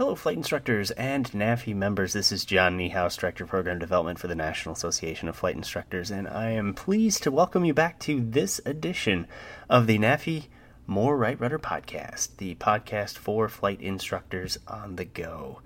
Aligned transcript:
Hello, 0.00 0.14
flight 0.14 0.38
instructors 0.38 0.90
and 0.92 1.30
NAFI 1.32 1.74
members. 1.74 2.14
This 2.14 2.32
is 2.32 2.46
John 2.46 2.78
Niehaus, 2.78 3.18
Director 3.18 3.44
of 3.44 3.50
Program 3.50 3.78
Development 3.78 4.18
for 4.18 4.28
the 4.28 4.34
National 4.34 4.72
Association 4.72 5.28
of 5.28 5.36
Flight 5.36 5.56
Instructors, 5.56 6.10
and 6.10 6.26
I 6.26 6.52
am 6.52 6.72
pleased 6.72 7.22
to 7.24 7.30
welcome 7.30 7.66
you 7.66 7.74
back 7.74 7.98
to 8.00 8.18
this 8.18 8.62
edition 8.64 9.26
of 9.68 9.86
the 9.86 9.98
NAFI 9.98 10.46
More 10.86 11.18
Right 11.18 11.38
Rudder 11.38 11.58
podcast, 11.58 12.38
the 12.38 12.54
podcast 12.54 13.18
for 13.18 13.46
flight 13.50 13.82
instructors 13.82 14.56
on 14.66 14.96
the 14.96 15.04
go. 15.04 15.60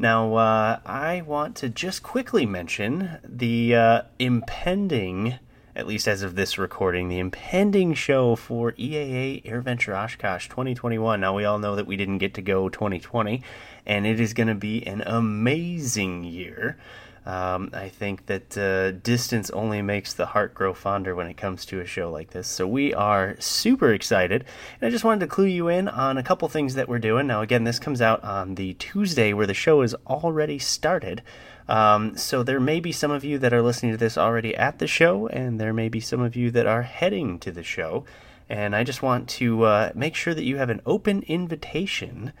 Now, 0.00 0.34
uh, 0.34 0.80
I 0.84 1.22
want 1.24 1.54
to 1.58 1.68
just 1.68 2.02
quickly 2.02 2.44
mention 2.44 3.20
the 3.22 3.76
uh, 3.76 4.02
impending 4.18 5.38
at 5.76 5.86
least 5.86 6.08
as 6.08 6.22
of 6.22 6.34
this 6.34 6.56
recording, 6.56 7.08
the 7.08 7.18
impending 7.18 7.92
show 7.92 8.34
for 8.34 8.72
EAA 8.72 9.44
AirVenture 9.44 9.94
Oshkosh 9.94 10.48
2021. 10.48 11.20
Now, 11.20 11.36
we 11.36 11.44
all 11.44 11.58
know 11.58 11.76
that 11.76 11.86
we 11.86 11.98
didn't 11.98 12.16
get 12.18 12.32
to 12.34 12.42
go 12.42 12.70
2020, 12.70 13.42
and 13.84 14.06
it 14.06 14.18
is 14.18 14.32
going 14.32 14.48
to 14.48 14.54
be 14.54 14.84
an 14.86 15.02
amazing 15.04 16.24
year. 16.24 16.78
Um, 17.26 17.70
I 17.74 17.90
think 17.90 18.24
that 18.26 18.56
uh, 18.56 18.92
distance 19.02 19.50
only 19.50 19.82
makes 19.82 20.14
the 20.14 20.26
heart 20.26 20.54
grow 20.54 20.72
fonder 20.72 21.14
when 21.14 21.26
it 21.26 21.36
comes 21.36 21.66
to 21.66 21.80
a 21.80 21.84
show 21.84 22.10
like 22.10 22.30
this. 22.30 22.48
So 22.48 22.66
we 22.66 22.94
are 22.94 23.36
super 23.38 23.92
excited. 23.92 24.46
And 24.80 24.88
I 24.88 24.90
just 24.90 25.04
wanted 25.04 25.20
to 25.20 25.26
clue 25.26 25.46
you 25.46 25.68
in 25.68 25.88
on 25.88 26.16
a 26.16 26.22
couple 26.22 26.48
things 26.48 26.74
that 26.76 26.88
we're 26.88 27.00
doing. 27.00 27.26
Now, 27.26 27.42
again, 27.42 27.64
this 27.64 27.80
comes 27.80 28.00
out 28.00 28.24
on 28.24 28.54
the 28.54 28.74
Tuesday 28.74 29.34
where 29.34 29.46
the 29.46 29.54
show 29.54 29.82
is 29.82 29.94
already 30.06 30.58
started. 30.58 31.20
Um, 31.68 32.16
so 32.16 32.42
there 32.42 32.60
may 32.60 32.80
be 32.80 32.92
some 32.92 33.10
of 33.10 33.24
you 33.24 33.38
that 33.38 33.52
are 33.52 33.62
listening 33.62 33.92
to 33.92 33.98
this 33.98 34.16
already 34.16 34.54
at 34.54 34.78
the 34.78 34.86
show, 34.86 35.26
and 35.28 35.60
there 35.60 35.72
may 35.72 35.88
be 35.88 36.00
some 36.00 36.20
of 36.20 36.36
you 36.36 36.50
that 36.52 36.66
are 36.66 36.82
heading 36.82 37.38
to 37.40 37.50
the 37.50 37.62
show. 37.62 38.04
And 38.48 38.76
I 38.76 38.84
just 38.84 39.02
want 39.02 39.28
to 39.30 39.64
uh, 39.64 39.92
make 39.94 40.14
sure 40.14 40.34
that 40.34 40.44
you 40.44 40.58
have 40.58 40.70
an 40.70 40.80
open 40.86 41.22
invitation 41.22 42.32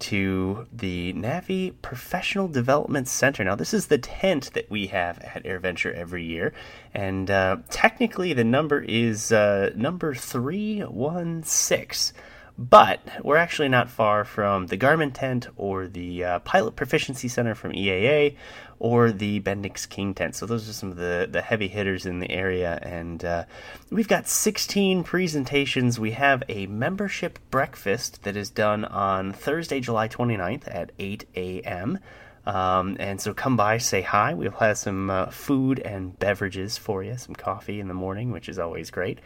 to 0.00 0.66
the 0.72 1.12
NAFI 1.12 1.74
Professional 1.82 2.48
Development 2.48 3.06
Center. 3.06 3.44
Now, 3.44 3.54
this 3.54 3.74
is 3.74 3.88
the 3.88 3.98
tent 3.98 4.54
that 4.54 4.70
we 4.70 4.86
have 4.86 5.18
at 5.18 5.44
AirVenture 5.44 5.94
every 5.94 6.24
year, 6.24 6.54
and 6.94 7.30
uh, 7.30 7.58
technically 7.68 8.32
the 8.32 8.44
number 8.44 8.80
is 8.80 9.30
uh, 9.30 9.72
number 9.76 10.14
316. 10.14 12.16
But 12.58 13.00
we're 13.22 13.36
actually 13.36 13.68
not 13.68 13.88
far 13.88 14.24
from 14.24 14.66
the 14.66 14.76
Garmin 14.76 15.12
tent 15.14 15.46
or 15.56 15.86
the 15.86 16.24
uh, 16.24 16.38
Pilot 16.40 16.76
Proficiency 16.76 17.28
Center 17.28 17.54
from 17.54 17.72
EAA 17.72 18.36
or 18.80 19.12
the 19.12 19.40
Bendix 19.40 19.88
King 19.88 20.14
tent. 20.14 20.34
So 20.34 20.46
those 20.46 20.68
are 20.68 20.72
some 20.72 20.90
of 20.90 20.96
the, 20.96 21.28
the 21.30 21.42
heavy 21.42 21.68
hitters 21.68 22.06
in 22.06 22.18
the 22.18 22.30
area. 22.30 22.80
And 22.82 23.24
uh, 23.24 23.44
we've 23.90 24.08
got 24.08 24.26
16 24.26 25.04
presentations. 25.04 26.00
We 26.00 26.12
have 26.12 26.42
a 26.48 26.66
membership 26.66 27.38
breakfast 27.50 28.24
that 28.24 28.36
is 28.36 28.50
done 28.50 28.84
on 28.86 29.32
Thursday, 29.32 29.80
July 29.80 30.08
29th 30.08 30.74
at 30.74 30.90
8 30.98 31.24
a.m. 31.36 31.98
Um, 32.46 32.96
and 32.98 33.20
so 33.20 33.34
come 33.34 33.56
by, 33.56 33.76
say 33.76 34.00
hi. 34.00 34.32
We'll 34.32 34.50
have 34.52 34.78
some 34.78 35.10
uh, 35.10 35.26
food 35.26 35.78
and 35.78 36.18
beverages 36.18 36.78
for 36.78 37.04
you, 37.04 37.18
some 37.18 37.34
coffee 37.34 37.80
in 37.80 37.88
the 37.88 37.94
morning, 37.94 38.32
which 38.32 38.48
is 38.48 38.58
always 38.58 38.90
great 38.90 39.20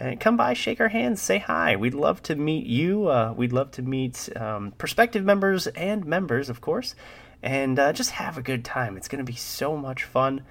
and 0.00 0.18
come 0.18 0.36
by, 0.36 0.54
shake 0.54 0.80
our 0.80 0.88
hands, 0.88 1.20
say 1.20 1.38
hi. 1.38 1.76
We'd 1.76 1.94
love 1.94 2.22
to 2.24 2.34
meet 2.34 2.66
you. 2.66 3.08
Uh, 3.08 3.34
we'd 3.36 3.52
love 3.52 3.70
to 3.72 3.82
meet 3.82 4.34
um, 4.34 4.72
prospective 4.78 5.24
members 5.24 5.66
and 5.68 6.06
members, 6.06 6.48
of 6.48 6.62
course, 6.62 6.94
and 7.42 7.78
uh, 7.78 7.92
just 7.92 8.10
have 8.12 8.38
a 8.38 8.42
good 8.42 8.64
time. 8.64 8.96
It's 8.96 9.08
going 9.08 9.24
to 9.24 9.30
be 9.30 9.36
so 9.36 9.76
much 9.76 10.04
fun. 10.04 10.42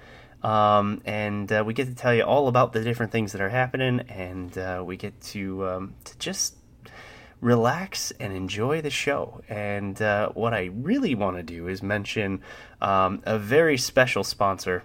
Um, 0.42 1.02
and 1.04 1.52
uh, 1.52 1.62
we 1.66 1.74
get 1.74 1.86
to 1.88 1.94
tell 1.94 2.14
you 2.14 2.22
all 2.22 2.48
about 2.48 2.72
the 2.72 2.82
different 2.82 3.12
things 3.12 3.32
that 3.32 3.40
are 3.42 3.50
happening, 3.50 4.00
and 4.08 4.56
uh, 4.56 4.82
we 4.84 4.96
get 4.96 5.20
to, 5.20 5.66
um, 5.68 5.94
to 6.04 6.18
just 6.18 6.56
relax 7.40 8.10
and 8.12 8.32
enjoy 8.32 8.80
the 8.80 8.90
show. 8.90 9.42
And 9.48 10.00
uh, 10.00 10.30
what 10.30 10.54
I 10.54 10.70
really 10.72 11.14
want 11.14 11.36
to 11.36 11.42
do 11.42 11.68
is 11.68 11.82
mention 11.82 12.40
um, 12.80 13.22
a 13.24 13.38
very 13.38 13.76
special 13.76 14.24
sponsor 14.24 14.84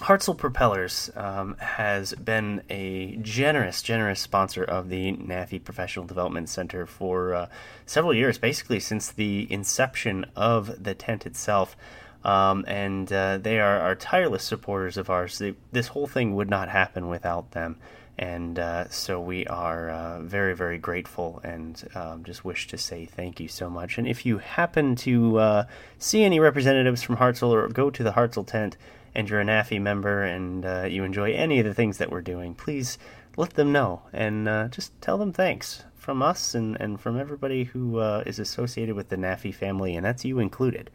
Hartzell 0.00 0.36
Propellers 0.36 1.10
um, 1.16 1.56
has 1.58 2.12
been 2.14 2.62
a 2.68 3.16
generous, 3.22 3.80
generous 3.80 4.20
sponsor 4.20 4.62
of 4.62 4.90
the 4.90 5.12
NAFI 5.12 5.64
Professional 5.64 6.04
Development 6.04 6.48
Center 6.48 6.86
for 6.86 7.34
uh, 7.34 7.46
several 7.86 8.12
years, 8.12 8.36
basically 8.36 8.78
since 8.78 9.10
the 9.10 9.50
inception 9.50 10.26
of 10.36 10.84
the 10.84 10.94
tent 10.94 11.24
itself. 11.24 11.76
Um, 12.24 12.64
and 12.68 13.10
uh, 13.10 13.38
they 13.38 13.58
are, 13.58 13.80
are 13.80 13.94
tireless 13.94 14.44
supporters 14.44 14.98
of 14.98 15.08
ours. 15.08 15.38
They, 15.38 15.54
this 15.72 15.88
whole 15.88 16.06
thing 16.06 16.34
would 16.34 16.50
not 16.50 16.68
happen 16.68 17.08
without 17.08 17.52
them. 17.52 17.76
And 18.18 18.58
uh, 18.58 18.88
so 18.88 19.20
we 19.20 19.46
are 19.46 19.90
uh, 19.90 20.20
very, 20.20 20.54
very 20.54 20.78
grateful 20.78 21.40
and 21.44 21.82
um, 21.94 22.24
just 22.24 22.44
wish 22.44 22.66
to 22.68 22.78
say 22.78 23.06
thank 23.06 23.40
you 23.40 23.48
so 23.48 23.70
much. 23.70 23.96
And 23.96 24.06
if 24.06 24.26
you 24.26 24.38
happen 24.38 24.96
to 24.96 25.38
uh, 25.38 25.64
see 25.98 26.24
any 26.24 26.40
representatives 26.40 27.02
from 27.02 27.18
Hartzell 27.18 27.50
or 27.50 27.68
go 27.68 27.90
to 27.90 28.02
the 28.02 28.12
Hartzell 28.12 28.46
tent, 28.46 28.76
and 29.16 29.30
you're 29.30 29.40
a 29.40 29.44
NAFI 29.44 29.80
member 29.80 30.22
and 30.22 30.66
uh, 30.66 30.82
you 30.82 31.02
enjoy 31.02 31.32
any 31.32 31.58
of 31.58 31.64
the 31.64 31.72
things 31.72 31.96
that 31.96 32.10
we're 32.10 32.20
doing, 32.20 32.54
please 32.54 32.98
let 33.38 33.54
them 33.54 33.72
know 33.72 34.02
and 34.12 34.46
uh, 34.46 34.68
just 34.68 34.92
tell 35.00 35.16
them 35.16 35.32
thanks 35.32 35.84
from 35.94 36.22
us 36.22 36.54
and, 36.54 36.76
and 36.78 37.00
from 37.00 37.18
everybody 37.18 37.64
who 37.64 37.98
uh, 37.98 38.22
is 38.26 38.38
associated 38.38 38.94
with 38.94 39.08
the 39.08 39.16
NAFI 39.16 39.54
family, 39.54 39.96
and 39.96 40.04
that's 40.04 40.24
you 40.24 40.38
included. 40.38 40.90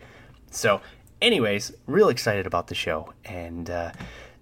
So, 0.52 0.82
anyways, 1.20 1.74
real 1.88 2.10
excited 2.10 2.46
about 2.46 2.68
the 2.68 2.76
show. 2.76 3.12
And 3.26 3.72
uh, 3.72 3.92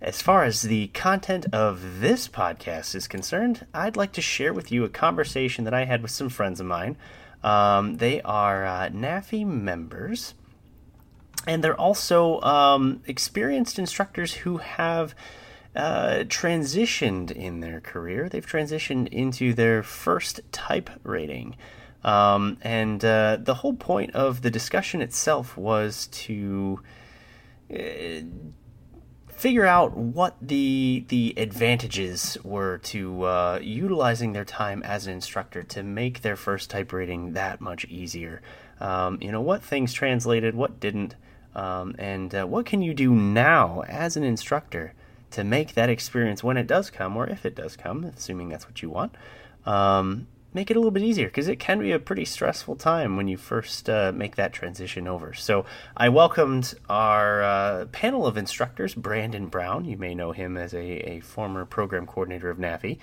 as 0.01 0.21
far 0.21 0.43
as 0.43 0.63
the 0.63 0.87
content 0.87 1.45
of 1.53 2.01
this 2.01 2.27
podcast 2.27 2.95
is 2.95 3.07
concerned, 3.07 3.65
I'd 3.73 3.95
like 3.95 4.11
to 4.11 4.21
share 4.21 4.53
with 4.53 4.73
you 4.73 4.83
a 4.83 4.89
conversation 4.89 5.63
that 5.63 5.73
I 5.73 5.85
had 5.85 6.01
with 6.01 6.11
some 6.11 6.27
friends 6.27 6.59
of 6.59 6.65
mine. 6.65 6.97
Um, 7.43 7.95
they 7.95 8.21
are 8.23 8.65
uh, 8.65 8.89
NAFI 8.89 9.47
members 9.47 10.33
and 11.47 11.63
they're 11.63 11.79
also 11.79 12.41
um, 12.41 13.01
experienced 13.07 13.79
instructors 13.79 14.33
who 14.33 14.57
have 14.57 15.15
uh, 15.75 16.23
transitioned 16.27 17.31
in 17.31 17.59
their 17.59 17.79
career. 17.79 18.27
They've 18.27 18.45
transitioned 18.45 19.07
into 19.09 19.53
their 19.53 19.83
first 19.83 20.41
type 20.51 20.89
rating. 21.03 21.55
Um, 22.03 22.57
and 22.61 23.03
uh, 23.03 23.37
the 23.41 23.55
whole 23.55 23.73
point 23.73 24.15
of 24.15 24.41
the 24.41 24.49
discussion 24.49 25.01
itself 25.01 25.57
was 25.57 26.07
to 26.07 26.81
uh, 27.73 28.21
figure 29.39 29.65
out 29.65 29.95
what 29.95 30.35
the 30.41 31.05
the 31.07 31.33
advantages 31.37 32.37
were 32.43 32.77
to 32.79 33.23
uh, 33.23 33.59
utilizing 33.61 34.33
their 34.33 34.43
time 34.43 34.83
as 34.83 35.07
an 35.07 35.13
instructor 35.13 35.63
to 35.63 35.81
make 35.81 36.21
their 36.21 36.35
first 36.35 36.69
type 36.69 36.91
rating 36.91 37.33
that 37.33 37.61
much 37.61 37.85
easier. 37.85 38.41
Um, 38.79 39.17
you 39.21 39.31
know 39.31 39.41
what 39.41 39.63
things 39.63 39.93
translated, 39.93 40.55
what 40.55 40.79
didn't. 40.79 41.15
Um, 41.55 41.95
and 41.97 42.33
uh, 42.33 42.45
what 42.45 42.65
can 42.65 42.81
you 42.81 42.93
do 42.93 43.13
now 43.13 43.81
as 43.87 44.15
an 44.15 44.23
instructor 44.23 44.93
to 45.31 45.43
make 45.43 45.73
that 45.73 45.89
experience 45.89 46.43
when 46.43 46.57
it 46.57 46.67
does 46.67 46.89
come, 46.89 47.15
or 47.15 47.27
if 47.27 47.45
it 47.45 47.55
does 47.55 47.75
come, 47.75 48.03
assuming 48.03 48.49
that's 48.49 48.65
what 48.65 48.81
you 48.81 48.89
want, 48.89 49.15
um, 49.65 50.27
make 50.53 50.71
it 50.71 50.75
a 50.75 50.79
little 50.79 50.91
bit 50.91 51.03
easier 51.03 51.27
because 51.27 51.47
it 51.47 51.59
can 51.59 51.79
be 51.79 51.91
a 51.91 51.99
pretty 51.99 52.25
stressful 52.25 52.75
time 52.75 53.15
when 53.15 53.27
you 53.27 53.37
first 53.37 53.89
uh, 53.89 54.11
make 54.13 54.35
that 54.35 54.53
transition 54.53 55.07
over. 55.07 55.33
So 55.33 55.65
I 55.95 56.09
welcomed 56.09 56.73
our 56.89 57.43
uh, 57.43 57.85
panel 57.91 58.25
of 58.25 58.37
instructors, 58.37 58.95
Brandon 58.95 59.47
Brown. 59.47 59.85
You 59.85 59.97
may 59.97 60.15
know 60.15 60.31
him 60.31 60.57
as 60.57 60.73
a, 60.73 61.09
a 61.09 61.19
former 61.19 61.65
program 61.65 62.07
coordinator 62.07 62.49
of 62.49 62.57
NAFI. 62.57 62.97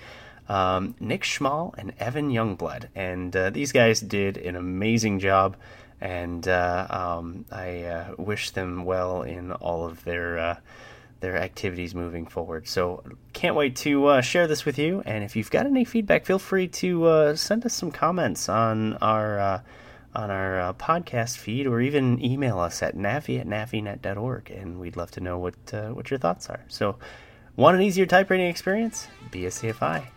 Um, 0.49 0.95
Nick 1.01 1.23
Schmal 1.23 1.73
and 1.77 1.93
Evan 1.99 2.31
Youngblood. 2.31 2.85
And 2.95 3.35
uh, 3.35 3.49
these 3.49 3.73
guys 3.73 3.99
did 3.99 4.37
an 4.37 4.55
amazing 4.55 5.19
job 5.19 5.57
and 5.99 6.47
uh, 6.47 6.87
um, 6.89 7.45
I 7.51 7.83
uh, 7.83 8.15
wish 8.17 8.51
them 8.51 8.85
well 8.85 9.23
in 9.23 9.51
all 9.51 9.85
of 9.85 10.03
their 10.03 10.37
uh, 10.37 10.57
their 11.19 11.37
activities 11.37 11.95
moving 11.95 12.27
forward. 12.27 12.67
So 12.67 13.03
can't 13.33 13.55
wait 13.55 13.75
to 13.77 14.05
uh, 14.05 14.21
share 14.21 14.47
this 14.47 14.65
with 14.65 14.77
you. 14.77 15.01
And 15.05 15.23
if 15.23 15.35
you've 15.35 15.49
got 15.49 15.65
any 15.65 15.83
feedback, 15.83 16.25
feel 16.25 16.37
free 16.37 16.67
to 16.67 17.05
uh, 17.05 17.35
send 17.35 17.65
us 17.65 17.73
some 17.73 17.91
comments 17.91 18.49
on 18.49 18.93
our 18.97 19.39
uh, 19.39 19.61
on 20.13 20.31
our 20.31 20.73
podcast 20.73 21.37
feed, 21.37 21.67
or 21.67 21.81
even 21.81 22.23
email 22.23 22.59
us 22.59 22.81
at 22.81 22.95
nafi 22.95 23.39
at 23.39 23.47
nafinet.org, 23.47 24.49
and 24.49 24.79
we'd 24.79 24.97
love 24.97 25.11
to 25.11 25.19
know 25.19 25.37
what 25.37 25.55
what 25.93 26.11
your 26.11 26.19
thoughts 26.19 26.49
are. 26.49 26.63
So, 26.67 26.97
want 27.55 27.75
an 27.75 27.81
easier 27.81 28.05
type 28.05 28.29
rating 28.29 28.47
experience? 28.47 29.07
Be 29.31 29.45
a 29.45 29.49
CFI. 29.49 30.07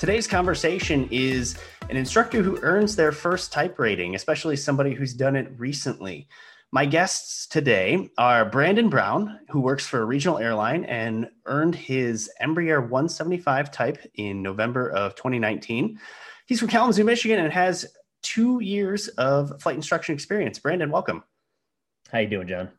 Today's 0.00 0.26
conversation 0.26 1.06
is 1.10 1.58
an 1.90 1.96
instructor 1.98 2.40
who 2.42 2.58
earns 2.62 2.96
their 2.96 3.12
first 3.12 3.52
type 3.52 3.78
rating, 3.78 4.14
especially 4.14 4.56
somebody 4.56 4.94
who's 4.94 5.12
done 5.12 5.36
it 5.36 5.52
recently. 5.58 6.26
My 6.72 6.86
guests 6.86 7.46
today 7.46 8.08
are 8.16 8.46
Brandon 8.46 8.88
Brown, 8.88 9.40
who 9.50 9.60
works 9.60 9.86
for 9.86 10.00
a 10.00 10.06
regional 10.06 10.38
airline 10.38 10.86
and 10.86 11.28
earned 11.44 11.74
his 11.74 12.30
Embraer 12.40 12.80
175 12.80 13.70
type 13.70 13.98
in 14.14 14.40
November 14.40 14.88
of 14.88 15.16
2019. 15.16 16.00
He's 16.46 16.60
from 16.60 16.68
Kalamazoo, 16.68 17.04
Michigan, 17.04 17.38
and 17.38 17.52
has 17.52 17.84
two 18.22 18.60
years 18.60 19.08
of 19.08 19.60
flight 19.60 19.76
instruction 19.76 20.14
experience. 20.14 20.58
Brandon, 20.58 20.90
welcome. 20.90 21.24
How 22.10 22.20
you 22.20 22.28
doing, 22.28 22.48
John? 22.48 22.70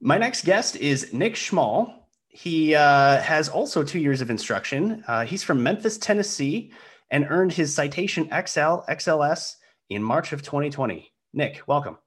My 0.00 0.16
next 0.16 0.44
guest 0.44 0.76
is 0.76 1.12
Nick 1.12 1.34
Schmall. 1.34 1.92
He 2.32 2.76
uh, 2.76 3.20
has 3.20 3.48
also 3.48 3.82
two 3.82 3.98
years 3.98 4.20
of 4.20 4.30
instruction. 4.30 5.02
Uh, 5.08 5.24
he's 5.24 5.42
from 5.42 5.64
Memphis, 5.64 5.98
Tennessee, 5.98 6.72
and 7.10 7.26
earned 7.28 7.52
his 7.52 7.74
citation 7.74 8.26
XL 8.26 8.86
XLS 8.88 9.56
in 9.88 10.00
March 10.00 10.32
of 10.32 10.42
2020. 10.42 11.12
Nick, 11.32 11.62
welcome. 11.66 11.98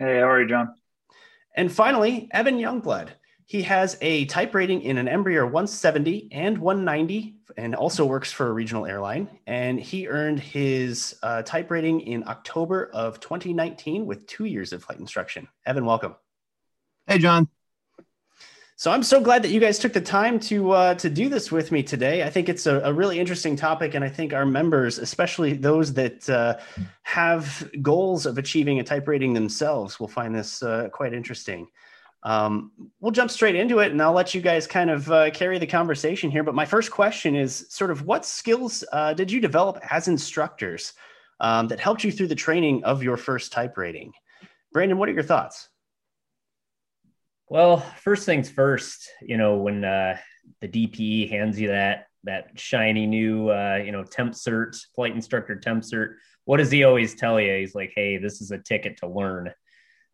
Hey, 0.00 0.18
how 0.18 0.28
are 0.28 0.42
you, 0.42 0.48
John? 0.48 0.74
And 1.54 1.70
finally, 1.70 2.28
Evan 2.32 2.58
Youngblood. 2.58 3.10
He 3.46 3.62
has 3.62 3.96
a 4.00 4.24
type 4.24 4.52
rating 4.52 4.82
in 4.82 4.98
an 4.98 5.06
Embraer 5.06 5.44
170 5.44 6.28
and 6.32 6.58
190, 6.58 7.36
and 7.56 7.76
also 7.76 8.04
works 8.04 8.32
for 8.32 8.48
a 8.48 8.52
regional 8.52 8.84
airline. 8.84 9.28
And 9.46 9.78
he 9.78 10.08
earned 10.08 10.40
his 10.40 11.16
uh, 11.22 11.42
type 11.42 11.70
rating 11.70 12.00
in 12.00 12.26
October 12.26 12.90
of 12.92 13.20
2019 13.20 14.04
with 14.04 14.26
two 14.26 14.46
years 14.46 14.72
of 14.72 14.82
flight 14.82 14.98
instruction. 14.98 15.46
Evan, 15.64 15.84
welcome. 15.84 16.16
Hey, 17.06 17.18
John. 17.18 17.48
So 18.78 18.90
I'm 18.90 19.02
so 19.02 19.22
glad 19.22 19.42
that 19.42 19.50
you 19.50 19.58
guys 19.58 19.78
took 19.78 19.94
the 19.94 20.02
time 20.02 20.38
to 20.40 20.72
uh, 20.72 20.94
to 20.96 21.08
do 21.08 21.30
this 21.30 21.50
with 21.50 21.72
me 21.72 21.82
today. 21.82 22.24
I 22.24 22.28
think 22.28 22.50
it's 22.50 22.66
a, 22.66 22.80
a, 22.80 22.92
really 22.92 23.18
interesting 23.18 23.56
topic, 23.56 23.94
and 23.94 24.04
I 24.04 24.10
think 24.10 24.34
our 24.34 24.44
members, 24.44 24.98
especially 24.98 25.54
those 25.54 25.94
that 25.94 26.28
uh, 26.28 26.58
have 27.02 27.70
goals 27.80 28.26
of 28.26 28.36
achieving 28.36 28.78
a 28.78 28.84
type 28.84 29.08
rating 29.08 29.32
themselves, 29.32 29.98
will 29.98 30.08
find 30.08 30.34
this 30.34 30.62
uh, 30.62 30.90
quite 30.92 31.14
interesting. 31.14 31.68
Um, 32.22 32.70
we'll 33.00 33.12
jump 33.12 33.30
straight 33.30 33.54
into 33.54 33.78
it 33.78 33.92
and 33.92 34.02
I'll 34.02 34.12
let 34.12 34.34
you 34.34 34.40
guys 34.40 34.66
kind 34.66 34.90
of 34.90 35.10
uh, 35.10 35.30
carry 35.30 35.58
the 35.58 35.66
conversation 35.66 36.30
here. 36.30 36.42
But 36.42 36.56
my 36.56 36.66
first 36.66 36.90
question 36.90 37.36
is 37.36 37.66
sort 37.68 37.92
of 37.92 38.04
what 38.04 38.26
skills 38.26 38.82
uh, 38.92 39.14
did 39.14 39.30
you 39.30 39.40
develop 39.40 39.78
as 39.90 40.08
instructors 40.08 40.94
um, 41.38 41.68
that 41.68 41.78
helped 41.78 42.02
you 42.02 42.10
through 42.10 42.26
the 42.26 42.34
training 42.34 42.82
of 42.82 43.02
your 43.02 43.16
first 43.16 43.52
type 43.52 43.78
rating? 43.78 44.12
Brandon, 44.72 44.98
what 44.98 45.08
are 45.08 45.12
your 45.12 45.22
thoughts? 45.22 45.68
Well, 47.48 47.78
first 48.02 48.26
things 48.26 48.50
first, 48.50 49.08
you 49.22 49.36
know, 49.36 49.56
when 49.56 49.84
uh, 49.84 50.18
the 50.60 50.68
DPE 50.68 51.30
hands 51.30 51.60
you 51.60 51.68
that 51.68 52.06
that 52.24 52.58
shiny 52.58 53.06
new, 53.06 53.50
uh, 53.50 53.80
you 53.84 53.92
know, 53.92 54.02
temp 54.02 54.32
cert, 54.32 54.76
flight 54.96 55.14
instructor 55.14 55.54
temp 55.54 55.84
cert, 55.84 56.14
what 56.44 56.56
does 56.56 56.72
he 56.72 56.82
always 56.82 57.14
tell 57.14 57.40
you? 57.40 57.54
He's 57.54 57.74
like, 57.74 57.92
"Hey, 57.94 58.16
this 58.16 58.40
is 58.40 58.50
a 58.50 58.58
ticket 58.58 58.98
to 58.98 59.06
learn." 59.06 59.52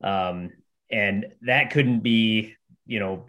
Um, 0.05 0.51
and 0.91 1.27
that 1.43 1.71
couldn't 1.71 2.01
be 2.01 2.55
you 2.87 3.01
know 3.01 3.27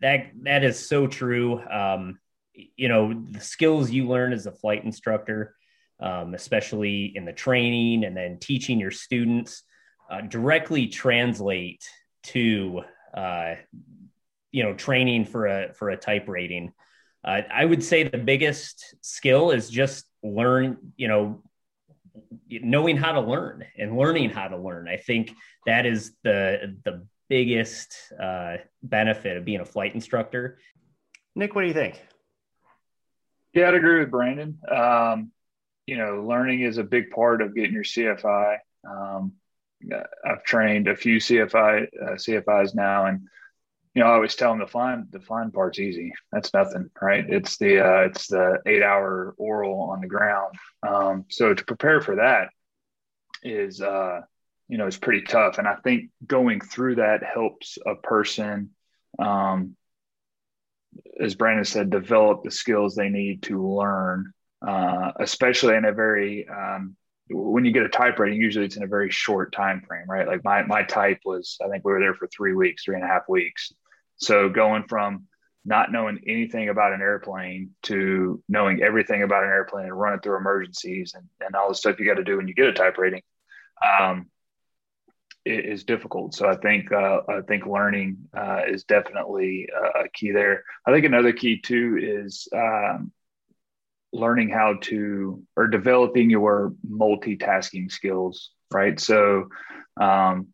that 0.00 0.30
that 0.42 0.64
is 0.64 0.88
so 0.88 1.06
true 1.06 1.60
um, 1.68 2.18
you 2.54 2.88
know 2.88 3.14
the 3.30 3.40
skills 3.40 3.90
you 3.90 4.06
learn 4.06 4.32
as 4.32 4.46
a 4.46 4.52
flight 4.52 4.84
instructor 4.84 5.54
um, 6.00 6.34
especially 6.34 7.12
in 7.16 7.24
the 7.24 7.32
training 7.32 8.04
and 8.04 8.16
then 8.16 8.38
teaching 8.38 8.78
your 8.78 8.90
students 8.90 9.62
uh, 10.10 10.20
directly 10.22 10.88
translate 10.88 11.84
to 12.22 12.82
uh, 13.14 13.54
you 14.50 14.62
know 14.62 14.74
training 14.74 15.24
for 15.24 15.46
a 15.46 15.72
for 15.74 15.90
a 15.90 15.96
type 15.96 16.28
rating 16.28 16.72
uh, 17.24 17.42
i 17.52 17.64
would 17.64 17.82
say 17.82 18.02
the 18.02 18.18
biggest 18.18 18.94
skill 19.02 19.50
is 19.50 19.68
just 19.68 20.06
learn 20.22 20.76
you 20.96 21.08
know 21.08 21.42
knowing 22.48 22.96
how 22.96 23.12
to 23.12 23.20
learn 23.20 23.64
and 23.76 23.96
learning 23.96 24.30
how 24.30 24.48
to 24.48 24.56
learn. 24.56 24.88
I 24.88 24.96
think 24.96 25.32
that 25.66 25.86
is 25.86 26.12
the 26.22 26.76
the 26.84 27.06
biggest 27.28 27.94
uh, 28.20 28.56
benefit 28.82 29.36
of 29.36 29.44
being 29.44 29.60
a 29.60 29.64
flight 29.64 29.94
instructor. 29.94 30.58
Nick, 31.34 31.54
what 31.54 31.62
do 31.62 31.68
you 31.68 31.74
think? 31.74 32.02
Yeah, 33.52 33.68
I'd 33.68 33.74
agree 33.74 34.00
with 34.00 34.10
Brandon. 34.10 34.58
Um, 34.70 35.32
you 35.86 35.96
know, 35.96 36.24
learning 36.26 36.60
is 36.60 36.78
a 36.78 36.84
big 36.84 37.10
part 37.10 37.42
of 37.42 37.54
getting 37.54 37.72
your 37.72 37.84
CFI. 37.84 38.58
Um, 38.88 39.34
I've 40.24 40.42
trained 40.44 40.88
a 40.88 40.96
few 40.96 41.18
CFI 41.18 41.86
uh, 42.02 42.14
CFIs 42.14 42.74
now, 42.74 43.06
and 43.06 43.28
you 43.94 44.02
know, 44.02 44.10
I 44.10 44.14
always 44.14 44.34
tell 44.34 44.50
them 44.50 44.60
the 44.60 44.66
fine 44.66 45.08
the 45.10 45.20
fine 45.20 45.50
part's 45.50 45.78
easy. 45.78 46.12
That's 46.32 46.52
nothing, 46.52 46.90
right? 47.00 47.24
It's 47.28 47.56
the 47.58 47.84
uh, 47.84 48.00
it's 48.02 48.28
the 48.28 48.60
eight 48.66 48.82
hour 48.82 49.34
oral 49.38 49.90
on 49.90 50.00
the 50.00 50.06
ground. 50.06 50.54
Um, 50.86 51.24
so 51.28 51.54
to 51.54 51.64
prepare 51.64 52.00
for 52.00 52.16
that 52.16 52.50
is 53.42 53.80
uh, 53.80 54.20
you 54.68 54.78
know 54.78 54.86
is 54.86 54.98
pretty 54.98 55.22
tough, 55.22 55.58
and 55.58 55.66
I 55.66 55.76
think 55.76 56.10
going 56.26 56.60
through 56.60 56.96
that 56.96 57.22
helps 57.22 57.78
a 57.86 57.94
person, 57.94 58.70
um, 59.18 59.76
as 61.20 61.34
Brandon 61.34 61.64
said, 61.64 61.90
develop 61.90 62.42
the 62.44 62.50
skills 62.50 62.94
they 62.94 63.08
need 63.08 63.42
to 63.44 63.66
learn, 63.66 64.32
uh, 64.66 65.12
especially 65.18 65.74
in 65.74 65.84
a 65.84 65.92
very 65.92 66.48
um, 66.48 66.96
when 67.30 67.64
you 67.64 67.72
get 67.72 67.84
a 67.84 67.88
type 67.88 68.18
rating, 68.18 68.40
usually 68.40 68.64
it's 68.64 68.76
in 68.76 68.82
a 68.82 68.88
very 68.88 69.10
short 69.10 69.52
time 69.52 69.82
frame, 69.86 70.06
right? 70.08 70.26
Like 70.26 70.44
my 70.44 70.62
my 70.62 70.82
type 70.82 71.20
was, 71.24 71.58
I 71.64 71.68
think 71.68 71.84
we 71.84 71.92
were 71.92 72.00
there 72.00 72.14
for 72.14 72.26
three 72.28 72.54
weeks, 72.54 72.84
three 72.84 72.94
and 72.94 73.04
a 73.04 73.08
half 73.08 73.28
weeks. 73.28 73.72
So 74.16 74.48
going 74.48 74.84
from 74.84 75.24
not 75.64 75.92
knowing 75.92 76.20
anything 76.26 76.68
about 76.70 76.92
an 76.92 77.00
airplane 77.00 77.70
to 77.82 78.42
knowing 78.48 78.82
everything 78.82 79.22
about 79.22 79.44
an 79.44 79.50
airplane 79.50 79.84
and 79.84 79.98
running 79.98 80.20
through 80.20 80.36
emergencies 80.36 81.14
and, 81.14 81.28
and 81.40 81.54
all 81.54 81.68
the 81.68 81.74
stuff 81.74 82.00
you 82.00 82.06
got 82.06 82.14
to 82.14 82.24
do 82.24 82.38
when 82.38 82.48
you 82.48 82.54
get 82.54 82.68
a 82.68 82.72
type 82.72 82.96
rating 82.96 83.22
um, 83.86 84.26
is 85.44 85.84
difficult. 85.84 86.34
So 86.34 86.48
I 86.48 86.56
think 86.56 86.90
uh, 86.90 87.20
I 87.28 87.40
think 87.46 87.66
learning 87.66 88.28
uh, 88.36 88.62
is 88.68 88.84
definitely 88.84 89.68
a 89.94 90.08
key 90.08 90.32
there. 90.32 90.64
I 90.86 90.92
think 90.92 91.04
another 91.04 91.32
key 91.32 91.60
too 91.60 91.98
is 92.00 92.48
um, 92.54 93.12
learning 94.12 94.48
how 94.48 94.74
to 94.80 95.42
or 95.56 95.66
developing 95.66 96.30
your 96.30 96.72
multitasking 96.88 97.90
skills 97.90 98.50
right? 98.70 98.98
So 98.98 99.48
um, 100.00 100.48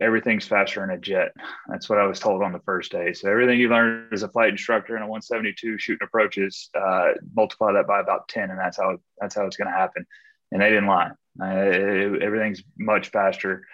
everything's 0.00 0.46
faster 0.46 0.82
in 0.84 0.90
a 0.90 0.98
jet. 0.98 1.32
That's 1.68 1.88
what 1.88 1.98
i 1.98 2.06
was 2.06 2.18
told 2.18 2.42
on 2.42 2.52
the 2.52 2.60
first 2.60 2.92
day. 2.92 3.12
So 3.12 3.30
everything 3.30 3.58
you 3.58 3.68
learn 3.68 4.08
as 4.12 4.22
a 4.22 4.28
flight 4.28 4.50
instructor 4.50 4.96
in 4.96 5.02
a 5.02 5.06
172 5.06 5.78
shooting 5.78 6.06
approaches 6.06 6.70
uh, 6.74 7.12
multiply 7.34 7.72
that 7.72 7.86
by 7.86 8.00
about 8.00 8.28
10 8.28 8.50
and 8.50 8.58
that's 8.58 8.76
how 8.76 8.98
that's 9.20 9.34
how 9.34 9.46
it's 9.46 9.56
going 9.56 9.70
to 9.70 9.78
happen. 9.78 10.06
And 10.50 10.60
they 10.60 10.68
didn't 10.68 10.86
lie. 10.86 11.10
Uh, 11.40 11.46
it, 11.46 12.22
everything's 12.22 12.62
much 12.78 13.08
faster. 13.08 13.66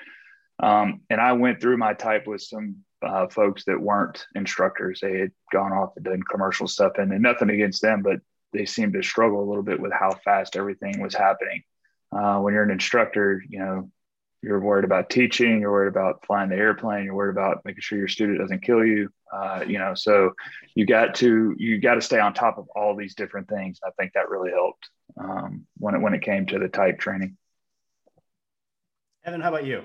Um, 0.60 1.02
and 1.08 1.20
i 1.20 1.32
went 1.32 1.60
through 1.60 1.76
my 1.76 1.94
type 1.94 2.26
with 2.26 2.42
some 2.42 2.78
uh, 3.00 3.28
folks 3.28 3.64
that 3.66 3.80
weren't 3.80 4.26
instructors. 4.34 4.98
They 5.00 5.20
had 5.20 5.30
gone 5.52 5.72
off 5.72 5.92
and 5.94 6.04
done 6.04 6.22
commercial 6.28 6.66
stuff 6.66 6.94
and, 6.98 7.12
and 7.12 7.22
nothing 7.22 7.48
against 7.48 7.80
them 7.80 8.02
but 8.02 8.18
they 8.52 8.66
seemed 8.66 8.94
to 8.94 9.02
struggle 9.02 9.42
a 9.42 9.48
little 9.48 9.62
bit 9.62 9.80
with 9.80 9.92
how 9.92 10.12
fast 10.24 10.56
everything 10.56 11.00
was 11.00 11.14
happening. 11.14 11.62
Uh, 12.12 12.38
when 12.38 12.54
you're 12.54 12.62
an 12.62 12.70
instructor, 12.70 13.42
you 13.48 13.58
know, 13.58 13.90
you're 14.42 14.60
worried 14.60 14.84
about 14.84 15.10
teaching, 15.10 15.60
you're 15.60 15.72
worried 15.72 15.88
about 15.88 16.24
flying 16.24 16.48
the 16.48 16.56
airplane, 16.56 17.04
you're 17.04 17.14
worried 17.14 17.32
about 17.32 17.64
making 17.64 17.80
sure 17.80 17.98
your 17.98 18.08
student 18.08 18.38
doesn't 18.38 18.62
kill 18.62 18.84
you. 18.84 19.10
Uh, 19.32 19.64
you 19.66 19.78
know, 19.78 19.94
so 19.94 20.32
you 20.74 20.86
got 20.86 21.14
to 21.16 21.54
you 21.58 21.80
got 21.80 21.96
to 21.96 22.00
stay 22.00 22.18
on 22.18 22.32
top 22.32 22.56
of 22.56 22.66
all 22.74 22.96
these 22.96 23.14
different 23.14 23.48
things. 23.48 23.80
I 23.84 23.90
think 23.98 24.12
that 24.14 24.30
really 24.30 24.50
helped 24.50 24.88
um, 25.18 25.66
when 25.76 25.94
it 25.94 26.00
when 26.00 26.14
it 26.14 26.22
came 26.22 26.46
to 26.46 26.58
the 26.58 26.68
type 26.68 26.98
training. 26.98 27.36
Evan, 29.24 29.40
how 29.40 29.48
about 29.48 29.66
you? 29.66 29.82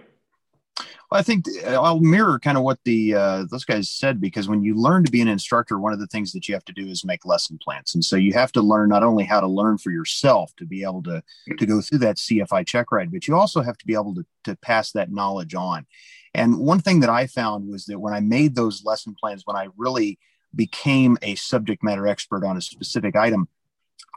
I 1.13 1.21
think 1.21 1.45
uh, 1.65 1.81
I'll 1.81 1.99
mirror 1.99 2.39
kind 2.39 2.57
of 2.57 2.63
what 2.63 2.79
the 2.83 3.13
uh, 3.13 3.45
those 3.49 3.65
guys 3.65 3.89
said 3.89 4.19
because 4.19 4.47
when 4.47 4.63
you 4.63 4.75
learn 4.75 5.03
to 5.05 5.11
be 5.11 5.21
an 5.21 5.27
instructor, 5.27 5.79
one 5.79 5.93
of 5.93 5.99
the 5.99 6.07
things 6.07 6.31
that 6.33 6.47
you 6.47 6.55
have 6.55 6.65
to 6.65 6.73
do 6.73 6.87
is 6.87 7.05
make 7.05 7.25
lesson 7.25 7.59
plans, 7.63 7.93
and 7.93 8.03
so 8.03 8.15
you 8.15 8.33
have 8.33 8.51
to 8.53 8.61
learn 8.61 8.89
not 8.89 9.03
only 9.03 9.23
how 9.23 9.39
to 9.39 9.47
learn 9.47 9.77
for 9.77 9.91
yourself 9.91 10.51
to 10.57 10.65
be 10.65 10.83
able 10.83 11.03
to 11.03 11.23
to 11.57 11.65
go 11.65 11.81
through 11.81 11.99
that 11.99 12.17
CFI 12.17 12.65
check 12.65 12.91
ride, 12.91 13.11
but 13.11 13.27
you 13.27 13.35
also 13.35 13.61
have 13.61 13.77
to 13.77 13.85
be 13.85 13.93
able 13.93 14.15
to 14.15 14.25
to 14.45 14.55
pass 14.57 14.91
that 14.91 15.11
knowledge 15.11 15.53
on. 15.53 15.85
And 16.33 16.57
one 16.57 16.79
thing 16.79 17.01
that 17.01 17.09
I 17.09 17.27
found 17.27 17.69
was 17.69 17.85
that 17.85 17.99
when 17.99 18.13
I 18.13 18.19
made 18.19 18.55
those 18.55 18.83
lesson 18.83 19.15
plans, 19.19 19.43
when 19.45 19.55
I 19.55 19.67
really 19.77 20.17
became 20.55 21.17
a 21.21 21.35
subject 21.35 21.83
matter 21.83 22.07
expert 22.07 22.43
on 22.43 22.57
a 22.57 22.61
specific 22.61 23.15
item, 23.15 23.47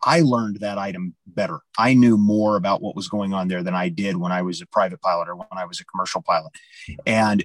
I 0.04 0.20
learned 0.20 0.60
that 0.60 0.78
item 0.78 1.14
better. 1.26 1.60
I 1.78 1.94
knew 1.94 2.16
more 2.16 2.56
about 2.56 2.82
what 2.82 2.96
was 2.96 3.08
going 3.08 3.34
on 3.34 3.48
there 3.48 3.62
than 3.62 3.74
I 3.74 3.88
did 3.88 4.16
when 4.16 4.32
I 4.32 4.42
was 4.42 4.60
a 4.60 4.66
private 4.66 5.00
pilot 5.00 5.28
or 5.28 5.36
when 5.36 5.46
I 5.52 5.64
was 5.64 5.80
a 5.80 5.84
commercial 5.84 6.22
pilot. 6.22 6.52
And 7.06 7.44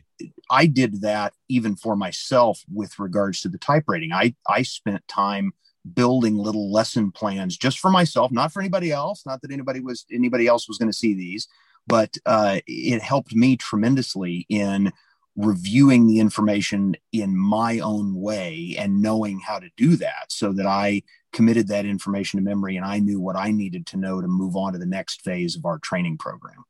I 0.50 0.66
did 0.66 1.02
that 1.02 1.34
even 1.50 1.76
for 1.76 1.96
myself 1.96 2.62
with 2.72 3.00
regards 3.00 3.42
to 3.42 3.50
the 3.50 3.58
type 3.58 3.86
rating. 3.88 4.12
I, 4.12 4.36
I 4.48 4.64
spent 4.64 5.08
time 5.08 5.54
building 5.94 6.38
little 6.38 6.72
lesson 6.72 7.12
plans 7.12 7.58
just 7.58 7.80
for 7.80 7.90
myself, 7.90 8.32
not 8.32 8.52
for 8.52 8.62
anybody 8.62 8.92
else, 8.92 9.26
not 9.26 9.42
that 9.42 9.52
anybody 9.52 9.80
was 9.80 10.06
anybody 10.12 10.48
else 10.48 10.68
was 10.68 10.78
going 10.78 10.92
to 10.92 10.98
see 10.98 11.14
these, 11.14 11.48
but 11.88 12.16
uh, 12.26 12.60
it 12.68 13.02
helped 13.02 13.34
me 13.34 13.58
tremendously 13.58 14.46
in 14.50 14.92
reviewing 15.36 16.08
the 16.08 16.20
information 16.20 16.96
in 17.12 17.36
my 17.36 17.80
own 17.80 18.20
way 18.20 18.76
and 18.78 19.02
knowing 19.02 19.40
how 19.40 19.60
to 19.60 19.70
do 19.78 19.96
that 19.96 20.26
so 20.30 20.52
that 20.52 20.66
I 20.66 21.02
committed 21.34 21.68
that 21.70 21.86
information 21.86 22.40
to 22.40 22.44
memory 22.44 22.78
and 22.78 22.86
I 22.86 23.00
knew 23.00 23.20
what 23.20 23.36
I 23.36 23.52
needed 23.52 23.86
to 23.88 23.98
know 23.98 24.22
to 24.22 24.28
move 24.28 24.56
on 24.56 24.74
to 24.74 24.80
the 24.80 24.86
next 24.86 25.22
phase 25.22 25.56
of 25.56 25.66
our 25.66 25.80
training 25.80 26.18
program. 26.18 26.66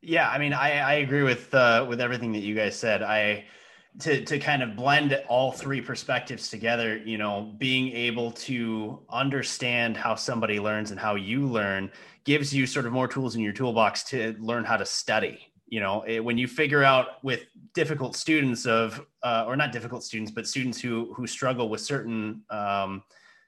Yeah, 0.00 0.28
I 0.28 0.38
mean, 0.38 0.52
I, 0.52 0.78
I 0.78 0.92
agree 0.94 1.22
with 1.22 1.52
uh, 1.52 1.84
with 1.88 2.00
everything 2.00 2.32
that 2.32 2.40
you 2.40 2.54
guys 2.54 2.76
said. 2.76 3.02
I 3.02 3.44
to 4.00 4.24
to 4.24 4.38
kind 4.38 4.62
of 4.62 4.76
blend 4.76 5.20
all 5.28 5.50
three 5.50 5.80
perspectives 5.80 6.48
together. 6.48 6.96
You 6.96 7.18
know, 7.18 7.54
being 7.58 7.92
able 7.92 8.30
to 8.32 9.00
understand 9.10 9.96
how 9.96 10.14
somebody 10.14 10.60
learns 10.60 10.92
and 10.92 11.00
how 11.00 11.16
you 11.16 11.46
learn 11.46 11.90
gives 12.22 12.54
you 12.54 12.66
sort 12.66 12.86
of 12.86 12.92
more 12.92 13.08
tools 13.08 13.34
in 13.34 13.40
your 13.40 13.52
toolbox 13.52 14.04
to 14.04 14.36
learn 14.38 14.64
how 14.64 14.76
to 14.76 14.86
study 14.86 15.52
you 15.66 15.80
know 15.80 16.02
it, 16.02 16.24
when 16.24 16.38
you 16.38 16.46
figure 16.46 16.82
out 16.82 17.22
with 17.24 17.44
difficult 17.74 18.16
students 18.16 18.66
of 18.66 19.04
uh, 19.22 19.44
or 19.46 19.56
not 19.56 19.72
difficult 19.72 20.04
students 20.04 20.30
but 20.30 20.46
students 20.46 20.80
who 20.80 21.12
who 21.14 21.26
struggle 21.26 21.68
with 21.68 21.80
certain 21.80 22.42
um, 22.50 23.02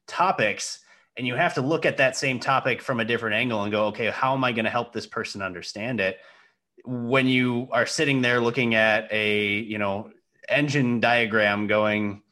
topics 0.06 0.80
and 1.16 1.26
you 1.26 1.34
have 1.34 1.54
to 1.54 1.60
look 1.60 1.84
at 1.84 1.96
that 1.96 2.16
same 2.16 2.38
topic 2.38 2.80
from 2.80 3.00
a 3.00 3.04
different 3.04 3.34
angle 3.34 3.62
and 3.62 3.72
go 3.72 3.86
okay 3.86 4.10
how 4.10 4.34
am 4.34 4.44
i 4.44 4.52
going 4.52 4.64
to 4.64 4.70
help 4.70 4.92
this 4.92 5.06
person 5.06 5.42
understand 5.42 6.00
it? 6.00 6.18
When 6.84 7.26
you 7.26 7.68
are 7.72 7.86
sitting 7.86 8.22
there 8.22 8.40
looking 8.40 8.74
at 8.74 9.12
a 9.12 9.58
you 9.60 9.78
know 9.78 10.10
engine 10.48 11.00
diagram 11.00 11.66
going 11.66 12.22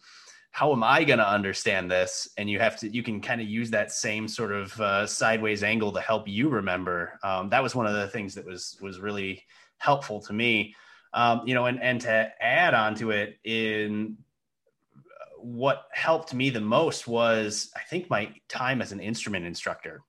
how 0.51 0.73
am 0.73 0.83
i 0.83 1.05
going 1.05 1.19
to 1.19 1.29
understand 1.29 1.91
this? 1.91 2.31
And 2.39 2.49
you 2.49 2.59
have 2.61 2.79
to 2.79 2.89
you 2.89 3.03
can 3.03 3.21
kind 3.21 3.43
of 3.43 3.47
use 3.47 3.71
that 3.73 3.93
same 3.93 4.27
sort 4.27 4.53
of 4.53 4.81
uh, 4.81 5.07
sideways 5.07 5.63
angle 5.63 5.93
to 5.93 6.01
help 6.01 6.27
you 6.27 6.49
remember. 6.49 7.19
Um, 7.23 7.51
that 7.51 7.63
was 7.63 7.75
one 7.75 7.87
of 7.87 7.93
the 7.93 8.09
things 8.09 8.35
that 8.37 8.47
was 8.47 8.79
was 8.81 8.99
really 8.99 9.45
helpful 9.79 10.21
to 10.21 10.33
me 10.33 10.75
um, 11.13 11.43
you 11.47 11.55
know 11.55 11.67
and 11.67 11.83
and 11.83 12.01
to 12.01 12.31
add 12.41 12.75
on 12.75 12.95
to 12.95 13.11
it 13.11 13.39
in 13.45 14.17
what 15.39 15.87
helped 15.93 16.35
me 16.35 16.51
the 16.51 16.61
most 16.61 17.07
was 17.07 17.71
i 17.77 17.81
think 17.81 18.11
my 18.11 18.33
time 18.49 18.83
as 18.83 18.93
an 18.93 19.01
instrument 19.01 19.45
instructor 19.45 20.03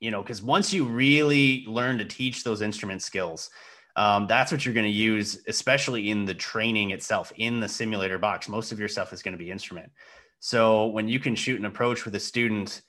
you 0.00 0.10
know 0.10 0.22
because 0.22 0.42
once 0.42 0.72
you 0.72 0.84
really 0.84 1.64
learn 1.66 1.98
to 1.98 2.04
teach 2.04 2.44
those 2.44 2.60
instrument 2.60 3.02
skills 3.02 3.50
um, 3.96 4.26
that's 4.26 4.50
what 4.50 4.64
you're 4.64 4.74
going 4.74 4.86
to 4.86 4.90
use, 4.90 5.38
especially 5.46 6.10
in 6.10 6.24
the 6.24 6.34
training 6.34 6.90
itself 6.90 7.32
in 7.36 7.60
the 7.60 7.68
simulator 7.68 8.18
box. 8.18 8.48
Most 8.48 8.72
of 8.72 8.78
your 8.78 8.88
stuff 8.88 9.12
is 9.12 9.22
going 9.22 9.32
to 9.32 9.38
be 9.38 9.50
instrument. 9.50 9.92
So 10.40 10.86
when 10.86 11.08
you 11.08 11.20
can 11.20 11.34
shoot 11.34 11.58
an 11.58 11.66
approach 11.66 12.04
with 12.04 12.14
a 12.16 12.20
student 12.20 12.82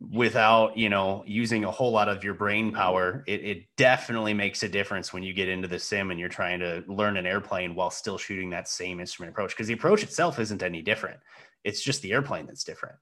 without, 0.00 0.78
you 0.78 0.88
know, 0.88 1.22
using 1.26 1.64
a 1.64 1.70
whole 1.70 1.92
lot 1.92 2.08
of 2.08 2.24
your 2.24 2.32
brain 2.32 2.72
power, 2.72 3.22
it, 3.26 3.44
it 3.44 3.64
definitely 3.76 4.32
makes 4.32 4.62
a 4.62 4.68
difference 4.68 5.12
when 5.12 5.22
you 5.22 5.34
get 5.34 5.48
into 5.48 5.68
the 5.68 5.78
sim 5.78 6.10
and 6.10 6.18
you're 6.18 6.28
trying 6.28 6.58
to 6.60 6.82
learn 6.88 7.18
an 7.18 7.26
airplane 7.26 7.74
while 7.74 7.90
still 7.90 8.16
shooting 8.16 8.50
that 8.50 8.66
same 8.66 8.98
instrument 8.98 9.32
approach. 9.32 9.50
Because 9.50 9.66
the 9.66 9.74
approach 9.74 10.02
itself 10.02 10.38
isn't 10.38 10.62
any 10.62 10.80
different. 10.80 11.20
It's 11.64 11.82
just 11.82 12.00
the 12.00 12.12
airplane 12.12 12.46
that's 12.46 12.64
different. 12.64 12.96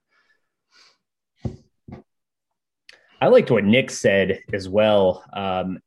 I 3.21 3.27
liked 3.27 3.51
what 3.51 3.63
Nick 3.63 3.91
said 3.91 4.41
as 4.51 4.67
well. 4.67 5.23
Um, 5.33 5.79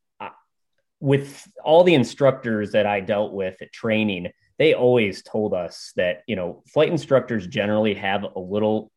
with 0.99 1.47
all 1.63 1.83
the 1.83 1.95
instructors 1.95 2.71
that 2.71 2.85
I 2.85 3.01
dealt 3.01 3.33
with 3.33 3.61
at 3.61 3.73
training, 3.73 4.31
they 4.57 4.73
always 4.73 5.21
told 5.21 5.53
us 5.53 5.91
that, 5.95 6.23
you 6.27 6.35
know, 6.35 6.63
flight 6.71 6.89
instructors 6.89 7.45
generally 7.45 7.93
have 7.95 8.23
a 8.23 8.39
little 8.39 8.89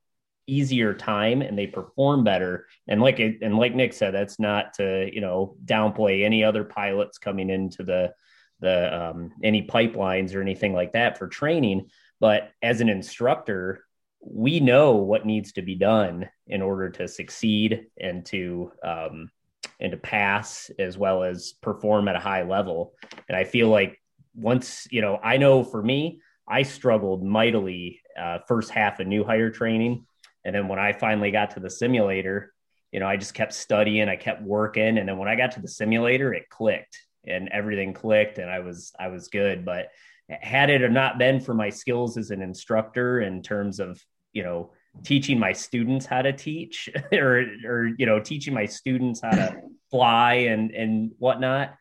easier 0.46 0.94
time 0.94 1.42
and 1.42 1.58
they 1.58 1.66
perform 1.66 2.24
better. 2.24 2.66
And 2.88 3.00
like 3.00 3.20
it, 3.20 3.38
and 3.42 3.56
like 3.56 3.74
Nick 3.74 3.92
said, 3.92 4.14
that's 4.14 4.38
not 4.38 4.74
to, 4.74 5.08
you 5.12 5.20
know, 5.20 5.56
downplay 5.64 6.24
any 6.24 6.44
other 6.44 6.64
pilots 6.64 7.18
coming 7.18 7.50
into 7.50 7.82
the 7.82 8.12
the 8.60 9.10
um, 9.10 9.32
any 9.42 9.66
pipelines 9.66 10.34
or 10.34 10.40
anything 10.40 10.72
like 10.72 10.92
that 10.92 11.18
for 11.18 11.28
training. 11.28 11.90
But 12.20 12.50
as 12.62 12.80
an 12.80 12.88
instructor, 12.88 13.84
we 14.20 14.60
know 14.60 14.96
what 14.96 15.26
needs 15.26 15.52
to 15.52 15.62
be 15.62 15.74
done 15.74 16.28
in 16.46 16.62
order 16.62 16.90
to 16.90 17.08
succeed 17.08 17.86
and 18.00 18.24
to 18.26 18.72
um, 18.82 19.30
and 19.78 19.92
to 19.92 19.98
pass 19.98 20.70
as 20.78 20.96
well 20.96 21.22
as 21.22 21.52
perform 21.60 22.08
at 22.08 22.16
a 22.16 22.20
high 22.20 22.44
level. 22.44 22.94
And 23.28 23.36
I 23.36 23.44
feel 23.44 23.68
like 23.68 24.00
once, 24.34 24.86
you 24.90 25.02
know, 25.02 25.18
I 25.22 25.36
know 25.36 25.64
for 25.64 25.82
me, 25.82 26.20
I 26.48 26.62
struggled 26.62 27.24
mightily 27.24 28.00
uh, 28.18 28.38
first 28.46 28.70
half 28.70 29.00
of 29.00 29.06
new 29.06 29.24
hire 29.24 29.50
training. 29.50 30.06
And 30.46 30.54
then 30.54 30.68
when 30.68 30.78
I 30.78 30.92
finally 30.92 31.32
got 31.32 31.50
to 31.52 31.60
the 31.60 31.68
simulator, 31.68 32.54
you 32.92 33.00
know, 33.00 33.06
I 33.06 33.16
just 33.16 33.34
kept 33.34 33.52
studying, 33.52 34.08
I 34.08 34.14
kept 34.14 34.42
working. 34.42 34.96
And 34.96 35.08
then 35.08 35.18
when 35.18 35.28
I 35.28 35.34
got 35.34 35.50
to 35.52 35.60
the 35.60 35.66
simulator, 35.66 36.32
it 36.32 36.48
clicked 36.48 36.96
and 37.26 37.48
everything 37.48 37.92
clicked 37.92 38.38
and 38.38 38.48
I 38.48 38.60
was, 38.60 38.92
I 38.98 39.08
was 39.08 39.26
good. 39.26 39.64
But 39.64 39.88
had 40.30 40.70
it 40.70 40.88
not 40.92 41.18
been 41.18 41.40
for 41.40 41.52
my 41.52 41.70
skills 41.70 42.16
as 42.16 42.30
an 42.30 42.42
instructor 42.42 43.20
in 43.20 43.42
terms 43.42 43.80
of, 43.80 44.00
you 44.32 44.44
know, 44.44 44.70
teaching 45.02 45.36
my 45.38 45.52
students 45.52 46.06
how 46.06 46.22
to 46.22 46.32
teach 46.32 46.88
or 47.12 47.44
or 47.66 47.90
you 47.98 48.06
know 48.06 48.18
teaching 48.18 48.54
my 48.54 48.64
students 48.64 49.20
how 49.20 49.30
to 49.30 49.60
fly 49.90 50.34
and 50.34 50.70
and 50.70 51.12
whatnot 51.18 51.74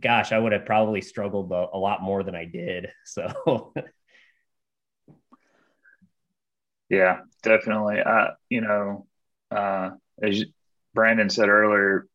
gosh 0.00 0.30
i 0.32 0.38
would 0.38 0.52
have 0.52 0.64
probably 0.64 1.00
struggled 1.00 1.50
a, 1.50 1.66
a 1.72 1.78
lot 1.78 2.00
more 2.00 2.22
than 2.22 2.36
i 2.36 2.44
did 2.44 2.92
so 3.04 3.72
yeah 6.90 7.20
definitely 7.42 8.00
I, 8.00 8.32
you 8.48 8.60
know 8.60 9.06
uh 9.50 9.90
as 10.22 10.44
brandon 10.94 11.30
said 11.30 11.48
earlier 11.48 12.06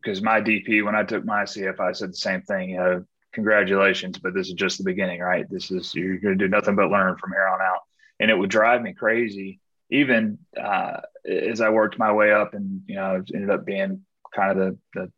because 0.00 0.22
my 0.22 0.40
dp 0.40 0.84
when 0.84 0.94
i 0.94 1.02
took 1.02 1.24
my 1.24 1.42
cfi 1.42 1.96
said 1.96 2.10
the 2.10 2.16
same 2.16 2.42
thing 2.42 2.70
you 2.70 2.76
know 2.76 3.04
congratulations 3.32 4.18
but 4.18 4.34
this 4.34 4.48
is 4.48 4.54
just 4.54 4.78
the 4.78 4.84
beginning 4.84 5.20
right 5.20 5.46
this 5.50 5.70
is 5.70 5.94
you're 5.94 6.18
going 6.18 6.38
to 6.38 6.44
do 6.44 6.48
nothing 6.48 6.76
but 6.76 6.90
learn 6.90 7.16
from 7.16 7.32
here 7.32 7.48
on 7.48 7.60
out 7.60 7.80
and 8.18 8.30
it 8.30 8.38
would 8.38 8.50
drive 8.50 8.82
me 8.82 8.92
crazy. 8.92 9.60
Even 9.90 10.38
uh, 10.60 11.00
as 11.24 11.60
I 11.60 11.70
worked 11.70 11.98
my 11.98 12.12
way 12.12 12.32
up, 12.32 12.54
and 12.54 12.82
you 12.86 12.96
know, 12.96 13.22
ended 13.32 13.50
up 13.50 13.64
being 13.64 14.04
kind 14.34 14.50
of 14.50 14.56
the, 14.56 14.78
the 14.94 15.12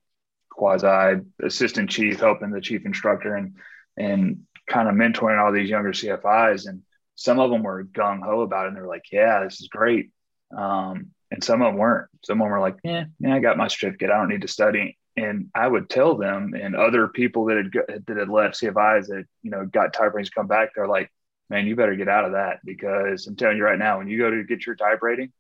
quasi 0.51 1.23
assistant 1.43 1.91
chief, 1.91 2.21
helping 2.21 2.51
the 2.51 2.61
chief 2.61 2.85
instructor, 2.85 3.35
and 3.35 3.57
and 3.97 4.43
kind 4.69 4.89
of 4.89 4.95
mentoring 4.95 5.43
all 5.43 5.53
these 5.53 5.71
younger 5.71 5.93
CFIs. 5.93 6.69
And 6.69 6.83
some 7.19 7.41
of 7.41 7.51
them 7.51 7.65
were 7.65 7.85
gung 7.85 8.23
ho 8.23 8.43
about 8.43 8.67
it, 8.67 8.69
and 8.69 8.77
they 8.77 8.81
were 8.81 8.87
like, 8.87 9.11
"Yeah, 9.11 9.43
this 9.43 9.61
is 9.61 9.69
great," 9.69 10.13
um, 10.57 11.09
and 11.33 11.43
some 11.43 11.63
of 11.63 11.73
them 11.73 11.77
weren't. 11.77 12.09
Some 12.25 12.41
of 12.41 12.45
them 12.45 12.53
were 12.53 12.61
like, 12.61 12.77
"Yeah, 12.85 13.07
yeah, 13.19 13.35
I 13.35 13.41
got 13.41 13.57
my 13.57 13.67
certificate. 13.69 14.11
I 14.11 14.19
don't 14.19 14.29
need 14.29 14.43
to 14.43 14.49
study." 14.49 14.97
And 15.17 15.49
I 15.53 15.67
would 15.67 15.91
tell 15.91 16.15
them, 16.17 16.55
and 16.55 16.77
other 16.77 17.09
people 17.09 17.47
that 17.47 17.57
had 17.57 18.07
that 18.07 18.17
had 18.17 18.29
left 18.29 18.61
CFIs 18.61 19.09
that 19.09 19.25
you 19.43 19.51
know 19.51 19.67
got 19.67 19.93
type 19.93 20.15
ratings 20.15 20.31
come 20.31 20.47
back, 20.47 20.71
they're 20.75 20.87
like, 20.87 21.11
man, 21.51 21.67
you 21.67 21.75
better 21.75 21.97
get 21.97 22.09
out 22.09 22.25
of 22.25 22.33
that 22.33 22.61
because 22.65 23.27
I'm 23.27 23.37
telling 23.37 23.57
you 23.57 23.65
right 23.65 23.79
now, 23.79 23.99
when 23.99 24.09
you 24.09 24.19
go 24.19 24.31
to 24.31 24.45
get 24.45 24.65
your 24.65 24.77
type 24.77 25.03
rating, 25.03 25.33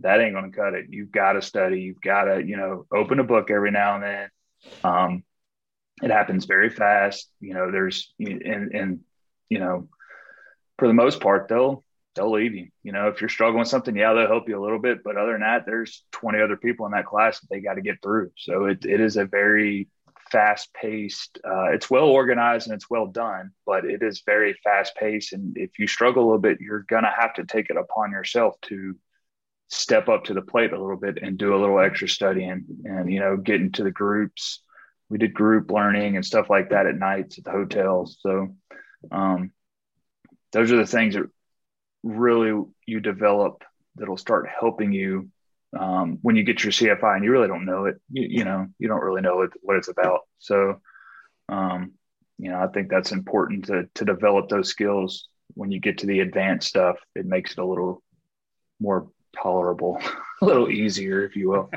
that 0.00 0.20
ain't 0.20 0.34
going 0.34 0.50
to 0.50 0.56
cut 0.56 0.74
it. 0.74 0.86
You've 0.90 1.12
got 1.12 1.32
to 1.32 1.42
study. 1.42 1.80
You've 1.80 2.00
got 2.00 2.24
to, 2.24 2.44
you 2.44 2.56
know, 2.56 2.86
open 2.92 3.20
a 3.20 3.24
book 3.24 3.50
every 3.50 3.70
now 3.70 3.94
and 3.94 4.04
then. 4.04 4.30
Um, 4.84 5.24
it 6.02 6.10
happens 6.10 6.44
very 6.44 6.70
fast. 6.70 7.30
You 7.40 7.54
know, 7.54 7.70
there's, 7.70 8.12
and, 8.18 8.74
and, 8.74 9.00
you 9.48 9.60
know, 9.60 9.88
for 10.78 10.88
the 10.88 10.94
most 10.94 11.20
part, 11.20 11.48
they'll, 11.48 11.84
they'll 12.14 12.32
leave 12.32 12.54
you. 12.54 12.68
You 12.82 12.92
know, 12.92 13.08
if 13.08 13.20
you're 13.20 13.30
struggling 13.30 13.60
with 13.60 13.68
something, 13.68 13.96
yeah, 13.96 14.12
they'll 14.12 14.26
help 14.26 14.48
you 14.48 14.58
a 14.58 14.62
little 14.62 14.78
bit. 14.78 15.04
But 15.04 15.16
other 15.16 15.32
than 15.32 15.42
that, 15.42 15.66
there's 15.66 16.04
20 16.12 16.40
other 16.40 16.56
people 16.56 16.86
in 16.86 16.92
that 16.92 17.06
class 17.06 17.40
that 17.40 17.48
they 17.50 17.60
got 17.60 17.74
to 17.74 17.82
get 17.82 18.02
through. 18.02 18.30
So 18.36 18.66
it, 18.66 18.84
it 18.84 19.00
is 19.00 19.16
a 19.16 19.24
very 19.24 19.88
fast 20.32 20.72
paced. 20.72 21.38
Uh, 21.44 21.72
it's 21.72 21.90
well 21.90 22.06
organized 22.06 22.66
and 22.66 22.74
it's 22.74 22.90
well 22.90 23.06
done, 23.06 23.52
but 23.66 23.84
it 23.84 24.02
is 24.02 24.22
very 24.24 24.54
fast 24.64 24.96
paced. 24.96 25.34
And 25.34 25.56
if 25.56 25.78
you 25.78 25.86
struggle 25.86 26.24
a 26.24 26.26
little 26.26 26.40
bit, 26.40 26.60
you're 26.60 26.84
to 26.88 27.14
have 27.16 27.34
to 27.34 27.44
take 27.44 27.70
it 27.70 27.76
upon 27.76 28.10
yourself 28.10 28.56
to 28.62 28.96
step 29.68 30.08
up 30.08 30.24
to 30.24 30.34
the 30.34 30.42
plate 30.42 30.72
a 30.72 30.80
little 30.80 30.96
bit 30.96 31.18
and 31.22 31.38
do 31.38 31.54
a 31.54 31.60
little 31.60 31.78
extra 31.78 32.08
studying 32.08 32.64
and, 32.84 33.12
you 33.12 33.20
know, 33.20 33.36
get 33.36 33.60
into 33.60 33.84
the 33.84 33.90
groups. 33.90 34.62
We 35.08 35.18
did 35.18 35.34
group 35.34 35.70
learning 35.70 36.16
and 36.16 36.24
stuff 36.24 36.48
like 36.50 36.70
that 36.70 36.86
at 36.86 36.98
nights 36.98 37.38
at 37.38 37.44
the 37.44 37.50
hotels. 37.50 38.18
So, 38.20 38.56
um, 39.10 39.52
those 40.52 40.70
are 40.70 40.76
the 40.76 40.86
things 40.86 41.14
that 41.14 41.28
really 42.02 42.64
you 42.86 43.00
develop 43.00 43.64
that'll 43.96 44.16
start 44.16 44.48
helping 44.48 44.92
you 44.92 45.28
um, 45.78 46.18
when 46.22 46.36
you 46.36 46.42
get 46.42 46.62
your 46.62 46.72
CFI 46.72 47.16
and 47.16 47.24
you 47.24 47.30
really 47.30 47.48
don't 47.48 47.64
know 47.64 47.86
it, 47.86 48.00
you, 48.10 48.26
you 48.28 48.44
know, 48.44 48.66
you 48.78 48.88
don't 48.88 49.02
really 49.02 49.22
know 49.22 49.42
it, 49.42 49.50
what 49.62 49.76
it's 49.76 49.88
about. 49.88 50.20
So, 50.38 50.80
um, 51.48 51.92
you 52.38 52.50
know, 52.50 52.58
I 52.58 52.66
think 52.68 52.90
that's 52.90 53.12
important 53.12 53.66
to, 53.66 53.88
to 53.94 54.04
develop 54.04 54.48
those 54.48 54.68
skills 54.68 55.28
when 55.54 55.70
you 55.70 55.80
get 55.80 55.98
to 55.98 56.06
the 56.06 56.20
advanced 56.20 56.68
stuff. 56.68 56.96
It 57.14 57.26
makes 57.26 57.52
it 57.52 57.58
a 57.58 57.66
little 57.66 58.02
more 58.80 59.08
tolerable, 59.40 59.98
a 60.42 60.44
little 60.44 60.70
easier, 60.70 61.24
if 61.24 61.36
you 61.36 61.50
will. 61.50 61.70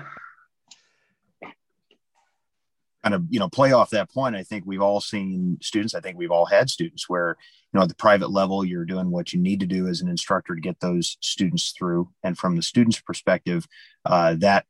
Kind 3.05 3.13
of 3.13 3.24
you 3.29 3.39
know 3.39 3.47
play 3.47 3.71
off 3.71 3.91
that 3.91 4.12
point 4.12 4.35
i 4.35 4.41
think 4.41 4.63
we've 4.65 4.81
all 4.81 5.00
seen 5.00 5.59
students 5.62 5.93
i 5.93 6.00
think 6.00 6.17
we've 6.17 6.31
all 6.31 6.47
had 6.47 6.71
students 6.71 7.07
where 7.07 7.38
you 7.71 7.77
know 7.77 7.83
at 7.83 7.89
the 7.89 7.95
private 7.95 8.31
level 8.31 8.65
you're 8.65 8.83
doing 8.83 9.12
what 9.12 9.31
you 9.31 9.39
need 9.39 9.59
to 9.59 9.67
do 9.67 9.88
as 9.88 10.01
an 10.01 10.09
instructor 10.09 10.55
to 10.55 10.62
get 10.62 10.79
those 10.79 11.17
students 11.21 11.71
through. 11.77 12.09
And 12.24 12.38
from 12.38 12.55
the 12.55 12.63
student's 12.63 13.00
perspective 13.00 13.67
uh, 14.05 14.35
that 14.39 14.65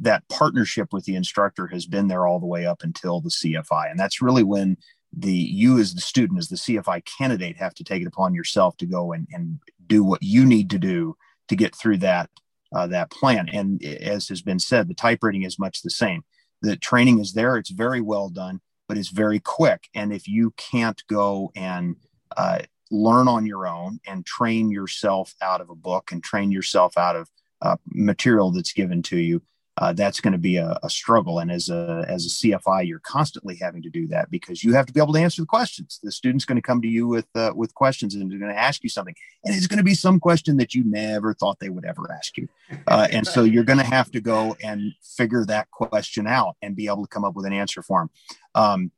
that 0.00 0.28
partnership 0.28 0.92
with 0.92 1.04
the 1.04 1.16
instructor 1.16 1.66
has 1.66 1.86
been 1.86 2.06
there 2.06 2.26
all 2.26 2.38
the 2.38 2.46
way 2.46 2.64
up 2.64 2.82
until 2.82 3.20
the 3.20 3.30
cfi 3.30 3.90
and 3.90 3.98
that's 3.98 4.22
really 4.22 4.44
when 4.44 4.76
the 5.14 5.32
you 5.32 5.78
as 5.78 5.94
the 5.94 6.00
student 6.00 6.38
as 6.38 6.48
the 6.48 6.56
cfi 6.56 7.02
candidate 7.18 7.56
have 7.56 7.74
to 7.74 7.82
take 7.82 8.02
it 8.02 8.06
upon 8.06 8.34
yourself 8.34 8.76
to 8.76 8.86
go 8.86 9.12
and, 9.12 9.26
and 9.32 9.58
do 9.88 10.04
what 10.04 10.22
you 10.22 10.44
need 10.44 10.70
to 10.70 10.78
do 10.78 11.16
to 11.48 11.56
get 11.56 11.74
through 11.74 11.96
that 11.98 12.30
uh, 12.74 12.86
that 12.86 13.10
plan. 13.10 13.50
And 13.52 13.84
as 13.84 14.28
has 14.28 14.40
been 14.40 14.58
said 14.58 14.88
the 14.88 14.94
type 14.94 15.18
rating 15.22 15.42
is 15.42 15.58
much 15.58 15.82
the 15.82 15.90
same 15.90 16.22
the 16.62 16.76
training 16.76 17.20
is 17.20 17.34
there 17.34 17.56
it's 17.56 17.70
very 17.70 18.00
well 18.00 18.28
done 18.28 18.60
but 18.92 18.98
it's 18.98 19.08
very 19.08 19.40
quick. 19.40 19.88
And 19.94 20.12
if 20.12 20.28
you 20.28 20.52
can't 20.58 21.02
go 21.06 21.50
and 21.56 21.96
uh, 22.36 22.58
learn 22.90 23.26
on 23.26 23.46
your 23.46 23.66
own 23.66 24.00
and 24.06 24.26
train 24.26 24.70
yourself 24.70 25.34
out 25.40 25.62
of 25.62 25.70
a 25.70 25.74
book 25.74 26.12
and 26.12 26.22
train 26.22 26.50
yourself 26.50 26.98
out 26.98 27.16
of 27.16 27.30
uh, 27.62 27.76
material 27.86 28.50
that's 28.50 28.74
given 28.74 29.02
to 29.04 29.16
you 29.16 29.40
uh, 29.78 29.92
that's 29.92 30.20
going 30.20 30.32
to 30.32 30.38
be 30.38 30.56
a, 30.56 30.78
a, 30.82 30.90
struggle. 30.90 31.38
And 31.38 31.50
as 31.50 31.70
a 31.70 32.04
as 32.06 32.26
a 32.26 32.28
CFI, 32.28 32.86
you're 32.86 32.98
constantly 32.98 33.56
having 33.56 33.82
to 33.82 33.88
do 33.88 34.06
that 34.08 34.30
because 34.30 34.62
you 34.62 34.74
have 34.74 34.84
to 34.86 34.92
be 34.92 35.00
able 35.00 35.14
to 35.14 35.18
answer 35.18 35.40
the 35.40 35.46
questions. 35.46 35.98
The 36.02 36.12
student's 36.12 36.44
going 36.44 36.56
to 36.56 36.62
come 36.62 36.82
to 36.82 36.88
you 36.88 37.08
with 37.08 37.26
uh, 37.34 37.52
with 37.54 37.74
questions 37.74 38.14
and 38.14 38.30
they're 38.30 38.38
going 38.38 38.52
to 38.52 38.58
ask 38.58 38.82
you 38.82 38.90
something, 38.90 39.14
and 39.44 39.54
it's 39.54 39.66
going 39.66 39.78
to 39.78 39.84
be 39.84 39.94
some 39.94 40.20
question 40.20 40.58
that 40.58 40.74
you 40.74 40.84
never 40.84 41.32
thought 41.32 41.58
they 41.58 41.70
would 41.70 41.86
ever 41.86 42.10
ask 42.12 42.36
you. 42.36 42.48
Uh, 42.88 43.06
and 43.12 43.26
so 43.26 43.44
you're 43.44 43.64
going 43.64 43.78
to 43.78 43.84
have 43.84 44.10
to 44.10 44.20
go 44.20 44.56
and 44.62 44.92
figure 45.02 45.44
that 45.44 45.70
question 45.70 46.26
out 46.26 46.56
and 46.62 46.74
be 46.74 46.86
able 46.86 47.02
to 47.02 47.08
come 47.08 47.24
up 47.24 47.34
with 47.34 47.46
an 47.46 47.52
answer 47.52 47.82
for 47.82 48.00
them. 48.00 48.10
Um, 48.54 48.92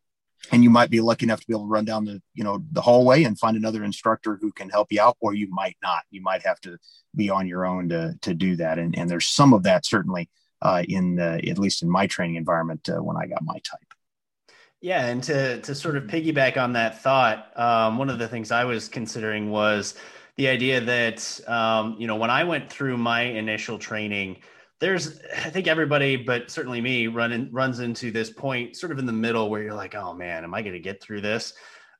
and 0.52 0.62
you 0.62 0.70
might 0.70 0.90
be 0.90 1.00
lucky 1.00 1.26
enough 1.26 1.40
to 1.40 1.46
be 1.46 1.52
able 1.52 1.64
to 1.64 1.70
run 1.70 1.84
down 1.84 2.04
the 2.04 2.20
you 2.34 2.44
know 2.44 2.62
the 2.72 2.80
hallway 2.80 3.24
and 3.24 3.38
find 3.38 3.56
another 3.56 3.84
instructor 3.84 4.38
who 4.40 4.52
can 4.52 4.68
help 4.68 4.90
you 4.90 5.00
out 5.00 5.16
or 5.20 5.34
you 5.34 5.48
might 5.50 5.76
not 5.82 6.02
you 6.10 6.22
might 6.22 6.42
have 6.42 6.60
to 6.60 6.78
be 7.14 7.30
on 7.30 7.46
your 7.46 7.66
own 7.66 7.88
to 7.88 8.14
to 8.22 8.34
do 8.34 8.56
that 8.56 8.78
and 8.78 8.96
and 8.96 9.08
there's 9.10 9.26
some 9.26 9.52
of 9.52 9.62
that 9.62 9.86
certainly 9.86 10.28
in 10.88 11.20
uh, 11.20 11.38
at 11.46 11.58
least 11.58 11.82
in 11.82 11.90
my 11.90 12.06
training 12.06 12.36
environment 12.36 12.88
uh, 12.88 13.02
when 13.02 13.16
I 13.16 13.26
got 13.26 13.42
my 13.42 13.58
type. 13.58 13.94
Yeah, 14.80 15.06
and 15.06 15.22
to 15.24 15.60
to 15.62 15.74
sort 15.74 15.96
of 15.96 16.04
piggyback 16.04 16.56
on 16.56 16.74
that 16.74 17.00
thought, 17.00 17.58
um, 17.58 17.96
one 17.96 18.10
of 18.10 18.18
the 18.18 18.28
things 18.28 18.50
I 18.50 18.64
was 18.64 18.88
considering 18.88 19.50
was 19.50 19.94
the 20.36 20.48
idea 20.48 20.80
that 20.80 21.40
um, 21.48 21.96
you 21.98 22.06
know 22.06 22.16
when 22.16 22.30
I 22.30 22.44
went 22.44 22.70
through 22.70 22.98
my 22.98 23.22
initial 23.22 23.78
training, 23.78 24.38
there's 24.80 25.20
I 25.34 25.48
think 25.48 25.68
everybody, 25.68 26.16
but 26.16 26.50
certainly 26.50 26.82
me, 26.82 27.06
run 27.06 27.48
runs 27.50 27.80
into 27.80 28.10
this 28.10 28.28
point 28.30 28.76
sort 28.76 28.92
of 28.92 28.98
in 28.98 29.06
the 29.06 29.12
middle 29.12 29.48
where 29.48 29.62
you're 29.62 29.74
like, 29.74 29.94
oh 29.94 30.12
man, 30.12 30.44
am 30.44 30.52
I 30.52 30.60
going 30.60 30.74
to 30.74 30.80
get 30.80 31.02
through 31.02 31.22
this? 31.22 31.54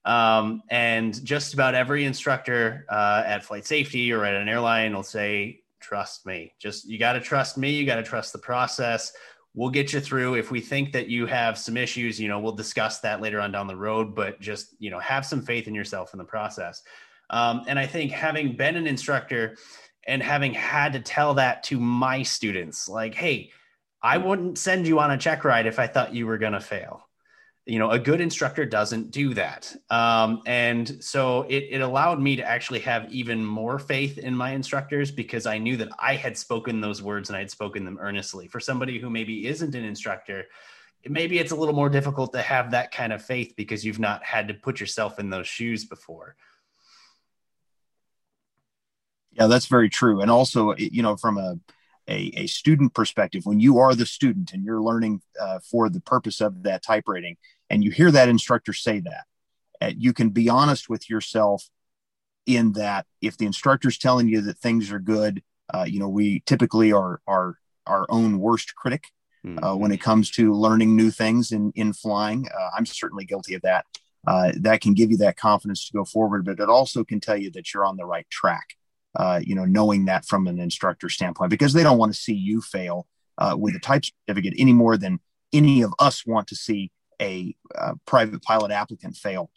Um, 0.05 0.63
and 0.69 1.25
just 1.25 1.55
about 1.55 1.75
every 1.75 2.05
instructor 2.05 2.85
uh, 2.91 3.23
at 3.25 3.45
flight 3.45 3.67
safety 3.67 4.13
or 4.13 4.25
at 4.27 4.35
an 4.35 4.49
airline 4.49 4.95
will 4.95 5.03
say, 5.03 5.63
trust 5.85 6.27
me. 6.27 6.53
Just 6.59 6.89
you 6.89 6.99
got 6.99 7.13
to 7.13 7.21
trust 7.21 7.59
me. 7.59 7.71
You 7.71 7.87
got 7.87 7.97
to 7.97 8.03
trust 8.03 8.33
the 8.33 8.39
process. 8.39 9.13
We'll 9.55 9.71
get 9.71 9.93
you 9.93 10.01
through. 10.01 10.35
If 10.35 10.51
we 10.51 10.61
think 10.61 10.93
that 10.93 11.09
you 11.09 11.27
have 11.27 11.57
some 11.59 11.77
issues, 11.77 12.19
you 12.19 12.29
know, 12.29 12.41
we'll 12.41 12.53
discuss 12.53 13.01
that 13.01 13.21
later 13.21 13.41
on 13.41 13.53
down 13.53 13.67
the 13.67 13.77
road. 13.77 14.15
But 14.15 14.41
just 14.41 14.75
you 14.79 14.91
know, 14.91 14.99
have 14.99 15.27
some 15.27 15.43
faith 15.43 15.69
in 15.69 15.75
yourself 15.75 16.13
in 16.13 16.19
the 16.19 16.25
process. 16.25 16.83
Um, 17.31 17.63
and 17.67 17.79
I 17.79 17.87
think 17.87 18.13
having 18.13 18.57
been 18.57 18.77
an 18.77 18.87
instructor 18.87 19.57
and 20.07 20.23
having 20.23 20.55
had 20.55 20.95
to 20.95 21.01
tell 21.01 21.35
that 21.35 21.63
to 21.65 21.79
my 21.79 22.23
students, 22.23 22.89
like, 22.89 23.15
hey, 23.15 23.51
I 24.03 24.19
wouldn't 24.19 24.59
send 24.59 24.87
you 24.87 24.99
on 24.99 25.11
a 25.11 25.19
check 25.19 25.45
ride 25.45 25.67
if 25.67 25.79
I 25.79 25.87
thought 25.87 26.15
you 26.15 26.27
were 26.27 26.39
going 26.39 26.53
to 26.53 26.61
fail 26.61 27.03
you 27.67 27.79
know 27.79 27.91
a 27.91 27.99
good 27.99 28.21
instructor 28.21 28.67
doesn't 28.67 29.11
do 29.11 29.33
that. 29.35 29.75
Um, 29.89 30.43
and 30.47 31.03
so 31.03 31.43
it, 31.49 31.69
it 31.71 31.81
allowed 31.81 32.21
me 32.21 32.37
to 32.37 32.45
actually 32.45 32.81
have 32.81 33.11
even 33.11 33.45
more 33.45 33.79
faith 33.79 34.19
in 34.19 34.37
my 34.37 34.51
instructors 34.51 35.11
because 35.11 35.47
i 35.47 35.57
knew 35.57 35.77
that 35.79 35.89
i 35.99 36.15
had 36.15 36.37
spoken 36.37 36.81
those 36.81 37.01
words 37.01 37.31
and 37.31 37.37
i 37.37 37.41
had 37.41 37.51
spoken 37.51 37.85
them 37.85 37.99
earnestly. 38.01 38.49
For 38.49 38.61
somebody 38.61 38.99
who 38.99 39.09
maybe 39.09 39.47
isn't 39.47 39.75
an 39.75 39.85
instructor 39.85 40.47
maybe 41.07 41.39
it's 41.39 41.53
a 41.53 41.57
little 41.57 41.75
more 41.75 41.91
difficult 41.91 42.33
to 42.33 42.41
have 42.41 42.71
that 42.71 42.91
kind 42.91 43.13
of 43.13 43.23
faith 43.23 43.53
because 43.57 43.85
you've 43.85 43.99
not 43.99 44.25
had 44.25 44.49
to 44.49 44.55
put 44.55 44.81
yourself 44.81 45.19
in 45.19 45.29
those 45.29 45.47
shoes 45.47 45.85
before. 45.85 46.37
Yeah 49.33 49.47
that's 49.47 49.67
very 49.67 49.89
true. 49.89 50.21
And 50.21 50.31
also 50.31 50.75
you 50.77 51.03
know 51.03 51.17
from 51.17 51.39
a 51.39 51.59
a, 52.07 52.31
a 52.37 52.47
student 52.47 52.93
perspective 52.93 53.47
when 53.47 53.61
you 53.61 53.79
are 53.79 53.95
the 53.95 54.07
student 54.07 54.53
and 54.53 54.63
you're 54.65 54.83
learning 54.83 55.23
uh, 55.41 55.59
for 55.61 55.89
the 55.89 56.01
purpose 56.01 56.41
of 56.41 56.63
that 56.65 56.83
type 56.83 57.05
rating 57.07 57.37
and 57.71 57.83
you 57.85 57.91
hear 57.91 58.11
that 58.11 58.29
instructor 58.29 58.73
say 58.73 59.01
that, 59.01 59.25
uh, 59.81 59.93
you 59.97 60.13
can 60.13 60.31
be 60.31 60.49
honest 60.49 60.89
with 60.89 61.09
yourself 61.09 61.69
in 62.47 62.73
that 62.73 63.07
if 63.21 63.37
the 63.37 63.47
instructor's 63.47 63.99
telling 63.99 64.29
you 64.29 64.41
that 64.43 64.59
things 64.59 64.93
are 64.93 64.99
good, 64.99 65.43
uh, 65.73 65.85
you 65.89 65.99
know, 65.99 66.09
we 66.09 66.43
typically 66.47 66.93
are 66.93 67.21
are 67.27 67.59
our 67.87 68.07
own 68.09 68.39
worst 68.39 68.75
critic 68.75 69.05
mm-hmm. 69.45 69.63
uh, 69.63 69.75
when 69.75 69.93
it 69.93 70.01
comes 70.01 70.31
to 70.33 70.53
learning 70.53 70.97
new 70.97 71.11
things 71.11 71.53
in 71.53 71.73
in 71.75 71.93
flying. 71.93 72.47
Uh, 72.49 72.71
I'm 72.77 72.87
certainly 72.87 73.25
guilty 73.25 73.55
of 73.55 73.63
that. 73.63 73.87
Uh, 74.27 74.53
that 74.61 74.81
can 74.81 74.95
give 74.95 75.11
you 75.11 75.19
that 75.19 75.37
confidence 75.37 75.87
to 75.87 75.93
go 75.93 76.05
forward, 76.05 76.47
but 76.47 76.59
it 76.59 76.69
also 76.71 77.05
can 77.05 77.21
tell 77.21 77.37
you 77.37 77.51
that 77.51 77.73
you're 77.73 77.85
on 77.85 77.97
the 77.97 78.07
right 78.07 78.29
track. 78.31 78.75
Uh, 79.17 79.41
you 79.45 79.55
know, 79.55 79.65
knowing 79.65 80.07
that 80.07 80.25
from 80.25 80.49
an 80.49 80.59
instructor 80.59 81.09
standpoint, 81.09 81.51
because 81.51 81.73
they 81.73 81.85
don't 81.85 81.99
want 81.99 82.13
to 82.13 82.19
see 82.19 82.35
you 82.35 82.61
fail 82.61 83.07
uh, 83.39 83.55
with 83.57 83.75
a 83.77 83.79
type 83.79 84.03
certificate 84.05 84.55
any 84.59 84.73
more 84.73 84.97
than 84.97 85.21
any 85.53 85.83
of 85.83 85.95
us 86.01 86.27
want 86.27 86.49
to 86.49 86.57
see 86.57 86.91
a, 87.21 87.55
a 87.75 87.95
private 88.07 88.43
pilot 88.43 88.71
applicant 88.71 89.17
fail 89.17 89.51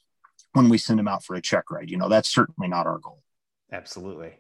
when 0.54 0.70
we 0.70 0.78
send 0.78 1.00
them 1.00 1.08
out 1.08 1.24
for 1.24 1.36
a 1.36 1.42
check 1.42 1.70
ride. 1.72 1.90
You 1.90 1.98
know, 1.98 2.10
that's 2.10 2.30
certainly 2.30 2.68
not 2.68 2.88
our 2.88 2.98
goal. 2.98 3.22
Absolutely. 3.72 4.34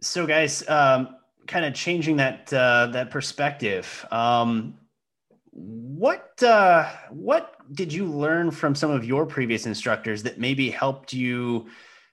So, 0.00 0.26
guys, 0.26 0.68
um, 0.68 1.16
kind 1.46 1.64
of 1.64 1.74
changing 1.74 2.16
that 2.16 2.52
uh, 2.52 2.88
that 2.92 3.10
perspective. 3.10 4.06
Um, 4.10 4.74
what 5.50 6.40
uh, 6.42 6.90
what 7.10 7.56
did 7.72 7.92
you 7.92 8.06
learn 8.06 8.50
from 8.50 8.74
some 8.74 8.90
of 8.90 9.04
your 9.04 9.26
previous 9.26 9.66
instructors 9.66 10.22
that 10.22 10.38
maybe 10.38 10.70
helped 10.70 11.12
you 11.12 11.66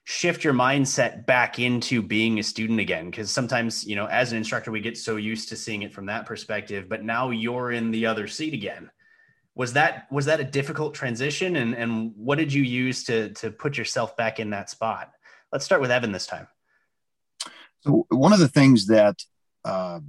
shift 0.04 0.44
your 0.44 0.52
mindset 0.52 1.26
back 1.26 1.58
into 1.58 2.02
being 2.02 2.38
a 2.38 2.42
student 2.42 2.80
again? 2.80 3.10
Because 3.10 3.30
sometimes, 3.30 3.86
you 3.86 3.96
know, 3.96 4.06
as 4.06 4.32
an 4.32 4.38
instructor, 4.38 4.70
we 4.70 4.80
get 4.80 4.98
so 4.98 5.16
used 5.16 5.48
to 5.50 5.56
seeing 5.56 5.82
it 5.82 5.92
from 5.92 6.06
that 6.06 6.26
perspective, 6.26 6.88
but 6.88 7.04
now 7.04 7.30
you're 7.30 7.72
in 7.72 7.90
the 7.90 8.06
other 8.06 8.26
seat 8.26 8.54
again 8.54 8.90
was 9.56 9.72
that 9.72 10.06
was 10.12 10.26
that 10.26 10.38
a 10.38 10.44
difficult 10.44 10.94
transition? 10.94 11.56
And 11.56 11.74
and 11.74 12.12
what 12.14 12.38
did 12.38 12.52
you 12.52 12.62
use 12.62 13.02
to 13.04 13.30
to 13.30 13.50
put 13.50 13.76
yourself 13.76 14.16
back 14.16 14.38
in 14.38 14.50
that 14.50 14.70
spot? 14.70 15.10
Let's 15.50 15.64
start 15.64 15.80
with 15.80 15.90
evan 15.90 16.12
this 16.12 16.26
time. 16.26 16.46
So 17.80 18.06
one 18.10 18.32
of 18.32 18.38
the 18.38 18.48
things 18.48 18.86
that 18.86 19.22
uh, 19.64 20.00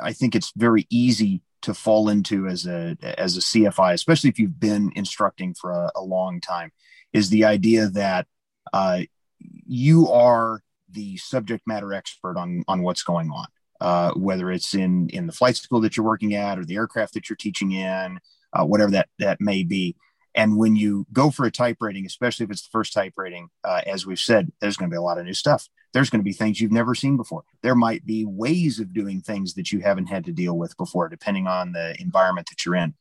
i 0.00 0.12
think 0.12 0.34
it's 0.34 0.52
very 0.56 0.86
easy 0.90 1.42
to 1.62 1.74
fall 1.74 2.08
into 2.08 2.46
as 2.46 2.66
a 2.66 2.96
as 3.18 3.36
a 3.36 3.40
cfi 3.40 3.92
especially 3.92 4.30
if 4.30 4.38
you've 4.38 4.60
been 4.60 4.92
instructing 4.96 5.54
for 5.54 5.70
a, 5.70 5.90
a 5.96 6.02
long 6.02 6.40
time 6.40 6.72
is 7.12 7.30
the 7.30 7.44
idea 7.44 7.88
that 7.88 8.26
uh, 8.72 9.00
you 9.40 10.08
are 10.08 10.62
the 10.90 11.16
subject 11.16 11.66
matter 11.66 11.92
expert 11.92 12.36
on 12.36 12.64
on 12.68 12.82
what's 12.82 13.02
going 13.02 13.30
on 13.30 13.46
uh, 13.80 14.12
whether 14.14 14.50
it's 14.50 14.74
in 14.74 15.08
in 15.10 15.26
the 15.26 15.32
flight 15.32 15.56
school 15.56 15.80
that 15.80 15.96
you're 15.96 16.06
working 16.06 16.34
at 16.34 16.58
or 16.58 16.64
the 16.64 16.76
aircraft 16.76 17.14
that 17.14 17.28
you're 17.28 17.36
teaching 17.36 17.72
in 17.72 18.18
uh, 18.52 18.64
whatever 18.64 18.90
that 18.92 19.08
that 19.18 19.40
may 19.40 19.62
be. 19.62 19.96
And 20.34 20.56
when 20.56 20.76
you 20.76 21.06
go 21.12 21.30
for 21.30 21.46
a 21.46 21.50
type 21.50 21.78
rating, 21.80 22.06
especially 22.06 22.44
if 22.44 22.50
it's 22.50 22.62
the 22.62 22.70
first 22.70 22.92
type 22.92 23.14
rating, 23.16 23.48
uh, 23.64 23.80
as 23.86 24.06
we've 24.06 24.20
said, 24.20 24.52
there's 24.60 24.76
going 24.76 24.88
to 24.88 24.94
be 24.94 24.98
a 24.98 25.02
lot 25.02 25.18
of 25.18 25.24
new 25.24 25.34
stuff. 25.34 25.68
There's 25.92 26.10
going 26.10 26.20
to 26.20 26.24
be 26.24 26.32
things 26.32 26.60
you've 26.60 26.70
never 26.70 26.94
seen 26.94 27.16
before. 27.16 27.42
There 27.62 27.74
might 27.74 28.04
be 28.06 28.24
ways 28.24 28.78
of 28.78 28.92
doing 28.92 29.20
things 29.20 29.54
that 29.54 29.72
you 29.72 29.80
haven't 29.80 30.06
had 30.06 30.26
to 30.26 30.32
deal 30.32 30.56
with 30.56 30.76
before, 30.76 31.08
depending 31.08 31.46
on 31.46 31.72
the 31.72 31.96
environment 32.00 32.48
that 32.50 32.64
you're 32.64 32.76
in. 32.76 32.94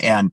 And 0.00 0.32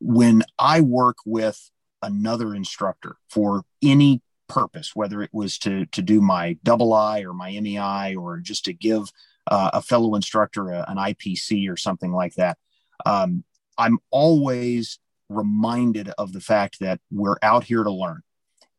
when 0.00 0.42
I 0.58 0.80
work 0.80 1.18
with 1.24 1.70
another 2.02 2.54
instructor 2.54 3.16
for 3.28 3.62
any 3.82 4.22
purpose, 4.48 4.96
whether 4.96 5.22
it 5.22 5.30
was 5.32 5.58
to 5.58 5.86
to 5.86 6.02
do 6.02 6.20
my 6.20 6.56
double 6.62 6.94
I 6.94 7.20
or 7.20 7.34
my 7.34 7.50
MEI 7.60 8.16
or 8.16 8.38
just 8.38 8.64
to 8.64 8.72
give 8.72 9.12
uh, 9.46 9.70
a 9.74 9.82
fellow 9.82 10.14
instructor 10.14 10.70
a, 10.70 10.84
an 10.88 10.96
IPC 10.96 11.70
or 11.70 11.76
something 11.76 12.12
like 12.12 12.34
that, 12.34 12.58
um, 13.06 13.44
I'm 13.78 13.98
always 14.10 14.98
reminded 15.28 16.10
of 16.18 16.32
the 16.32 16.40
fact 16.40 16.80
that 16.80 17.00
we're 17.10 17.36
out 17.42 17.64
here 17.64 17.84
to 17.84 17.90
learn. 17.90 18.22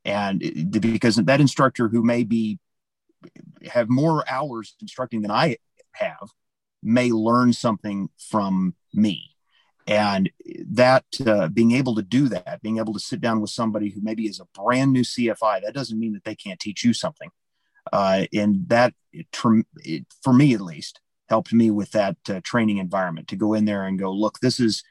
And 0.05 0.71
because 0.71 1.15
that 1.15 1.41
instructor 1.41 1.87
who 1.87 2.03
may 2.03 2.23
be 2.23 2.59
have 3.69 3.89
more 3.89 4.23
hours 4.29 4.75
instructing 4.81 5.21
than 5.21 5.31
I 5.31 5.57
have 5.93 6.29
may 6.81 7.11
learn 7.11 7.53
something 7.53 8.09
from 8.17 8.75
me. 8.93 9.35
And 9.87 10.29
that 10.67 11.05
uh, 11.25 11.47
being 11.47 11.71
able 11.71 11.95
to 11.95 12.01
do 12.01 12.29
that, 12.29 12.61
being 12.61 12.77
able 12.77 12.93
to 12.93 12.99
sit 12.99 13.21
down 13.21 13.41
with 13.41 13.49
somebody 13.49 13.89
who 13.89 14.01
maybe 14.01 14.27
is 14.27 14.39
a 14.39 14.45
brand 14.59 14.93
new 14.93 15.01
CFI, 15.01 15.63
that 15.63 15.73
doesn't 15.73 15.99
mean 15.99 16.13
that 16.13 16.23
they 16.23 16.35
can't 16.35 16.59
teach 16.59 16.83
you 16.83 16.93
something. 16.93 17.29
Uh, 17.91 18.25
and 18.33 18.69
that, 18.69 18.93
it, 19.11 20.05
for 20.21 20.33
me 20.33 20.53
at 20.53 20.61
least, 20.61 21.01
helped 21.29 21.53
me 21.53 21.71
with 21.71 21.91
that 21.91 22.17
uh, 22.27 22.41
training 22.43 22.77
environment 22.77 23.27
to 23.29 23.35
go 23.35 23.53
in 23.53 23.65
there 23.65 23.85
and 23.85 23.99
go, 23.99 24.11
look, 24.11 24.39
this 24.39 24.59
is 24.59 24.83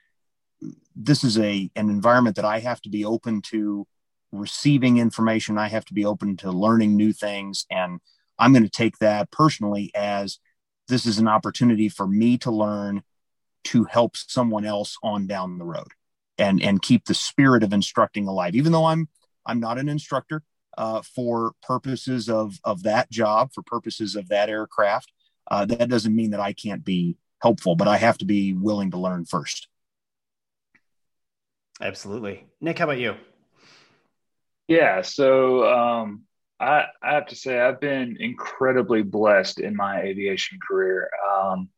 this 0.96 1.22
is 1.22 1.38
a 1.38 1.70
an 1.76 1.90
environment 1.90 2.36
that 2.36 2.44
I 2.44 2.60
have 2.60 2.80
to 2.82 2.88
be 2.88 3.04
open 3.04 3.42
to 3.42 3.86
receiving 4.32 4.98
information. 4.98 5.58
I 5.58 5.68
have 5.68 5.84
to 5.86 5.94
be 5.94 6.04
open 6.04 6.36
to 6.38 6.50
learning 6.50 6.96
new 6.96 7.12
things, 7.12 7.66
and 7.70 8.00
I'm 8.38 8.52
going 8.52 8.64
to 8.64 8.70
take 8.70 8.98
that 8.98 9.30
personally 9.30 9.90
as 9.94 10.38
this 10.88 11.06
is 11.06 11.18
an 11.18 11.28
opportunity 11.28 11.88
for 11.88 12.06
me 12.06 12.38
to 12.38 12.50
learn 12.50 13.02
to 13.64 13.84
help 13.84 14.16
someone 14.16 14.64
else 14.64 14.96
on 15.02 15.26
down 15.26 15.58
the 15.58 15.64
road 15.64 15.88
and 16.38 16.62
and 16.62 16.82
keep 16.82 17.04
the 17.04 17.14
spirit 17.14 17.62
of 17.62 17.72
instructing 17.72 18.26
alive 18.26 18.54
even 18.54 18.72
though 18.72 18.86
i'm 18.86 19.08
i'm 19.46 19.60
not 19.60 19.78
an 19.78 19.88
instructor 19.88 20.42
uh, 20.76 21.02
for 21.02 21.52
purposes 21.62 22.28
of 22.28 22.58
of 22.64 22.84
that 22.84 23.10
job 23.10 23.50
for 23.52 23.62
purposes 23.62 24.14
of 24.14 24.28
that 24.28 24.48
aircraft 24.48 25.12
uh, 25.50 25.64
that 25.64 25.88
doesn't 25.88 26.14
mean 26.14 26.30
that 26.30 26.40
i 26.40 26.52
can't 26.52 26.84
be 26.84 27.16
helpful 27.40 27.76
but 27.76 27.88
i 27.88 27.96
have 27.96 28.18
to 28.18 28.24
be 28.24 28.52
willing 28.52 28.90
to 28.90 28.98
learn 28.98 29.24
first 29.24 29.68
Absolutely. 31.80 32.46
Nick, 32.60 32.78
how 32.78 32.84
about 32.84 32.98
you? 32.98 33.14
Yeah, 34.66 35.02
so 35.02 35.64
um, 35.72 36.24
I, 36.60 36.86
I 37.02 37.14
have 37.14 37.26
to 37.26 37.36
say 37.36 37.58
I've 37.58 37.80
been 37.80 38.16
incredibly 38.20 39.02
blessed 39.02 39.60
in 39.60 39.76
my 39.76 40.00
aviation 40.02 40.58
career. 40.66 41.10
Um, 41.30 41.68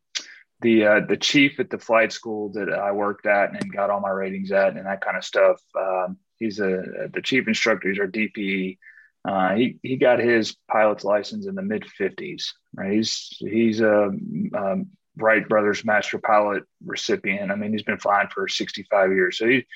the 0.63 0.87
uh, 0.87 1.01
the 1.09 1.17
chief 1.17 1.59
at 1.61 1.71
the 1.71 1.79
flight 1.79 2.13
school 2.13 2.51
that 2.53 2.71
I 2.71 2.93
worked 2.93 3.27
at 3.27 3.51
and 3.51 3.73
got 3.73 3.89
all 3.89 4.01
my 4.01 4.11
ratings 4.11 4.53
at 4.53 4.77
and 4.77 4.87
that 4.87 5.01
kind 5.01 5.17
of 5.17 5.25
stuff. 5.25 5.61
Um, 5.79 6.19
he's 6.39 6.61
a 6.61 7.09
the 7.13 7.23
chief 7.23 7.49
instructor. 7.49 7.89
He's 7.89 7.99
our 7.99 8.07
DPE. 8.07 8.79
Uh, 9.27 9.55
he 9.55 9.79
he 9.83 9.97
got 9.97 10.19
his 10.19 10.57
pilot's 10.71 11.05
license 11.05 11.47
in 11.47 11.55
the 11.55 11.63
mid 11.63 11.87
fifties. 11.87 12.55
Right, 12.75 12.93
he's 12.93 13.29
he's 13.39 13.81
a 13.81 14.11
um, 14.55 14.87
Wright 15.17 15.47
Brothers 15.47 15.85
Master 15.85 16.19
Pilot 16.19 16.65
recipient. 16.85 17.51
I 17.51 17.55
mean, 17.55 17.73
he's 17.73 17.83
been 17.83 17.99
flying 17.99 18.29
for 18.29 18.49
sixty 18.49 18.85
five 18.91 19.11
years. 19.11 19.39
So 19.39 19.47
he 19.49 19.67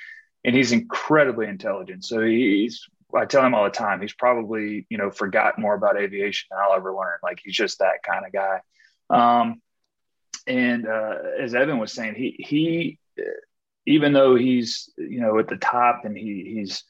and 0.44 0.54
he's 0.54 0.72
incredibly 0.72 1.46
intelligent. 1.46 2.04
So 2.04 2.22
he's 2.22 2.86
I 3.14 3.26
tell 3.26 3.44
him 3.44 3.54
all 3.54 3.64
the 3.64 3.70
time, 3.70 4.00
he's 4.00 4.14
probably, 4.14 4.86
you 4.88 4.98
know, 4.98 5.10
forgotten 5.10 5.62
more 5.62 5.74
about 5.74 5.96
aviation 5.96 6.48
than 6.50 6.58
I'll 6.60 6.76
ever 6.76 6.92
learn. 6.92 7.18
Like 7.22 7.40
he's 7.42 7.54
just 7.54 7.78
that 7.78 8.02
kind 8.02 8.26
of 8.26 8.32
guy. 8.32 8.60
Um, 9.10 9.62
and 10.46 10.86
uh, 10.86 11.14
as 11.40 11.54
Evan 11.54 11.78
was 11.78 11.92
saying, 11.92 12.14
he 12.14 12.36
he 12.38 12.98
even 13.86 14.12
though 14.12 14.34
he's 14.34 14.90
you 14.96 15.20
know 15.20 15.38
at 15.38 15.48
the 15.48 15.56
top 15.56 16.02
and 16.04 16.16
he 16.16 16.54
he's 16.56 16.84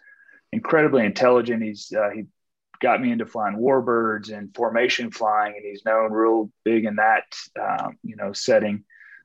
incredibly 0.53 1.05
intelligent. 1.05 1.63
He's 1.63 1.93
uh, 1.93 2.11
he 2.11 2.25
got 2.81 3.01
me 3.01 3.13
into 3.13 3.27
flying 3.27 3.57
warbirds 3.57 4.33
and 4.33 4.55
formation 4.55 5.11
flying, 5.11 5.55
and 5.57 5.65
he's 5.65 5.85
known 5.85 6.13
real 6.13 6.51
big 6.65 6.85
in 6.85 6.97
that 6.97 7.25
um, 7.61 7.99
you 8.03 8.17
know 8.17 8.33
setting 8.33 8.85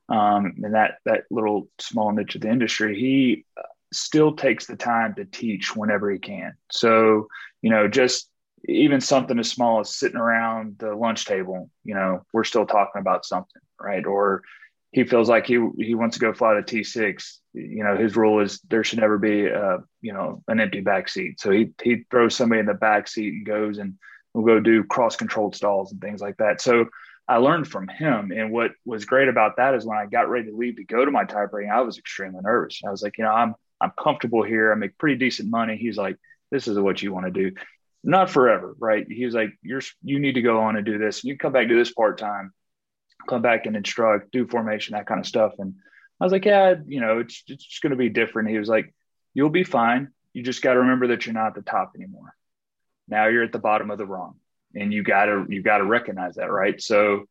um, 0.09 0.55
in 0.63 0.71
that 0.71 0.99
that 1.05 1.23
little 1.29 1.69
small 1.79 2.11
niche 2.11 2.35
of 2.35 2.41
the 2.41 2.49
industry. 2.49 2.99
He 2.99 3.45
still 3.91 4.35
takes 4.35 4.67
the 4.67 4.75
time 4.75 5.15
to 5.15 5.25
teach 5.25 5.75
whenever 5.75 6.11
he 6.11 6.19
can. 6.19 6.53
So 6.71 7.27
you 7.61 7.69
know 7.69 7.87
just 7.87 8.29
even 8.65 9.01
something 9.01 9.39
as 9.39 9.49
small 9.49 9.79
as 9.79 9.95
sitting 9.95 10.17
around 10.17 10.77
the 10.79 10.93
lunch 10.93 11.25
table, 11.25 11.69
you 11.83 11.95
know, 11.95 12.25
we're 12.33 12.43
still 12.43 12.65
talking 12.65 12.99
about 12.99 13.25
something, 13.25 13.61
right? 13.79 14.05
Or 14.05 14.43
he 14.91 15.03
feels 15.03 15.29
like 15.29 15.45
he 15.45 15.59
he 15.77 15.95
wants 15.95 16.17
to 16.17 16.21
go 16.21 16.33
fly 16.33 16.55
the 16.55 16.63
T 16.63 16.83
six. 16.83 17.39
You 17.53 17.83
know, 17.83 17.95
his 17.95 18.15
rule 18.15 18.39
is 18.39 18.59
there 18.69 18.83
should 18.83 18.99
never 18.99 19.17
be 19.17 19.45
a 19.45 19.79
you 20.01 20.13
know 20.13 20.43
an 20.47 20.59
empty 20.59 20.81
back 20.81 21.09
seat. 21.09 21.39
So 21.39 21.51
he 21.51 21.71
he 21.81 22.05
throws 22.09 22.35
somebody 22.35 22.59
in 22.59 22.65
the 22.65 22.73
back 22.73 23.07
seat 23.07 23.33
and 23.33 23.45
goes 23.45 23.77
and 23.77 23.95
we'll 24.33 24.45
go 24.45 24.59
do 24.59 24.83
cross 24.83 25.15
controlled 25.15 25.55
stalls 25.55 25.91
and 25.91 26.01
things 26.01 26.21
like 26.21 26.37
that. 26.37 26.61
So 26.61 26.85
I 27.27 27.37
learned 27.37 27.67
from 27.67 27.87
him. 27.87 28.31
And 28.35 28.51
what 28.51 28.71
was 28.85 29.05
great 29.05 29.27
about 29.27 29.57
that 29.57 29.75
is 29.75 29.85
when 29.85 29.97
I 29.97 30.07
got 30.07 30.29
ready 30.29 30.49
to 30.49 30.57
leave 30.57 30.77
to 30.77 30.83
go 30.83 31.05
to 31.05 31.11
my 31.11 31.25
type 31.25 31.49
rating, 31.53 31.71
I 31.71 31.81
was 31.81 31.99
extremely 31.99 32.41
nervous. 32.41 32.81
I 32.85 32.89
was 32.89 33.03
like, 33.03 33.17
you 33.17 33.23
know, 33.23 33.31
I'm 33.31 33.53
I'm 33.79 33.91
comfortable 33.97 34.43
here. 34.43 34.71
I 34.71 34.75
make 34.75 34.97
pretty 34.97 35.17
decent 35.17 35.49
money. 35.49 35.77
He's 35.77 35.97
like, 35.97 36.17
this 36.51 36.67
is 36.67 36.79
what 36.79 37.01
you 37.01 37.13
want 37.13 37.27
to 37.27 37.31
do. 37.31 37.55
Not 38.03 38.29
forever, 38.31 38.75
right? 38.79 39.05
He 39.07 39.25
was 39.25 39.35
like, 39.35 39.51
you're 39.61 39.81
you 40.03 40.19
need 40.19 40.33
to 40.33 40.41
go 40.41 40.61
on 40.61 40.77
and 40.77 40.85
do 40.85 40.97
this. 40.97 41.23
You 41.23 41.37
come 41.37 41.53
back 41.53 41.67
to 41.67 41.75
this 41.75 41.93
part 41.93 42.17
time 42.17 42.53
come 43.27 43.41
back 43.41 43.65
and 43.65 43.75
instruct, 43.75 44.31
do 44.31 44.47
formation, 44.47 44.93
that 44.93 45.07
kind 45.07 45.19
of 45.19 45.25
stuff. 45.25 45.53
And 45.59 45.75
I 46.19 46.23
was 46.23 46.31
like, 46.31 46.45
yeah, 46.45 46.75
you 46.85 47.01
know, 47.01 47.19
it's, 47.19 47.43
it's 47.47 47.65
just 47.65 47.81
going 47.81 47.91
to 47.91 47.97
be 47.97 48.09
different. 48.09 48.49
He 48.49 48.57
was 48.57 48.69
like, 48.69 48.93
you'll 49.33 49.49
be 49.49 49.63
fine. 49.63 50.09
You 50.33 50.43
just 50.43 50.61
got 50.61 50.73
to 50.73 50.79
remember 50.79 51.07
that 51.07 51.25
you're 51.25 51.33
not 51.33 51.47
at 51.47 51.55
the 51.55 51.61
top 51.61 51.93
anymore. 51.95 52.35
Now 53.07 53.27
you're 53.27 53.43
at 53.43 53.51
the 53.51 53.59
bottom 53.59 53.91
of 53.91 53.97
the 53.97 54.05
rung 54.05 54.35
and 54.75 54.93
you 54.93 55.03
got 55.03 55.25
to, 55.25 55.45
you 55.49 55.63
got 55.63 55.79
to 55.79 55.85
recognize 55.85 56.35
that. 56.35 56.51
Right. 56.51 56.81
So, 56.81 57.25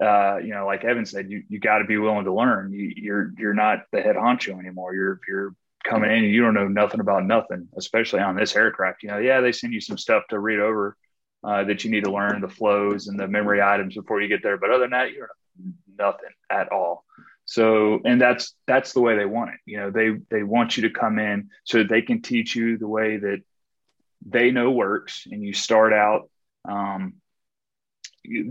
uh, 0.00 0.38
you 0.38 0.50
know, 0.50 0.66
like 0.66 0.84
Evan 0.84 1.06
said, 1.06 1.30
you, 1.30 1.44
you 1.48 1.58
got 1.58 1.78
to 1.78 1.84
be 1.84 1.98
willing 1.98 2.24
to 2.24 2.34
learn. 2.34 2.72
You, 2.72 2.92
you're, 2.96 3.32
you're 3.38 3.54
not 3.54 3.84
the 3.92 4.02
head 4.02 4.16
honcho 4.16 4.58
anymore. 4.58 4.94
You're, 4.94 5.20
you're 5.28 5.54
coming 5.84 6.10
in 6.10 6.24
and 6.24 6.32
you 6.32 6.42
don't 6.42 6.54
know 6.54 6.68
nothing 6.68 7.00
about 7.00 7.24
nothing, 7.24 7.68
especially 7.76 8.20
on 8.20 8.36
this 8.36 8.56
aircraft. 8.56 9.02
You 9.02 9.10
know, 9.10 9.18
yeah, 9.18 9.40
they 9.40 9.52
send 9.52 9.72
you 9.72 9.80
some 9.80 9.98
stuff 9.98 10.24
to 10.30 10.38
read 10.38 10.60
over 10.60 10.96
uh, 11.44 11.64
that 11.64 11.84
you 11.84 11.90
need 11.90 12.04
to 12.04 12.12
learn 12.12 12.40
the 12.40 12.48
flows 12.48 13.08
and 13.08 13.18
the 13.18 13.26
memory 13.28 13.60
items 13.60 13.94
before 13.94 14.20
you 14.20 14.28
get 14.28 14.42
there. 14.42 14.56
But 14.56 14.70
other 14.70 14.82
than 14.82 14.90
that, 14.90 15.12
you're 15.12 15.30
nothing 15.98 16.30
at 16.50 16.70
all. 16.70 17.04
So, 17.44 18.00
and 18.04 18.20
that's 18.20 18.54
that's 18.66 18.92
the 18.92 19.00
way 19.00 19.16
they 19.16 19.26
want 19.26 19.50
it. 19.50 19.60
You 19.66 19.78
know, 19.78 19.90
they 19.90 20.10
they 20.30 20.42
want 20.42 20.76
you 20.76 20.84
to 20.88 20.90
come 20.90 21.18
in 21.18 21.50
so 21.64 21.78
that 21.78 21.88
they 21.88 22.02
can 22.02 22.22
teach 22.22 22.54
you 22.54 22.78
the 22.78 22.88
way 22.88 23.16
that 23.16 23.42
they 24.24 24.50
know 24.50 24.70
works, 24.70 25.26
and 25.30 25.42
you 25.42 25.52
start 25.52 25.92
out 25.92 26.30
um, 26.64 27.14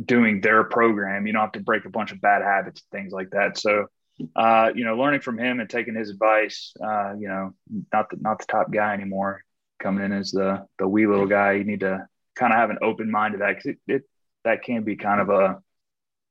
doing 0.06 0.42
their 0.42 0.64
program. 0.66 1.26
You 1.26 1.34
don't 1.34 1.42
have 1.42 1.52
to 1.54 1.62
break 1.62 1.86
a 1.86 1.90
bunch 1.90 2.12
of 2.12 2.20
bad 2.22 2.42
habits, 2.42 2.82
and 2.82 3.00
things 3.00 3.14
like 3.14 3.30
that. 3.32 3.58
So, 3.58 3.88
uh, 4.36 4.72
you 4.76 4.84
know, 4.84 4.98
learning 4.98 5.22
from 5.22 5.40
him 5.40 5.62
and 5.62 5.70
taking 5.70 5.96
his 5.96 6.10
advice. 6.10 6.74
Uh, 6.84 7.14
you 7.18 7.30
know, 7.30 7.54
not 7.94 8.10
the 8.10 8.18
not 8.20 8.40
the 8.40 8.46
top 8.46 8.72
guy 8.72 8.94
anymore. 8.94 9.44
Coming 9.80 10.04
in 10.04 10.12
as 10.12 10.32
the 10.32 10.68
the 10.78 10.88
wee 10.88 11.08
little 11.08 11.28
guy, 11.28 11.54
you 11.54 11.64
need 11.64 11.80
to 11.80 12.06
kind 12.36 12.54
of 12.54 12.60
have 12.60 12.70
an 12.70 12.80
open 12.82 13.12
mind 13.12 13.34
to 13.34 13.40
that 13.40 13.56
because 13.56 13.66
it, 13.66 13.78
it 13.88 14.04
that 14.44 14.64
can 14.64 14.84
be 14.84 14.96
kind 14.96 15.22
of 15.22 15.30
a 15.30 15.62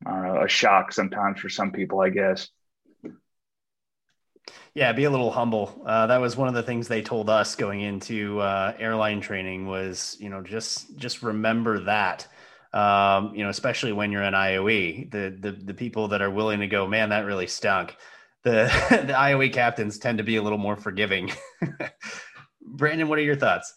know, 0.04 0.42
a 0.42 0.48
shock 0.48 0.92
sometimes 0.92 1.40
for 1.40 1.48
some 1.48 1.72
people, 1.72 2.00
I 2.00 2.10
guess. 2.10 2.48
Yeah, 4.74 4.92
be 4.92 5.04
a 5.04 5.10
little 5.10 5.30
humble. 5.30 5.82
Uh, 5.84 6.06
that 6.06 6.18
was 6.18 6.36
one 6.36 6.48
of 6.48 6.54
the 6.54 6.62
things 6.62 6.88
they 6.88 7.02
told 7.02 7.28
us 7.28 7.56
going 7.56 7.80
into 7.80 8.40
uh, 8.40 8.74
airline 8.78 9.20
training 9.20 9.66
was, 9.66 10.16
you 10.20 10.28
know, 10.28 10.42
just 10.42 10.96
just 10.96 11.22
remember 11.22 11.80
that. 11.80 12.26
Um, 12.72 13.34
you 13.34 13.42
know, 13.42 13.50
especially 13.50 13.92
when 13.92 14.12
you're 14.12 14.22
in 14.22 14.32
IOE, 14.32 15.10
the, 15.10 15.36
the 15.38 15.52
the 15.52 15.74
people 15.74 16.08
that 16.08 16.22
are 16.22 16.30
willing 16.30 16.60
to 16.60 16.68
go, 16.68 16.86
man, 16.86 17.10
that 17.10 17.26
really 17.26 17.48
stunk. 17.48 17.96
The 18.42 18.72
the 19.06 19.12
IOE 19.12 19.52
captains 19.52 19.98
tend 19.98 20.18
to 20.18 20.24
be 20.24 20.36
a 20.36 20.42
little 20.42 20.58
more 20.58 20.76
forgiving. 20.76 21.32
Brandon, 22.62 23.08
what 23.08 23.18
are 23.18 23.22
your 23.22 23.36
thoughts? 23.36 23.74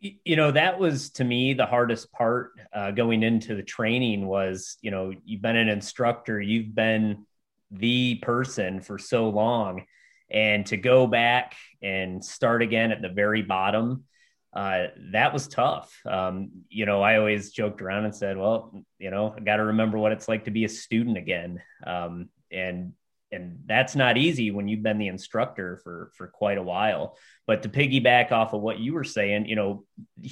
You 0.00 0.36
know 0.36 0.50
that 0.50 0.78
was 0.78 1.10
to 1.10 1.24
me 1.24 1.52
the 1.52 1.66
hardest 1.66 2.10
part 2.12 2.52
uh, 2.72 2.90
going 2.90 3.22
into 3.22 3.54
the 3.54 3.62
training 3.62 4.26
was 4.26 4.76
you 4.80 4.90
know 4.90 5.12
you've 5.24 5.42
been 5.42 5.56
an 5.56 5.68
instructor 5.68 6.40
you've 6.40 6.74
been 6.74 7.26
the 7.70 8.16
person 8.16 8.80
for 8.80 8.98
so 8.98 9.28
long 9.28 9.84
and 10.30 10.66
to 10.66 10.76
go 10.76 11.06
back 11.06 11.54
and 11.82 12.24
start 12.24 12.62
again 12.62 12.92
at 12.92 13.02
the 13.02 13.08
very 13.08 13.42
bottom 13.42 14.04
uh, 14.52 14.86
that 15.12 15.32
was 15.32 15.46
tough. 15.46 15.94
Um, 16.04 16.50
you 16.68 16.86
know 16.86 17.02
i 17.02 17.18
always 17.18 17.52
joked 17.52 17.82
around 17.82 18.04
and 18.04 18.14
said 18.14 18.36
well 18.36 18.72
you 18.98 19.10
know 19.10 19.34
i 19.36 19.40
got 19.40 19.56
to 19.56 19.64
remember 19.64 19.98
what 19.98 20.12
it's 20.12 20.28
like 20.28 20.44
to 20.44 20.50
be 20.50 20.64
a 20.64 20.68
student 20.68 21.18
again. 21.18 21.62
Um, 21.86 22.30
and 22.50 22.94
and 23.32 23.60
that's 23.66 23.94
not 23.94 24.16
easy 24.16 24.50
when 24.50 24.68
you've 24.68 24.82
been 24.82 24.98
the 24.98 25.08
instructor 25.08 25.78
for 25.82 26.10
for 26.16 26.26
quite 26.26 26.58
a 26.58 26.62
while. 26.62 27.16
But 27.46 27.62
to 27.62 27.68
piggyback 27.68 28.32
off 28.32 28.52
of 28.52 28.60
what 28.60 28.78
you 28.78 28.94
were 28.94 29.04
saying 29.04 29.46
you 29.46 29.56
know 29.56 29.84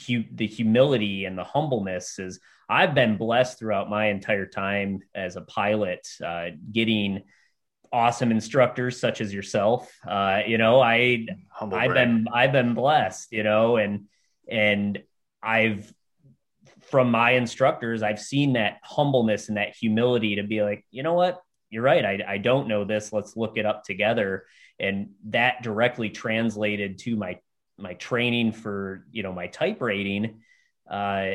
hu- 0.06 0.24
the 0.32 0.46
humility 0.46 1.24
and 1.24 1.36
the 1.36 1.44
humbleness 1.44 2.18
is 2.18 2.38
i've 2.68 2.94
been 2.94 3.16
blessed 3.16 3.58
throughout 3.58 3.90
my 3.90 4.06
entire 4.06 4.46
time 4.46 5.00
as 5.14 5.36
a 5.36 5.40
pilot 5.42 6.06
uh, 6.24 6.50
getting 6.70 7.22
awesome 7.92 8.30
instructors 8.30 9.00
such 9.00 9.20
as 9.20 9.32
yourself. 9.32 9.90
Uh, 10.06 10.42
you 10.46 10.58
know 10.58 10.80
i 10.80 11.26
Humble 11.50 11.78
i've 11.78 11.94
been 11.94 12.26
i've 12.32 12.52
been 12.52 12.74
blessed 12.74 13.32
you 13.32 13.42
know 13.42 13.76
and 13.76 14.04
and 14.48 15.02
i've 15.42 15.92
from 16.82 17.10
my 17.10 17.32
instructors 17.32 18.02
i've 18.02 18.20
seen 18.20 18.54
that 18.54 18.78
humbleness 18.82 19.48
and 19.48 19.56
that 19.56 19.74
humility 19.74 20.36
to 20.36 20.42
be 20.42 20.62
like 20.62 20.84
you 20.90 21.02
know 21.02 21.14
what 21.14 21.40
you're 21.70 21.82
right. 21.82 22.04
I, 22.04 22.24
I 22.26 22.38
don't 22.38 22.68
know 22.68 22.84
this. 22.84 23.12
Let's 23.12 23.36
look 23.36 23.58
it 23.58 23.66
up 23.66 23.84
together. 23.84 24.46
And 24.80 25.10
that 25.26 25.62
directly 25.62 26.10
translated 26.10 26.98
to 27.00 27.16
my 27.16 27.40
my 27.76 27.94
training 27.94 28.52
for 28.52 29.06
you 29.10 29.22
know 29.22 29.32
my 29.32 29.46
type 29.46 29.80
rating. 29.80 30.40
Uh, 30.88 31.34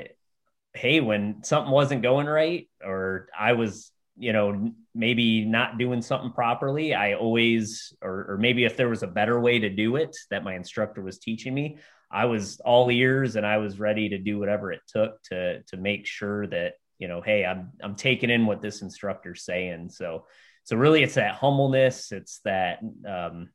hey, 0.74 1.00
when 1.00 1.44
something 1.44 1.72
wasn't 1.72 2.02
going 2.02 2.28
right, 2.28 2.70
or 2.84 3.28
I 3.38 3.54
was 3.54 3.92
you 4.18 4.34
know 4.34 4.72
maybe 4.94 5.46
not 5.46 5.78
doing 5.78 6.02
something 6.02 6.32
properly, 6.32 6.94
I 6.94 7.14
always 7.14 7.94
or 8.02 8.26
or 8.30 8.38
maybe 8.38 8.66
if 8.66 8.78
there 8.78 8.90
was 8.90 9.04
a 9.04 9.08
better 9.08 9.40
way 9.40 9.60
to 9.60 9.70
do 9.70 9.96
it 9.98 10.16
that 10.32 10.44
my 10.44 10.56
instructor 10.56 11.02
was 11.02 11.20
teaching 11.20 11.54
me, 11.54 11.78
I 12.12 12.26
was 12.26 12.60
all 12.60 12.90
ears 12.92 13.36
and 13.36 13.46
I 13.46 13.58
was 13.58 13.80
ready 13.80 14.10
to 14.10 14.18
do 14.18 14.40
whatever 14.40 14.72
it 14.72 14.82
took 14.88 15.22
to 15.24 15.64
to 15.64 15.78
make 15.78 16.06
sure 16.06 16.48
that 16.48 16.74
you 17.04 17.10
know, 17.10 17.20
hey, 17.20 17.44
I'm 17.44 17.74
I'm 17.82 17.96
taking 17.96 18.30
in 18.30 18.46
what 18.46 18.62
this 18.62 18.82
instructor's 18.82 19.44
saying. 19.44 19.90
So 19.90 20.26
so 20.64 20.78
really 20.78 21.04
it's 21.04 21.16
that 21.16 21.36
humbleness, 21.36 22.14
it's 22.14 22.40
that 22.46 22.80
um, 23.06 23.50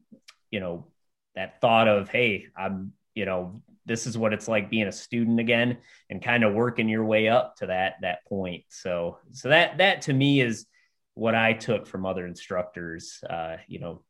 you 0.51 0.61
know, 0.61 0.89
that 1.35 1.59
thought 1.59 1.89
of, 1.89 2.11
hey, 2.11 2.49
I'm, 2.55 2.93
you 3.15 3.25
know, 3.25 3.63
this 3.87 4.07
is 4.07 4.19
what 4.19 4.35
it's 4.35 4.49
like 4.49 4.69
being 4.69 4.87
a 4.87 4.93
student 4.93 5.41
again 5.41 5.79
and 6.11 6.23
kind 6.23 6.45
of 6.45 6.53
working 6.53 6.91
your 6.91 7.07
way 7.07 7.29
up 7.29 7.57
to 7.57 7.69
that 7.69 7.95
that 8.03 8.27
point. 8.27 8.65
So 8.69 9.17
so 9.33 9.49
that 9.49 9.79
that 9.79 10.03
to 10.03 10.13
me 10.13 10.43
is 10.43 10.67
what 11.15 11.35
I 11.35 11.55
took 11.55 11.87
from 11.87 12.05
other 12.05 12.27
instructors 12.27 13.25
uh, 13.31 13.57
you 13.67 13.79
know, 13.79 14.03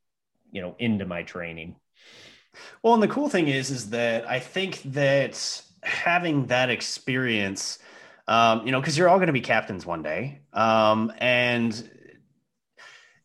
you 0.50 0.62
know, 0.62 0.74
into 0.80 1.06
my 1.06 1.22
training. 1.22 1.76
Well, 2.82 2.94
and 2.94 3.02
the 3.04 3.06
cool 3.06 3.28
thing 3.28 3.46
is, 3.46 3.70
is 3.70 3.90
that 3.90 4.28
I 4.28 4.40
think 4.40 4.82
that 4.82 5.62
having 5.84 6.46
that 6.46 6.70
experience 6.70 7.78
um, 8.28 8.66
you 8.66 8.72
know, 8.72 8.80
because 8.80 8.96
you're 8.96 9.08
all 9.08 9.16
going 9.16 9.28
to 9.28 9.32
be 9.32 9.40
captains 9.40 9.86
one 9.86 10.02
day. 10.02 10.42
Um, 10.52 11.10
and 11.16 11.90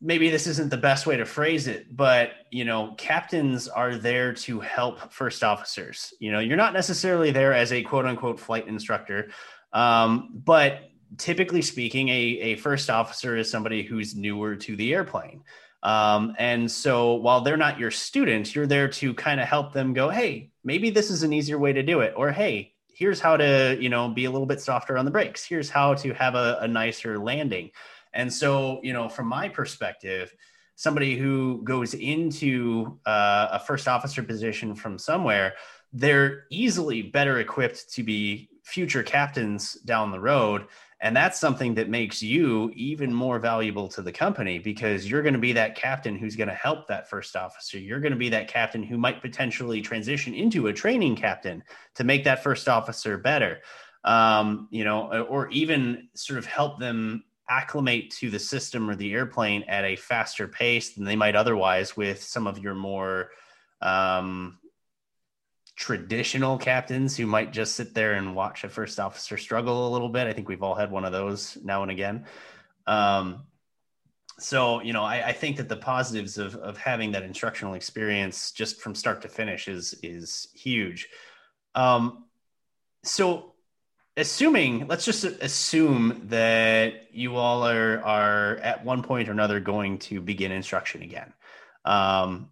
maybe 0.01 0.29
this 0.29 0.47
isn't 0.47 0.69
the 0.69 0.77
best 0.77 1.05
way 1.05 1.17
to 1.17 1.25
phrase 1.25 1.67
it, 1.67 1.95
but 1.95 2.31
you 2.51 2.63
know, 2.63 2.95
captains 2.97 3.67
are 3.67 3.95
there 3.95 4.33
to 4.33 4.61
help 4.61 5.11
first 5.11 5.43
officers. 5.43 6.13
You 6.19 6.31
know, 6.31 6.39
you're 6.39 6.57
not 6.57 6.73
necessarily 6.73 7.31
there 7.31 7.53
as 7.53 7.73
a 7.73 7.83
quote 7.83 8.05
unquote 8.05 8.39
flight 8.39 8.67
instructor, 8.67 9.29
um, 9.73 10.29
but 10.33 10.89
typically 11.17 11.61
speaking, 11.61 12.07
a, 12.09 12.13
a 12.13 12.55
first 12.55 12.89
officer 12.89 13.35
is 13.35 13.51
somebody 13.51 13.83
who's 13.83 14.15
newer 14.15 14.55
to 14.55 14.75
the 14.75 14.93
airplane. 14.93 15.43
Um, 15.83 16.33
and 16.39 16.71
so 16.71 17.15
while 17.15 17.41
they're 17.41 17.57
not 17.57 17.77
your 17.77 17.91
student, 17.91 18.55
you're 18.55 18.67
there 18.67 18.87
to 18.87 19.13
kind 19.13 19.41
of 19.41 19.47
help 19.47 19.73
them 19.73 19.93
go, 19.93 20.09
hey, 20.09 20.51
maybe 20.63 20.91
this 20.91 21.11
is 21.11 21.23
an 21.23 21.33
easier 21.33 21.59
way 21.59 21.73
to 21.73 21.83
do 21.83 21.99
it. 21.99 22.13
Or 22.15 22.31
hey, 22.31 22.72
here's 22.93 23.19
how 23.19 23.37
to, 23.37 23.77
you 23.79 23.89
know, 23.89 24.09
be 24.09 24.25
a 24.25 24.31
little 24.31 24.47
bit 24.47 24.61
softer 24.61 24.97
on 24.97 25.05
the 25.05 25.11
brakes. 25.11 25.45
Here's 25.45 25.69
how 25.69 25.93
to 25.95 26.13
have 26.13 26.35
a, 26.35 26.57
a 26.61 26.67
nicer 26.67 27.17
landing. 27.19 27.71
And 28.13 28.31
so, 28.31 28.79
you 28.83 28.93
know, 28.93 29.09
from 29.09 29.27
my 29.27 29.49
perspective, 29.49 30.33
somebody 30.75 31.17
who 31.17 31.61
goes 31.63 31.93
into 31.93 32.99
uh, 33.05 33.49
a 33.51 33.59
first 33.59 33.87
officer 33.87 34.23
position 34.23 34.75
from 34.75 34.97
somewhere, 34.97 35.53
they're 35.91 36.45
easily 36.49 37.01
better 37.01 37.39
equipped 37.39 37.93
to 37.93 38.03
be 38.03 38.49
future 38.63 39.03
captains 39.03 39.73
down 39.85 40.11
the 40.11 40.19
road 40.19 40.65
and 41.03 41.13
that's 41.13 41.37
something 41.37 41.73
that 41.73 41.89
makes 41.89 42.23
you 42.23 42.71
even 42.75 43.13
more 43.13 43.37
valuable 43.37 43.89
to 43.89 44.01
the 44.01 44.11
company 44.11 44.57
because 44.57 45.09
you're 45.09 45.21
going 45.21 45.33
to 45.33 45.39
be 45.39 45.51
that 45.51 45.75
captain 45.75 46.17
who's 46.17 46.37
going 46.37 46.47
to 46.47 46.53
help 46.55 46.87
that 46.87 47.09
first 47.09 47.35
officer. 47.35 47.77
You're 47.77 47.99
going 47.99 48.13
to 48.13 48.17
be 48.17 48.29
that 48.29 48.47
captain 48.47 48.81
who 48.81 48.97
might 48.97 49.21
potentially 49.21 49.81
transition 49.81 50.33
into 50.33 50.67
a 50.67 50.73
training 50.73 51.17
captain 51.17 51.61
to 51.95 52.05
make 52.05 52.23
that 52.23 52.41
first 52.41 52.69
officer 52.69 53.17
better. 53.17 53.59
Um, 54.05 54.69
you 54.71 54.85
know, 54.85 55.23
or 55.23 55.49
even 55.49 56.07
sort 56.15 56.39
of 56.39 56.45
help 56.45 56.79
them 56.79 57.25
acclimate 57.49 58.09
to 58.11 58.29
the 58.29 58.39
system 58.39 58.89
or 58.89 58.95
the 58.95 59.11
airplane 59.11 59.63
at 59.63 59.83
a 59.83 59.97
faster 59.97 60.47
pace 60.47 60.93
than 60.93 61.03
they 61.03 61.17
might 61.17 61.35
otherwise 61.35 61.97
with 61.97 62.23
some 62.23 62.47
of 62.47 62.59
your 62.59 62.75
more 62.75 63.31
um, 63.81 64.57
traditional 65.83 66.57
captains 66.57 67.17
who 67.17 67.25
might 67.25 67.51
just 67.51 67.75
sit 67.75 67.93
there 67.93 68.13
and 68.13 68.33
watch 68.33 68.63
a 68.63 68.69
first 68.69 69.01
officer 69.01 69.35
struggle 69.35 69.85
a 69.85 69.91
little 69.91 70.07
bit. 70.07 70.27
I 70.27 70.31
think 70.31 70.47
we've 70.47 70.63
all 70.63 70.75
had 70.75 70.91
one 70.91 71.03
of 71.03 71.11
those 71.11 71.57
now 71.61 71.81
and 71.81 71.91
again. 71.91 72.23
Um, 72.87 73.43
so, 74.39 74.81
you 74.81 74.93
know, 74.93 75.03
I, 75.03 75.27
I, 75.27 75.33
think 75.33 75.57
that 75.57 75.67
the 75.67 75.75
positives 75.75 76.37
of, 76.37 76.55
of 76.55 76.77
having 76.77 77.11
that 77.11 77.23
instructional 77.23 77.73
experience 77.73 78.53
just 78.53 78.79
from 78.79 78.95
start 78.95 79.23
to 79.23 79.27
finish 79.27 79.67
is, 79.67 79.93
is 80.01 80.47
huge. 80.55 81.09
Um, 81.75 82.27
so 83.03 83.51
assuming, 84.15 84.87
let's 84.87 85.03
just 85.03 85.25
assume 85.25 86.27
that 86.29 87.13
you 87.13 87.35
all 87.35 87.67
are, 87.67 88.01
are 88.05 88.55
at 88.59 88.85
one 88.85 89.03
point 89.03 89.27
or 89.27 89.33
another 89.33 89.59
going 89.59 89.97
to 89.99 90.21
begin 90.21 90.53
instruction 90.53 91.01
again. 91.01 91.33
Um, 91.83 92.47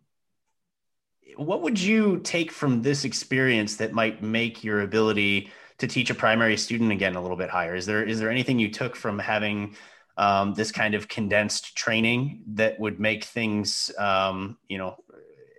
what 1.38 1.62
would 1.62 1.80
you 1.80 2.20
take 2.20 2.52
from 2.52 2.82
this 2.82 3.06
experience 3.06 3.78
that 3.78 3.94
might 3.94 4.22
make 4.22 4.64
your 4.64 4.82
ability 4.82 5.52
to 5.78 5.88
teach 5.88 6.10
a 6.10 6.16
primary 6.16 6.58
student 6.58 6.92
again 6.92 7.16
a 7.16 7.22
little 7.22 7.38
bit 7.38 7.50
higher? 7.50 7.76
Is 7.76 7.86
there 7.86 8.04
is 8.04 8.20
there 8.20 8.30
anything 8.30 8.60
you 8.60 8.70
took 8.70 8.96
from 8.96 9.20
having 9.20 9.76
um, 10.18 10.54
this 10.54 10.72
kind 10.72 10.94
of 10.94 11.08
condensed 11.08 11.76
training 11.76 12.44
that 12.48 12.80
would 12.80 13.00
make 13.00 13.24
things 13.24 13.92
um, 13.98 14.58
you 14.68 14.78
know 14.78 14.96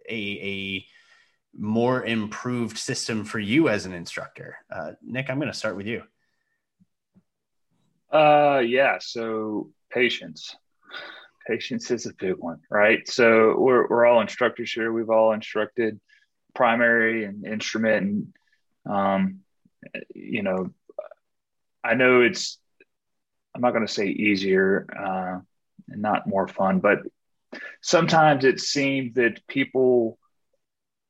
a, 0.09 0.15
a 0.15 0.87
more 1.59 2.05
improved 2.05 2.79
system 2.79 3.25
for 3.25 3.39
you 3.39 3.69
as 3.69 3.85
an 3.87 3.93
instructor? 3.93 4.57
Uh, 4.71 4.93
Nick, 5.03 5.29
I'm 5.29 5.39
going 5.39 5.51
to 5.51 5.59
start 5.59 5.77
with 5.77 5.87
you. 5.87 6.03
Uh, 8.13 8.63
yeah. 8.65 8.99
So 9.01 9.71
patience 9.91 10.55
patience 11.47 11.91
is 11.91 12.07
a 12.07 12.15
big 12.19 12.37
one, 12.39 12.61
right? 12.71 13.07
So 13.09 13.57
we're, 13.59 13.87
we're 13.89 14.07
all 14.07 14.21
instructors 14.21 14.73
here. 14.73 14.93
We've 14.93 15.11
all 15.11 15.33
instructed 15.33 16.01
primary 16.55 17.25
and 17.25 17.47
instrument. 17.47 18.33
And, 18.87 18.95
um, 18.95 19.41
you 20.15 20.43
know, 20.43 20.73
I 21.85 21.95
know 21.95 22.21
it's, 22.23 22.59
I'm 23.55 23.61
not 23.61 23.73
going 23.73 23.87
to 23.87 23.93
say 23.93 24.07
easier 24.07 24.87
uh, 24.97 25.41
and 25.89 26.03
not 26.03 26.27
more 26.27 26.49
fun, 26.49 26.81
but 26.81 26.99
sometimes 27.81 28.45
it 28.45 28.61
seems 28.61 29.15
that 29.15 29.47
people 29.47 30.19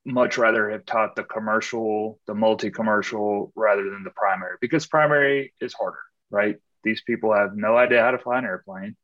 much 0.04 0.38
rather 0.38 0.70
have 0.70 0.84
taught 0.84 1.14
the 1.14 1.22
commercial, 1.22 2.18
the 2.26 2.34
multi 2.34 2.70
commercial 2.70 3.52
rather 3.54 3.84
than 3.84 4.02
the 4.02 4.10
primary 4.10 4.56
because 4.60 4.86
primary 4.86 5.54
is 5.60 5.72
harder, 5.72 6.00
right? 6.30 6.56
These 6.82 7.02
people 7.02 7.32
have 7.32 7.54
no 7.54 7.76
idea 7.76 8.02
how 8.02 8.10
to 8.10 8.18
fly 8.18 8.38
an 8.38 8.44
airplane 8.44 8.96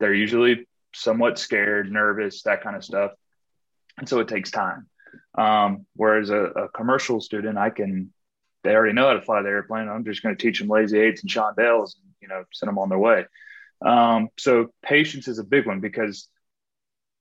they're 0.00 0.14
usually 0.14 0.66
somewhat 0.94 1.38
scared, 1.38 1.90
nervous, 1.90 2.42
that 2.42 2.62
kind 2.62 2.76
of 2.76 2.84
stuff. 2.84 3.12
And 3.98 4.08
so 4.08 4.20
it 4.20 4.28
takes 4.28 4.50
time. 4.50 4.86
Um, 5.36 5.86
whereas 5.94 6.30
a, 6.30 6.36
a, 6.36 6.68
commercial 6.68 7.20
student, 7.20 7.58
I 7.58 7.70
can, 7.70 8.12
they 8.64 8.74
already 8.74 8.94
know 8.94 9.06
how 9.06 9.14
to 9.14 9.22
fly 9.22 9.42
the 9.42 9.48
airplane. 9.48 9.88
I'm 9.88 10.04
just 10.04 10.22
going 10.22 10.36
to 10.36 10.42
teach 10.42 10.58
them 10.58 10.68
lazy 10.68 10.98
eights 10.98 11.22
and 11.22 11.30
chandelles 11.30 11.96
and, 11.96 12.12
you 12.20 12.28
know, 12.28 12.44
send 12.52 12.68
them 12.68 12.78
on 12.78 12.88
their 12.88 12.98
way. 12.98 13.24
Um, 13.84 14.28
so 14.38 14.68
patience 14.82 15.28
is 15.28 15.38
a 15.38 15.44
big 15.44 15.66
one 15.66 15.80
because, 15.80 16.28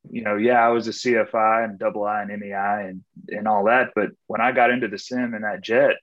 you 0.09 0.23
know, 0.23 0.35
yeah, 0.35 0.65
I 0.65 0.69
was 0.69 0.87
a 0.87 0.91
CFI 0.91 1.65
and 1.65 1.79
double 1.79 2.03
I 2.03 2.23
and 2.23 2.39
MEI 2.39 2.89
and, 2.89 3.03
and 3.29 3.47
all 3.47 3.65
that. 3.65 3.91
But 3.95 4.09
when 4.25 4.41
I 4.41 4.51
got 4.51 4.71
into 4.71 4.87
the 4.87 4.97
sim 4.97 5.33
and 5.33 5.43
that 5.43 5.61
jet, 5.61 5.97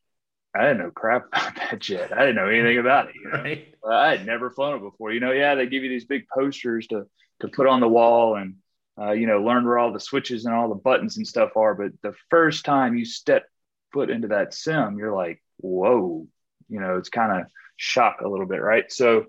I 0.55 0.63
didn't 0.63 0.79
know 0.79 0.91
crap 0.91 1.27
about 1.33 1.57
that 1.57 1.79
jet. 1.81 2.13
I 2.13 2.21
didn't 2.21 2.37
know 2.37 2.49
anything 2.49 2.79
about 2.79 3.09
it. 3.09 3.15
You 3.17 3.31
know? 3.31 3.43
right. 3.43 3.75
I 3.89 4.11
had 4.11 4.27
never 4.27 4.51
flown 4.51 4.77
it 4.77 4.83
before. 4.83 5.13
You 5.13 5.21
know, 5.21 5.33
yeah, 5.33 5.55
they 5.55 5.67
give 5.67 5.83
you 5.83 5.91
these 5.91 6.05
big 6.05 6.27
posters 6.33 6.87
to 6.89 7.07
to 7.41 7.49
put 7.49 7.67
on 7.67 7.81
the 7.81 7.89
wall 7.89 8.37
and 8.37 8.57
uh, 9.01 9.13
you 9.13 9.27
know 9.27 9.43
learn 9.43 9.65
where 9.65 9.79
all 9.79 9.93
the 9.93 10.01
switches 10.01 10.45
and 10.45 10.55
all 10.55 10.69
the 10.69 10.75
buttons 10.75 11.17
and 11.17 11.27
stuff 11.27 11.57
are. 11.57 11.75
But 11.75 11.93
the 12.03 12.15
first 12.31 12.65
time 12.65 12.97
you 12.97 13.05
step 13.05 13.45
foot 13.93 14.11
into 14.11 14.29
that 14.29 14.55
sim, 14.55 14.97
you're 14.99 15.15
like, 15.15 15.43
whoa. 15.59 16.27
You 16.69 16.81
know, 16.81 16.97
it's 16.97 17.11
kind 17.11 17.41
of 17.43 17.47
shock 17.77 18.21
a 18.23 18.29
little 18.29 18.47
bit, 18.47 18.63
right? 18.63 18.91
So, 18.91 19.27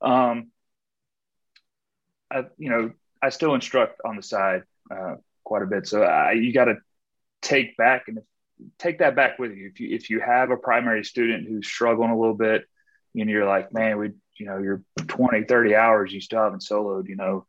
um, 0.00 0.50
I 2.30 2.44
you 2.58 2.70
know 2.70 2.92
I 3.22 3.30
still 3.30 3.54
instruct 3.54 4.00
on 4.04 4.16
the 4.16 4.22
side 4.22 4.62
uh, 4.90 5.16
quite 5.44 5.62
a 5.62 5.66
bit. 5.66 5.86
So 5.86 6.02
I, 6.02 6.32
you 6.32 6.52
got 6.52 6.66
to 6.66 6.76
take 7.42 7.76
back 7.76 8.04
and 8.08 8.18
take 8.78 8.98
that 8.98 9.16
back 9.16 9.38
with 9.38 9.52
you. 9.52 9.68
If 9.68 9.80
you 9.80 9.94
if 9.94 10.10
you 10.10 10.20
have 10.20 10.50
a 10.50 10.56
primary 10.56 11.04
student 11.04 11.46
who's 11.46 11.66
struggling 11.66 12.10
a 12.10 12.18
little 12.18 12.34
bit, 12.34 12.64
and 13.14 13.30
you're 13.30 13.46
like, 13.46 13.72
man, 13.72 13.98
we 13.98 14.10
you 14.38 14.46
know 14.46 14.58
you're 14.58 14.82
20, 15.06 15.44
30 15.44 15.74
hours, 15.74 16.12
you 16.12 16.20
still 16.20 16.42
haven't 16.42 16.62
soloed, 16.62 17.08
you 17.08 17.16
know, 17.16 17.46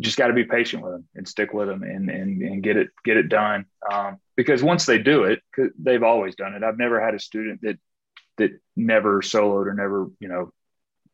just 0.00 0.16
got 0.16 0.28
to 0.28 0.32
be 0.32 0.44
patient 0.44 0.82
with 0.82 0.92
them 0.92 1.08
and 1.14 1.28
stick 1.28 1.52
with 1.52 1.68
them 1.68 1.82
and 1.82 2.10
and 2.10 2.42
and 2.42 2.62
get 2.62 2.76
it 2.76 2.88
get 3.04 3.16
it 3.16 3.28
done. 3.28 3.66
Um, 3.90 4.18
because 4.36 4.62
once 4.62 4.86
they 4.86 4.98
do 4.98 5.24
it, 5.24 5.42
they've 5.78 6.02
always 6.02 6.34
done 6.34 6.54
it. 6.54 6.62
I've 6.62 6.78
never 6.78 7.00
had 7.00 7.14
a 7.14 7.18
student 7.18 7.62
that 7.62 7.78
that 8.38 8.50
never 8.76 9.22
soloed 9.22 9.66
or 9.66 9.74
never 9.74 10.08
you 10.20 10.28
know 10.28 10.52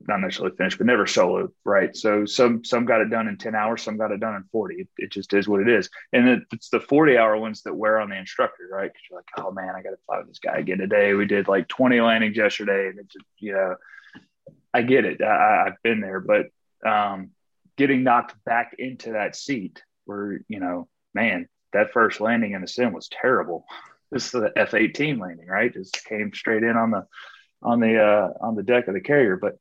not 0.09 0.21
necessarily 0.21 0.57
finished, 0.57 0.79
but 0.79 0.87
never 0.87 1.05
soloed, 1.05 1.49
right? 1.65 1.97
So 1.97 2.25
some 2.25 2.65
some 2.65 2.85
got 2.85 3.01
it 3.01 3.11
done 3.11 3.29
in 3.29 3.37
10 3.37 3.55
hours, 3.55 3.83
some 3.83 3.97
got 3.97 4.13
it 4.13 4.21
done 4.21 4.35
in 4.35 4.45
40. 4.53 4.75
It, 4.77 4.89
it 4.99 5.13
just 5.13 5.33
is 5.33 5.49
what 5.49 5.61
it 5.61 5.69
is. 5.69 5.91
And 6.13 6.29
it, 6.29 6.43
it's 6.53 6.69
the 6.69 6.81
40 6.81 7.17
hour 7.17 7.37
ones 7.37 7.63
that 7.63 7.75
wear 7.75 8.01
on 8.01 8.11
the 8.11 8.17
instructor, 8.17 8.69
right? 8.71 8.91
Because 8.93 9.03
you're 9.11 9.19
like, 9.19 9.29
oh 9.39 9.53
man, 9.53 9.75
I 9.77 9.83
got 9.83 9.91
to 9.91 9.99
fly 10.07 10.19
with 10.19 10.29
this 10.29 10.39
guy 10.39 10.59
again 10.59 10.79
today. 10.79 11.15
We 11.15 11.27
did 11.27 11.49
like 11.49 11.69
20 11.69 12.01
landings 12.01 12.37
yesterday. 12.37 12.89
And 12.89 12.99
it's 12.99 13.15
you 13.39 13.53
know, 13.53 13.77
I 14.75 14.83
get 14.83 15.05
it. 15.05 15.23
I, 15.23 15.65
I've 15.67 15.83
been 15.83 16.01
there, 16.01 16.21
but 16.21 16.47
um, 16.89 17.31
getting 17.77 18.03
knocked 18.03 18.35
back 18.45 18.75
into 18.79 19.13
that 19.13 19.37
seat 19.37 19.83
where, 20.05 20.41
you 20.49 20.61
know, 20.61 20.89
man, 21.15 21.49
that 21.73 21.93
first 21.93 22.21
landing 22.21 22.53
in 22.53 22.61
the 22.61 22.69
sim 22.69 22.93
was 22.93 23.09
terrible. 23.09 23.65
This 24.11 24.27
is 24.27 24.33
the 24.33 24.53
F 24.57 24.75
18 24.75 25.19
landing, 25.19 25.47
right? 25.47 25.73
Just 25.73 26.05
came 26.05 26.33
straight 26.35 26.63
in 26.63 26.77
on 26.77 26.91
the, 26.91 27.07
on 27.63 27.81
the, 27.81 27.99
uh, 27.99 28.31
on 28.41 28.57
the 28.57 28.63
deck 28.63 28.89
of 28.89 28.95
the 28.95 29.01
carrier. 29.01 29.37
But 29.37 29.59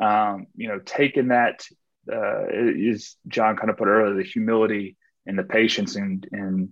um, 0.00 0.46
you 0.56 0.68
know, 0.68 0.78
taking 0.78 1.28
that 1.28 1.64
uh, 2.10 2.46
is 2.50 3.16
John 3.28 3.56
kind 3.56 3.70
of 3.70 3.76
put 3.76 3.88
earlier, 3.88 4.14
the 4.14 4.22
humility 4.22 4.96
and 5.26 5.38
the 5.38 5.44
patience 5.44 5.96
and, 5.96 6.26
and 6.32 6.70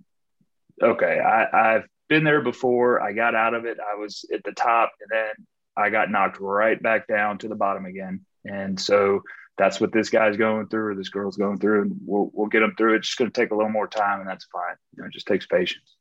okay, 0.81 1.19
I, 1.19 1.75
I've 1.75 1.85
been 2.07 2.23
there 2.23 2.41
before. 2.41 3.01
I 3.01 3.13
got 3.13 3.35
out 3.35 3.53
of 3.53 3.65
it. 3.65 3.77
I 3.79 3.95
was 3.95 4.25
at 4.33 4.43
the 4.43 4.51
top 4.51 4.91
and 4.99 5.09
then 5.11 5.45
I 5.77 5.89
got 5.89 6.09
knocked 6.09 6.39
right 6.39 6.81
back 6.81 7.07
down 7.07 7.37
to 7.39 7.47
the 7.47 7.55
bottom 7.55 7.85
again. 7.85 8.25
And 8.45 8.79
so 8.79 9.21
that's 9.57 9.79
what 9.79 9.91
this 9.91 10.09
guy's 10.09 10.37
going 10.37 10.67
through 10.67 10.87
or 10.87 10.95
this 10.95 11.09
girl's 11.09 11.37
going 11.37 11.59
through 11.59 11.83
and 11.83 11.95
we'll, 12.05 12.31
we'll 12.33 12.47
get 12.47 12.61
them 12.61 12.73
through. 12.77 12.95
It. 12.95 12.97
It's 12.97 13.07
just 13.07 13.19
going 13.19 13.31
to 13.31 13.41
take 13.41 13.51
a 13.51 13.55
little 13.55 13.71
more 13.71 13.87
time 13.87 14.21
and 14.21 14.29
that's 14.29 14.45
fine. 14.45 14.75
You 14.95 15.03
know, 15.03 15.07
it 15.07 15.13
just 15.13 15.27
takes 15.27 15.45
patience. 15.45 15.95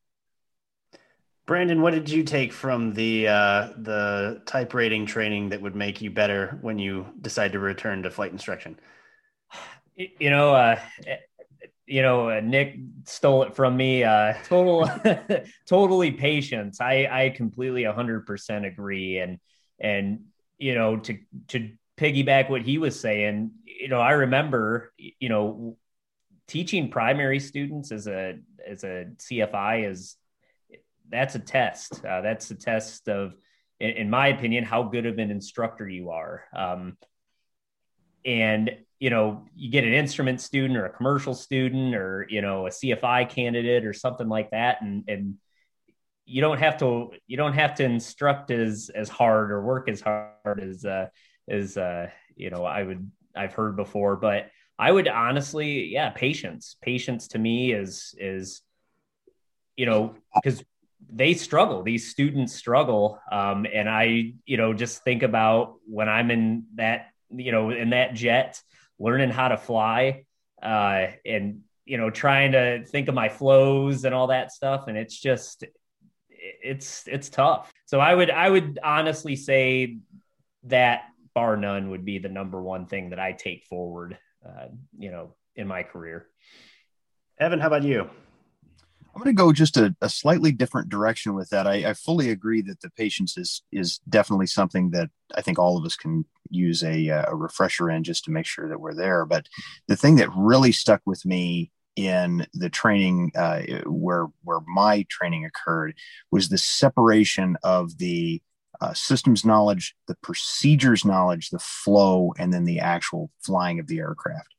Brandon, 1.48 1.80
what 1.80 1.94
did 1.94 2.10
you 2.10 2.24
take 2.24 2.52
from 2.52 2.92
the 2.92 3.26
uh, 3.26 3.70
the 3.78 4.42
type 4.44 4.74
rating 4.74 5.06
training 5.06 5.48
that 5.48 5.62
would 5.62 5.74
make 5.74 6.02
you 6.02 6.10
better 6.10 6.58
when 6.60 6.78
you 6.78 7.06
decide 7.22 7.52
to 7.52 7.58
return 7.58 8.02
to 8.02 8.10
flight 8.10 8.32
instruction? 8.32 8.78
You 9.96 10.28
know, 10.28 10.54
uh, 10.54 10.78
you 11.86 12.02
know, 12.02 12.28
uh, 12.28 12.40
Nick 12.44 12.76
stole 13.04 13.44
it 13.44 13.56
from 13.56 13.78
me. 13.78 14.04
Uh, 14.04 14.34
total, 14.44 14.90
totally 15.66 16.10
patience. 16.10 16.82
I 16.82 17.08
I 17.10 17.30
completely 17.30 17.82
hundred 17.84 18.26
percent 18.26 18.66
agree. 18.66 19.18
And 19.18 19.38
and 19.80 20.24
you 20.58 20.74
know, 20.74 20.98
to 20.98 21.18
to 21.48 21.72
piggyback 21.96 22.50
what 22.50 22.60
he 22.60 22.76
was 22.76 23.00
saying, 23.00 23.52
you 23.64 23.88
know, 23.88 24.02
I 24.02 24.12
remember, 24.12 24.92
you 24.98 25.30
know, 25.30 25.78
teaching 26.46 26.90
primary 26.90 27.40
students 27.40 27.90
as 27.90 28.06
a 28.06 28.38
as 28.66 28.84
a 28.84 29.06
CFI 29.16 29.90
is 29.90 30.18
that's 31.10 31.34
a 31.34 31.38
test. 31.38 32.04
Uh, 32.04 32.20
that's 32.20 32.50
a 32.50 32.54
test 32.54 33.08
of 33.08 33.34
in, 33.80 33.90
in, 33.90 34.10
my 34.10 34.28
opinion, 34.28 34.64
how 34.64 34.82
good 34.82 35.06
of 35.06 35.18
an 35.18 35.30
instructor 35.30 35.88
you 35.88 36.10
are. 36.10 36.44
Um, 36.54 36.96
and 38.24 38.76
you 38.98 39.10
know, 39.10 39.46
you 39.54 39.70
get 39.70 39.84
an 39.84 39.92
instrument 39.92 40.40
student 40.40 40.76
or 40.76 40.86
a 40.86 40.90
commercial 40.90 41.34
student 41.34 41.94
or 41.94 42.26
you 42.28 42.42
know 42.42 42.66
a 42.66 42.70
CFI 42.70 43.28
candidate 43.28 43.84
or 43.84 43.92
something 43.92 44.28
like 44.28 44.50
that, 44.50 44.82
and 44.82 45.04
and 45.08 45.34
you 46.26 46.40
don't 46.40 46.58
have 46.58 46.76
to 46.78 47.12
you 47.26 47.36
don't 47.36 47.54
have 47.54 47.74
to 47.76 47.84
instruct 47.84 48.50
as 48.50 48.90
as 48.94 49.08
hard 49.08 49.50
or 49.50 49.62
work 49.62 49.88
as 49.88 50.00
hard 50.00 50.60
as 50.60 50.84
uh, 50.84 51.06
as 51.48 51.76
uh, 51.76 52.10
you 52.36 52.50
know 52.50 52.64
I 52.64 52.82
would 52.82 53.10
I've 53.36 53.54
heard 53.54 53.76
before, 53.76 54.16
but 54.16 54.50
I 54.78 54.92
would 54.92 55.08
honestly, 55.08 55.86
yeah, 55.86 56.10
patience. 56.10 56.76
Patience 56.82 57.28
to 57.28 57.38
me 57.38 57.72
is 57.72 58.14
is 58.18 58.62
you 59.76 59.86
know 59.86 60.14
because 60.34 60.62
they 61.10 61.34
struggle 61.34 61.82
these 61.82 62.10
students 62.10 62.54
struggle. 62.54 63.20
Um, 63.30 63.66
and 63.72 63.88
i 63.88 64.32
you 64.46 64.56
know 64.56 64.74
just 64.74 65.04
think 65.04 65.22
about 65.22 65.76
when 65.86 66.08
i'm 66.08 66.30
in 66.30 66.64
that 66.74 67.08
you 67.30 67.52
know 67.52 67.70
in 67.70 67.90
that 67.90 68.14
jet 68.14 68.60
learning 68.98 69.30
how 69.30 69.48
to 69.48 69.56
fly 69.56 70.24
uh, 70.62 71.06
and 71.24 71.60
you 71.84 71.96
know 71.96 72.10
trying 72.10 72.52
to 72.52 72.84
think 72.84 73.08
of 73.08 73.14
my 73.14 73.28
flows 73.28 74.04
and 74.04 74.14
all 74.14 74.28
that 74.28 74.52
stuff. 74.52 74.88
And 74.88 74.96
it's 74.96 75.18
just 75.18 75.64
it's 76.30 77.04
it's 77.06 77.28
tough. 77.28 77.72
So 77.86 78.00
i 78.00 78.14
would 78.14 78.30
i 78.30 78.48
would 78.48 78.78
honestly 78.82 79.36
say 79.36 79.98
that 80.64 81.04
bar 81.34 81.56
none 81.56 81.90
would 81.90 82.04
be 82.04 82.18
the 82.18 82.28
number 82.28 82.60
one 82.60 82.86
thing 82.86 83.10
that 83.10 83.20
i 83.20 83.32
take 83.32 83.64
forward 83.64 84.18
uh, 84.46 84.66
you 84.98 85.10
know 85.10 85.34
in 85.56 85.66
my 85.66 85.82
career. 85.82 86.26
Evan 87.38 87.60
how 87.60 87.68
about 87.68 87.84
you 87.84 88.10
I'm 89.14 89.22
going 89.22 89.34
to 89.34 89.42
go 89.42 89.52
just 89.52 89.76
a, 89.76 89.94
a, 90.00 90.08
slightly 90.08 90.52
different 90.52 90.90
direction 90.90 91.34
with 91.34 91.50
that. 91.50 91.66
I, 91.66 91.90
I, 91.90 91.94
fully 91.94 92.30
agree 92.30 92.62
that 92.62 92.80
the 92.80 92.90
patience 92.90 93.36
is 93.36 93.62
is 93.72 93.98
definitely 94.08 94.46
something 94.46 94.90
that 94.90 95.10
I 95.34 95.40
think 95.40 95.58
all 95.58 95.76
of 95.76 95.84
us 95.84 95.96
can 95.96 96.24
use 96.50 96.84
a, 96.84 97.08
a 97.08 97.34
refresher 97.34 97.90
in 97.90 98.04
just 98.04 98.24
to 98.24 98.30
make 98.30 98.46
sure 98.46 98.68
that 98.68 98.80
we're 98.80 98.94
there. 98.94 99.24
But 99.24 99.46
the 99.88 99.96
thing 99.96 100.16
that 100.16 100.30
really 100.36 100.72
stuck 100.72 101.02
with 101.04 101.26
me 101.26 101.72
in 101.96 102.46
the 102.54 102.70
training 102.70 103.32
uh, 103.34 103.62
where 103.86 104.26
where 104.44 104.60
my 104.68 105.04
training 105.08 105.44
occurred 105.44 105.94
was 106.30 106.48
the 106.48 106.58
separation 106.58 107.56
of 107.64 107.98
the 107.98 108.40
uh, 108.80 108.94
systems 108.94 109.44
knowledge, 109.44 109.96
the 110.06 110.16
procedures 110.22 111.04
knowledge, 111.04 111.50
the 111.50 111.58
flow, 111.58 112.32
and 112.38 112.54
then 112.54 112.64
the 112.64 112.78
actual 112.78 113.30
flying 113.40 113.80
of 113.80 113.88
the 113.88 113.98
aircraft. 113.98 114.54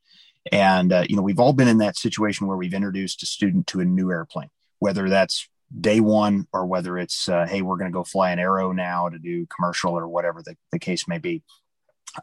And, 0.51 0.91
uh, 0.91 1.05
you 1.07 1.15
know, 1.15 1.21
we've 1.21 1.39
all 1.39 1.53
been 1.53 1.67
in 1.67 1.79
that 1.79 1.97
situation 1.97 2.47
where 2.47 2.57
we've 2.57 2.73
introduced 2.73 3.23
a 3.23 3.25
student 3.25 3.67
to 3.67 3.79
a 3.79 3.85
new 3.85 4.11
airplane, 4.11 4.49
whether 4.79 5.09
that's 5.09 5.47
day 5.79 5.99
one 5.99 6.47
or 6.51 6.65
whether 6.65 6.97
it's, 6.97 7.29
uh, 7.29 7.45
hey, 7.47 7.61
we're 7.61 7.77
going 7.77 7.91
to 7.91 7.95
go 7.95 8.03
fly 8.03 8.31
an 8.31 8.39
Arrow 8.39 8.71
now 8.71 9.09
to 9.09 9.19
do 9.19 9.45
commercial 9.47 9.97
or 9.97 10.07
whatever 10.07 10.41
the, 10.41 10.55
the 10.71 10.79
case 10.79 11.07
may 11.07 11.17
be. 11.17 11.43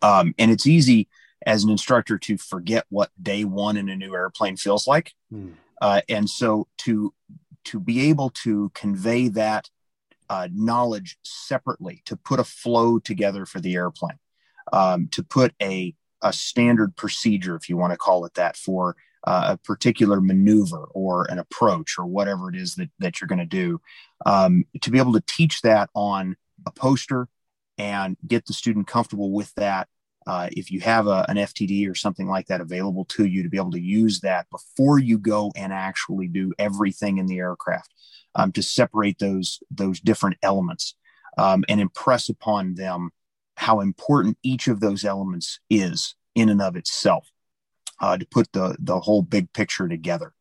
Um, 0.03 0.35
and 0.39 0.51
it's 0.51 0.67
easy 0.67 1.09
as 1.45 1.63
an 1.63 1.71
instructor 1.71 2.19
to 2.19 2.37
forget 2.37 2.87
what 2.89 3.11
day 3.23 3.45
one 3.45 3.77
in 3.77 3.89
a 3.89 3.97
new 3.97 4.15
airplane 4.15 4.57
feels 4.57 4.87
like. 4.87 5.15
Hmm. 5.31 5.51
Uh, 5.81 6.01
and 6.09 6.29
so 6.29 6.67
to, 6.79 7.13
to 7.67 7.79
be 7.79 8.09
able 8.09 8.31
to 8.31 8.71
convey 8.75 9.29
that 9.29 9.69
uh, 10.29 10.49
knowledge 10.53 11.19
separately, 11.23 12.03
to 12.07 12.17
put 12.17 12.41
a 12.41 12.45
flow 12.45 12.99
together 12.99 13.47
for 13.47 13.61
the 13.61 13.75
airplane, 13.75 14.19
um, 14.73 15.09
to 15.09 15.23
put 15.23 15.55
a 15.63 15.95
a 16.23 16.33
standard 16.33 16.97
procedure, 16.97 17.57
if 17.57 17.69
you 17.69 17.77
want 17.77 17.93
to 17.93 17.99
call 17.99 18.25
it 18.25 18.35
that, 18.35 18.57
for 18.57 18.97
uh, 19.27 19.55
a 19.55 19.57
particular 19.59 20.21
maneuver 20.21 20.85
or 20.95 21.27
an 21.31 21.39
approach 21.39 21.97
or 21.99 22.07
whatever 22.07 22.49
it 22.49 22.57
is 22.57 22.77
that, 22.77 22.91
that 22.99 23.21
you're 23.21 23.29
going 23.29 23.39
to 23.39 23.45
do. 23.45 23.81
Um, 24.25 24.65
to 24.83 24.91
be 24.91 24.99
able 24.99 25.13
to 25.15 25.23
teach 25.27 25.63
that 25.63 25.91
on 25.95 26.37
a 26.65 26.71
poster 26.71 27.29
and 27.79 28.17
get 28.27 28.47
the 28.47 28.53
student 28.53 28.87
comfortable 28.87 29.33
with 29.33 29.53
that. 29.55 29.89
Uh, 30.27 30.49
if 30.53 30.73
you 30.73 30.81
have 30.81 31.07
a, 31.07 31.25
an 31.29 31.37
FTD 31.37 31.89
or 31.89 31.95
something 31.95 32.27
like 32.27 32.47
that 32.47 32.61
available 32.61 33.05
to 33.05 33.25
you, 33.25 33.43
to 33.45 33.49
be 33.49 33.59
able 33.59 33.71
to 33.71 33.81
use 33.81 34.21
that 34.21 34.47
before 34.51 34.99
you 34.99 35.19
go 35.19 35.53
and 35.55 35.73
actually 35.73 36.27
do 36.27 36.53
everything 36.59 37.19
in 37.19 37.27
the 37.27 37.39
aircraft, 37.39 37.93
um, 38.35 38.51
to 38.53 38.63
separate 38.63 39.19
those 39.19 39.61
those 39.71 40.01
different 40.01 40.37
elements 40.43 40.95
um, 41.39 41.65
and 41.69 41.81
impress 41.81 42.29
upon 42.29 42.75
them 42.75 43.11
how 43.57 43.81
important 43.81 44.39
each 44.43 44.69
of 44.69 44.81
those 44.81 45.05
elements 45.05 45.61
is 45.69 46.15
in 46.35 46.49
and 46.49 46.63
of 46.63 46.77
itself 46.77 47.29
uh, 48.01 48.17
to 48.17 48.27
put 48.27 48.51
the 48.53 48.77
the 48.79 49.01
whole 49.01 49.23
big 49.23 49.53
picture 49.53 49.89
together. 49.89 50.33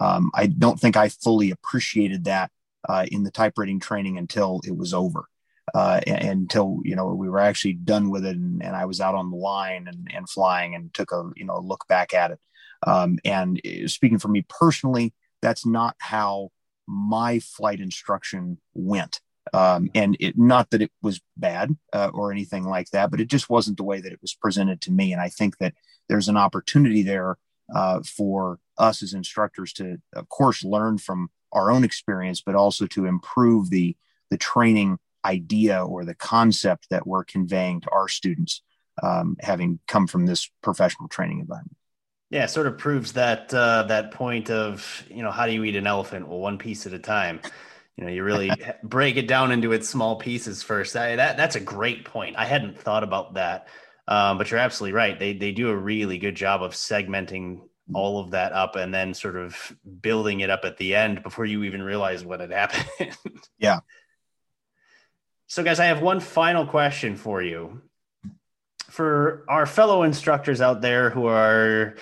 Um, 0.00 0.30
I 0.34 0.46
don't 0.46 0.78
think 0.78 0.96
I 0.96 1.08
fully 1.08 1.50
appreciated 1.50 2.24
that 2.24 2.50
uh, 2.88 3.06
in 3.10 3.22
the 3.22 3.30
type 3.30 3.54
rating 3.56 3.80
training 3.80 4.18
until 4.18 4.60
it 4.64 4.76
was 4.76 4.92
over, 4.92 5.24
uh, 5.74 6.00
until 6.06 6.80
you 6.84 6.96
know 6.96 7.06
we 7.14 7.28
were 7.28 7.40
actually 7.40 7.74
done 7.74 8.10
with 8.10 8.24
it, 8.24 8.36
and, 8.36 8.62
and 8.62 8.74
I 8.76 8.84
was 8.84 9.00
out 9.00 9.14
on 9.14 9.30
the 9.30 9.36
line 9.36 9.86
and, 9.88 10.08
and 10.12 10.28
flying, 10.28 10.74
and 10.74 10.92
took 10.92 11.12
a 11.12 11.30
you 11.36 11.44
know 11.44 11.58
look 11.60 11.86
back 11.88 12.12
at 12.12 12.32
it. 12.32 12.40
Um, 12.86 13.18
and 13.24 13.60
uh, 13.64 13.88
speaking 13.88 14.18
for 14.18 14.28
me 14.28 14.44
personally, 14.48 15.14
that's 15.40 15.64
not 15.64 15.96
how 15.98 16.50
my 16.86 17.38
flight 17.38 17.80
instruction 17.80 18.58
went. 18.74 19.20
Um, 19.52 19.90
and 19.94 20.16
it, 20.20 20.38
not 20.38 20.70
that 20.70 20.82
it 20.82 20.90
was 21.02 21.20
bad 21.36 21.76
uh, 21.92 22.10
or 22.14 22.32
anything 22.32 22.64
like 22.64 22.90
that, 22.90 23.10
but 23.10 23.20
it 23.20 23.28
just 23.28 23.50
wasn't 23.50 23.76
the 23.76 23.84
way 23.84 24.00
that 24.00 24.12
it 24.12 24.22
was 24.22 24.34
presented 24.34 24.80
to 24.82 24.92
me. 24.92 25.12
And 25.12 25.20
I 25.20 25.28
think 25.28 25.58
that 25.58 25.74
there's 26.08 26.28
an 26.28 26.36
opportunity 26.36 27.02
there 27.02 27.36
uh, 27.74 28.02
for 28.02 28.58
us 28.78 29.02
as 29.02 29.12
instructors 29.12 29.72
to, 29.74 29.98
of 30.14 30.28
course, 30.28 30.64
learn 30.64 30.98
from 30.98 31.30
our 31.52 31.70
own 31.70 31.84
experience, 31.84 32.40
but 32.40 32.54
also 32.54 32.86
to 32.88 33.06
improve 33.06 33.70
the 33.70 33.96
the 34.30 34.38
training 34.38 34.98
idea 35.24 35.84
or 35.84 36.04
the 36.04 36.14
concept 36.14 36.88
that 36.90 37.06
we're 37.06 37.24
conveying 37.24 37.80
to 37.80 37.90
our 37.90 38.08
students, 38.08 38.62
um, 39.02 39.36
having 39.40 39.78
come 39.86 40.06
from 40.06 40.26
this 40.26 40.50
professional 40.62 41.08
training 41.08 41.40
environment. 41.40 41.76
Yeah, 42.30 42.46
sort 42.46 42.66
of 42.66 42.78
proves 42.78 43.12
that 43.12 43.52
uh, 43.54 43.84
that 43.84 44.10
point 44.10 44.50
of 44.50 45.04
you 45.08 45.22
know 45.22 45.30
how 45.30 45.46
do 45.46 45.52
you 45.52 45.64
eat 45.64 45.76
an 45.76 45.86
elephant? 45.86 46.28
Well, 46.28 46.40
one 46.40 46.58
piece 46.58 46.86
at 46.86 46.92
a 46.92 46.98
time 46.98 47.40
you 47.96 48.04
know 48.04 48.10
you 48.10 48.24
really 48.24 48.50
break 48.82 49.16
it 49.16 49.28
down 49.28 49.52
into 49.52 49.72
its 49.72 49.88
small 49.88 50.16
pieces 50.16 50.62
first. 50.62 50.96
I, 50.96 51.16
that 51.16 51.36
that's 51.36 51.56
a 51.56 51.60
great 51.60 52.04
point. 52.04 52.36
I 52.36 52.44
hadn't 52.44 52.78
thought 52.78 53.04
about 53.04 53.34
that. 53.34 53.68
Um, 54.06 54.36
but 54.36 54.50
you're 54.50 54.60
absolutely 54.60 54.94
right. 54.94 55.18
They 55.18 55.32
they 55.32 55.52
do 55.52 55.70
a 55.70 55.76
really 55.76 56.18
good 56.18 56.34
job 56.34 56.62
of 56.62 56.72
segmenting 56.72 57.60
all 57.92 58.18
of 58.18 58.30
that 58.30 58.52
up 58.52 58.76
and 58.76 58.94
then 58.94 59.12
sort 59.12 59.36
of 59.36 59.76
building 60.00 60.40
it 60.40 60.50
up 60.50 60.64
at 60.64 60.78
the 60.78 60.94
end 60.94 61.22
before 61.22 61.44
you 61.44 61.64
even 61.64 61.82
realize 61.82 62.24
what 62.24 62.40
had 62.40 62.50
happened. 62.52 63.16
Yeah. 63.58 63.80
So 65.46 65.62
guys 65.62 65.78
i 65.78 65.84
have 65.84 66.00
one 66.00 66.20
final 66.20 66.66
question 66.66 67.16
for 67.16 67.42
you. 67.42 67.82
For 68.88 69.44
our 69.48 69.66
fellow 69.66 70.02
instructors 70.02 70.60
out 70.60 70.80
there 70.80 71.10
who 71.10 71.26
are 71.26 71.96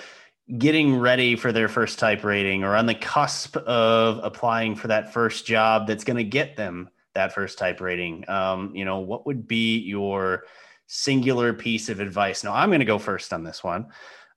getting 0.57 0.97
ready 0.97 1.35
for 1.35 1.51
their 1.51 1.69
first 1.69 1.99
type 1.99 2.23
rating 2.23 2.63
or 2.63 2.75
on 2.75 2.85
the 2.85 2.95
cusp 2.95 3.55
of 3.55 4.19
applying 4.23 4.75
for 4.75 4.89
that 4.89 5.13
first 5.13 5.45
job 5.45 5.87
that's 5.87 6.03
going 6.03 6.17
to 6.17 6.23
get 6.23 6.57
them 6.57 6.89
that 7.13 7.33
first 7.33 7.57
type 7.57 7.79
rating 7.79 8.27
um, 8.29 8.75
you 8.75 8.83
know 8.83 8.99
what 8.99 9.25
would 9.25 9.47
be 9.47 9.77
your 9.77 10.43
singular 10.87 11.53
piece 11.53 11.89
of 11.89 11.99
advice? 11.99 12.43
Now 12.43 12.53
i'm 12.53 12.69
going 12.69 12.79
to 12.79 12.85
go 12.85 12.99
first 12.99 13.33
on 13.33 13.43
this 13.43 13.63
one. 13.63 13.87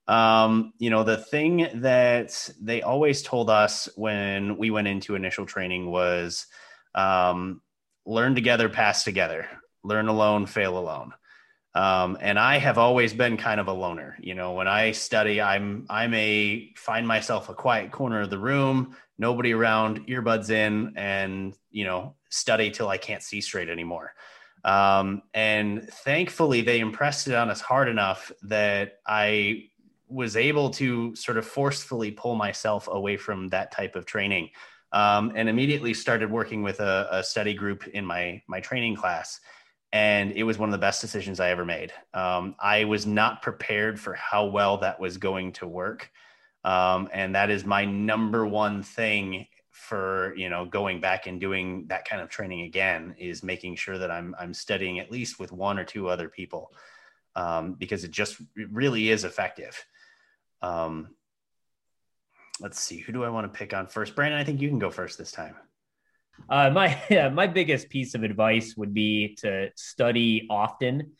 Um, 0.09 0.73
you 0.79 0.91
know 0.91 1.03
the 1.03 1.17
thing 1.17 1.69
that 1.81 2.49
they 2.61 2.83
always 2.83 3.23
told 3.23 3.51
us 3.51 3.89
when 3.97 4.57
we 4.57 4.71
went 4.71 4.87
into 4.87 5.17
initial 5.17 5.47
training 5.47 5.91
was 5.91 6.47
um, 6.95 7.61
learn 8.07 8.37
together 8.37 8.69
pass 8.69 9.03
together. 9.03 9.49
Learn 9.83 10.07
alone 10.07 10.47
fail 10.47 10.79
alone 10.79 11.13
um, 11.77 12.17
and 12.23 12.39
I 12.39 12.57
have 12.57 12.79
always 12.79 13.13
been 13.13 13.37
kind 13.37 13.61
of 13.61 13.69
a 13.69 13.73
loner. 13.73 14.17
You 14.19 14.35
know, 14.35 14.55
when 14.55 14.67
I 14.67 14.93
study, 14.93 15.43
I'm 15.43 15.85
I 15.91 16.07
may 16.07 16.73
find 16.75 17.07
myself 17.07 17.51
a 17.51 17.55
quiet 17.55 17.93
corner 17.93 18.23
of 18.23 18.31
the 18.31 18.39
room, 18.39 18.97
nobody 19.19 19.53
around, 19.53 20.07
earbuds 20.07 20.49
in, 20.49 20.95
and 20.97 21.55
you 21.71 21.85
know, 21.85 22.15
study 22.31 22.71
till 22.71 22.89
I 22.89 22.97
can't 22.97 23.23
see 23.23 23.43
straight 23.43 23.69
anymore. 23.69 24.15
Um, 24.65 25.23
and 25.35 25.87
thankfully, 25.87 26.63
they 26.63 26.81
impressed 26.81 27.29
it 27.29 27.35
on 27.35 27.51
us 27.51 27.61
hard 27.61 27.89
enough 27.91 28.33
that 28.45 29.01
I 29.07 29.65
was 30.09 30.35
able 30.35 30.71
to 30.71 31.15
sort 31.15 31.37
of 31.37 31.45
forcefully 31.45 32.11
pull 32.11 32.37
myself 32.37 32.89
away 32.91 33.19
from 33.19 33.49
that 33.49 33.71
type 33.71 33.97
of 33.97 34.07
training, 34.07 34.49
um, 34.93 35.31
and 35.35 35.47
immediately 35.47 35.93
started 35.93 36.31
working 36.31 36.63
with 36.63 36.81
a, 36.81 37.07
a 37.11 37.23
study 37.23 37.53
group 37.53 37.87
in 37.89 38.07
my 38.07 38.41
my 38.49 38.61
training 38.61 38.97
class 38.97 39.41
and 39.93 40.33
it 40.33 40.43
was 40.43 40.59
one 40.59 40.69
of 40.69 40.73
the 40.73 40.79
best 40.79 41.01
decisions 41.01 41.41
I 41.41 41.51
ever 41.51 41.65
made. 41.65 41.93
Um, 42.13 42.57
I 42.59 42.85
was 42.85 43.07
not 43.07 43.43
prepared 43.43 43.99
for 44.01 44.15
how 44.15 44.47
well 44.47 44.79
that 44.79 45.01
was 45.01 45.17
going 45.19 45.53
to 45.53 45.67
work, 45.67 46.11
um, 46.65 47.09
and 47.13 47.35
that 47.35 47.51
is 47.51 47.65
my 47.65 47.85
number 47.85 48.47
one 48.47 48.83
thing 48.83 49.47
for 49.71 50.35
you 50.37 50.49
know 50.49 50.65
going 50.65 51.01
back 51.01 51.27
and 51.27 51.39
doing 51.39 51.87
that 51.89 52.09
kind 52.09 52.23
of 52.23 52.31
training 52.31 52.63
again 52.63 53.15
is 53.19 53.43
making 53.43 53.77
sure 53.77 53.99
that 53.99 54.11
I'm 54.11 54.35
I'm 54.39 54.55
studying 54.55 54.99
at 54.99 55.11
least 55.11 55.39
with 55.39 55.53
one 55.53 55.79
or 55.79 55.85
two 55.85 56.09
other 56.09 56.29
people 56.29 56.73
um, 57.37 57.75
because 57.75 58.03
it 58.03 58.11
just 58.11 58.41
it 58.57 58.69
really 58.73 59.11
is 59.11 59.25
effective. 59.25 59.85
Um, 60.63 61.15
let's 62.61 62.81
see, 62.81 62.99
who 62.99 63.13
do 63.13 63.23
I 63.23 63.29
want 63.29 63.53
to 63.53 63.57
pick 63.57 63.75
on 63.75 63.87
first? 63.87 64.17
Brandon, 64.17 64.41
I 64.41 64.45
think 64.45 64.61
you 64.61 64.69
can 64.69 64.79
go 64.79 64.91
first 64.91 65.19
this 65.19 65.31
time. 65.31 65.55
Uh, 66.49 66.71
my 66.71 67.01
yeah, 67.11 67.29
my 67.29 67.47
biggest 67.47 67.89
piece 67.89 68.15
of 68.15 68.23
advice 68.23 68.77
would 68.77 68.95
be 68.95 69.37
to 69.41 69.71
study 69.77 70.47
often. 70.51 71.13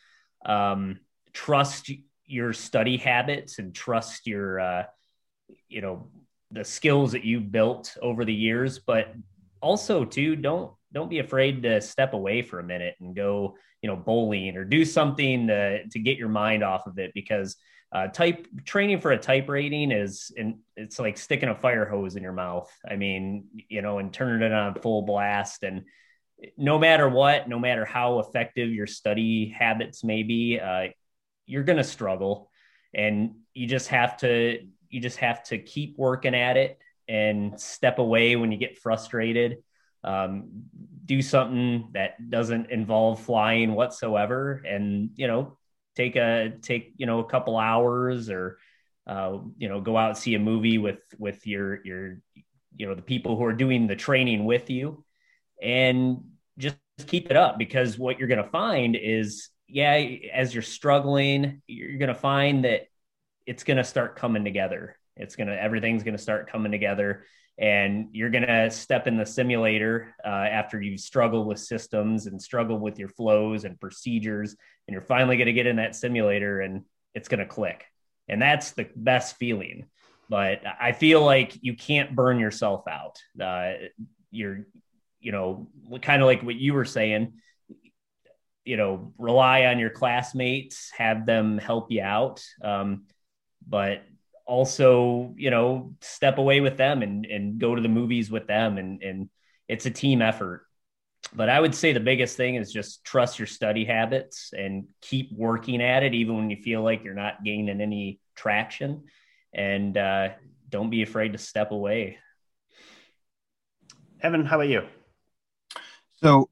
Um, 0.45 1.01
trust 1.33 1.91
your 2.27 2.53
study 2.53 2.97
habits 2.97 3.59
and 3.59 3.75
trust 3.75 4.27
your 4.27 4.61
uh, 4.61 4.85
you 5.69 5.81
know 5.81 6.09
the 6.51 6.65
skills 6.65 7.13
that 7.13 7.25
you've 7.25 7.51
built 7.51 7.97
over 8.03 8.25
the 8.25 8.35
years 8.35 8.79
but 8.79 9.15
also 9.61 10.05
too 10.05 10.37
don't 10.37 10.73
don't 10.93 11.11
be 11.11 11.19
afraid 11.19 11.63
to 11.63 11.81
step 11.81 12.15
away 12.15 12.43
for 12.43 12.59
a 12.59 12.65
minute 12.65 12.95
and 13.01 13.15
go 13.15 13.57
you 13.83 13.89
know 13.89 13.97
bowling 13.97 14.57
or 14.57 14.65
do 14.65 14.85
something 14.85 15.49
to, 15.49 15.87
to 15.89 15.99
get 15.99 16.17
your 16.17 16.29
mind 16.29 16.63
off 16.65 16.87
of 16.87 16.99
it 16.99 17.13
because 17.15 17.57
uh, 17.93 18.09
type 18.09 18.47
training 18.65 19.01
for 19.01 19.13
a 19.13 19.19
type 19.19 19.49
rating 19.49 19.93
is 19.93 20.33
and 20.37 20.59
it's 20.77 20.99
like 20.99 21.17
sticking 21.17 21.49
a 21.49 21.55
fire 21.55 21.87
hose 21.87 22.17
in 22.17 22.23
your 22.23 22.33
mouth. 22.33 22.71
I 22.89 22.97
mean 22.97 23.45
you 23.69 23.83
know 23.83 23.99
and 23.99 24.13
turning 24.13 24.43
it 24.43 24.53
on 24.53 24.75
full 24.75 25.03
blast. 25.03 25.63
And 25.63 25.85
no 26.57 26.79
matter 26.79 27.09
what 27.09 27.49
no 27.49 27.59
matter 27.59 27.85
how 27.85 28.19
effective 28.19 28.71
your 28.71 28.87
study 28.87 29.55
habits 29.57 30.05
may 30.05 30.23
be 30.23 30.59
uh, 30.59 30.89
you're 31.47 31.65
going 31.65 31.79
to 31.79 31.85
struggle. 31.85 32.51
And 32.93 33.37
you 33.55 33.67
just 33.67 33.89
have 33.89 34.17
to 34.19 34.67
you 34.89 35.01
just 35.01 35.19
have 35.19 35.45
to 35.45 35.59
keep 35.59 35.97
working 35.97 36.35
at 36.35 36.57
it 36.57 36.79
and 37.09 37.59
step 37.61 37.99
away 37.99 38.37
when 38.37 38.51
you 38.53 38.59
get 38.59 38.79
frustrated. 38.79 39.59
Um, 40.03 40.65
do 41.05 41.23
something 41.23 41.91
that 41.93 42.31
doesn't 42.31 42.71
involve 42.71 43.23
flying 43.23 43.75
whatsoever. 43.75 44.63
And 44.67 45.11
you 45.15 45.29
know 45.29 45.57
take 45.97 46.17
a 46.17 46.53
take 46.63 46.93
you 46.97 47.07
know 47.07 47.21
a 47.21 47.25
couple 47.25 47.57
hours 47.57 48.31
or 48.31 48.59
uh, 49.07 49.39
you 49.57 49.69
know 49.69 49.81
go 49.81 49.97
out 49.97 50.11
and 50.11 50.19
see 50.19 50.35
a 50.35 50.39
movie 50.39 50.79
with 50.79 51.01
with 51.19 51.47
your 51.47 51.85
your 51.85 52.19
you 52.77 52.87
know 52.87 52.95
the 52.95 53.03
people 53.03 53.37
who 53.37 53.45
are 53.45 53.53
doing 53.53 53.87
the 53.87 53.97
training 53.97 54.45
with 54.45 54.71
you 54.71 55.05
and 55.63 56.23
just 56.59 56.77
keep 57.07 57.31
it 57.31 57.37
up 57.37 57.59
because 57.59 57.99
what 57.99 58.19
you're 58.19 58.29
going 58.29 58.43
to 58.43 58.51
find 58.51 58.97
is 58.97 59.49
yeah 59.69 59.95
as 60.33 60.55
you're 60.55 60.63
struggling 60.63 61.63
you're 61.67 61.99
going 61.99 62.09
to 62.09 62.15
find 62.15 62.65
that 62.65 62.87
it's 63.47 63.63
going 63.63 63.77
to 63.77 63.85
start 63.85 64.17
coming 64.17 64.45
together. 64.45 64.99
It's 65.17 65.37
going 65.37 65.49
to, 65.49 65.61
everything's 65.61 66.03
going 66.03 66.17
to 66.17 66.23
start 66.23 66.51
coming 66.51 66.73
together. 66.73 67.25
And 67.59 68.09
you're 68.13 68.31
going 68.31 68.47
to 68.47 68.71
step 68.71 69.07
in 69.07 69.17
the 69.17 69.25
simulator 69.25 70.15
uh, 70.25 70.29
after 70.29 70.81
you've 70.81 71.01
struggled 71.01 71.47
with 71.47 71.59
systems 71.59 72.27
and 72.27 72.41
struggled 72.41 72.83
with 72.83 72.99
your 72.99 73.09
flows 73.09 73.65
and 73.65 73.81
procedures. 73.81 74.55
And 74.87 74.93
you're 74.93 75.03
finally 75.03 75.37
going 75.37 75.47
to 75.47 75.53
get 75.53 75.67
in 75.67 75.77
that 75.77 75.97
simulator 75.97 76.61
and 76.61 76.85
it's 77.15 77.29
going 77.29 77.41
to 77.41 77.47
click. 77.47 77.85
And 78.29 78.43
that's 78.43 78.73
the 78.73 78.89
best 78.95 79.37
feeling. 79.37 79.87
But 80.29 80.63
I 80.81 80.93
feel 80.93 81.25
like 81.25 81.57
you 81.63 81.75
can't 81.75 82.15
burn 82.15 82.39
yourself 82.41 82.87
out. 82.89 83.23
Uh, 83.41 83.73
you're, 84.31 84.67
you 85.21 85.33
know, 85.33 85.69
kind 86.03 86.21
of 86.21 86.27
like 86.27 86.43
what 86.43 86.57
you 86.57 86.75
were 86.75 86.85
saying 86.85 87.35
you 88.67 88.77
know 88.77 89.13
rely 89.17 89.67
on 89.67 89.79
your 89.79 89.91
classmates 89.91 90.91
have 90.99 91.25
them 91.25 91.57
help 91.57 91.91
you 91.91 92.03
out 92.03 92.45
um, 92.63 93.05
but 93.67 94.03
also, 94.47 95.35
you 95.37 95.51
know, 95.51 95.95
step 96.01 96.39
away 96.39 96.61
with 96.61 96.77
them 96.77 97.03
and, 97.03 97.27
and 97.27 97.59
go 97.59 97.75
to 97.75 97.83
the 97.83 97.89
movies 97.89 98.31
with 98.31 98.47
them. 98.47 98.79
And, 98.79 99.03
and 99.03 99.29
it's 99.69 99.87
a 99.87 99.91
team 99.91 100.23
effort. 100.23 100.67
But 101.35 101.49
I 101.49 101.59
would 101.59 101.75
say 101.75 101.93
the 101.93 102.01
biggest 102.01 102.37
thing 102.37 102.55
is 102.55 102.73
just 102.73 103.05
trust 103.05 103.39
your 103.39 103.47
study 103.47 103.85
habits 103.85 104.53
and 104.57 104.87
keep 105.03 105.33
working 105.33 105.83
at 105.83 106.05
it, 106.05 106.15
even 106.15 106.37
when 106.37 106.51
you 106.51 106.57
feel 106.57 106.83
like 106.83 107.03
you're 107.03 107.15
not 107.15 107.43
gaining 107.45 107.81
any 107.81 108.21
traction. 108.37 109.05
And 109.53 109.97
uh, 109.97 110.29
don't 110.69 110.91
be 110.91 111.03
afraid 111.03 111.33
to 111.33 111.39
step 111.39 111.73
away. 111.73 112.19
Evan, 114.23 114.47
how 114.47 114.57
about 114.57 114.69
you? 114.69 114.83
So 116.23 116.49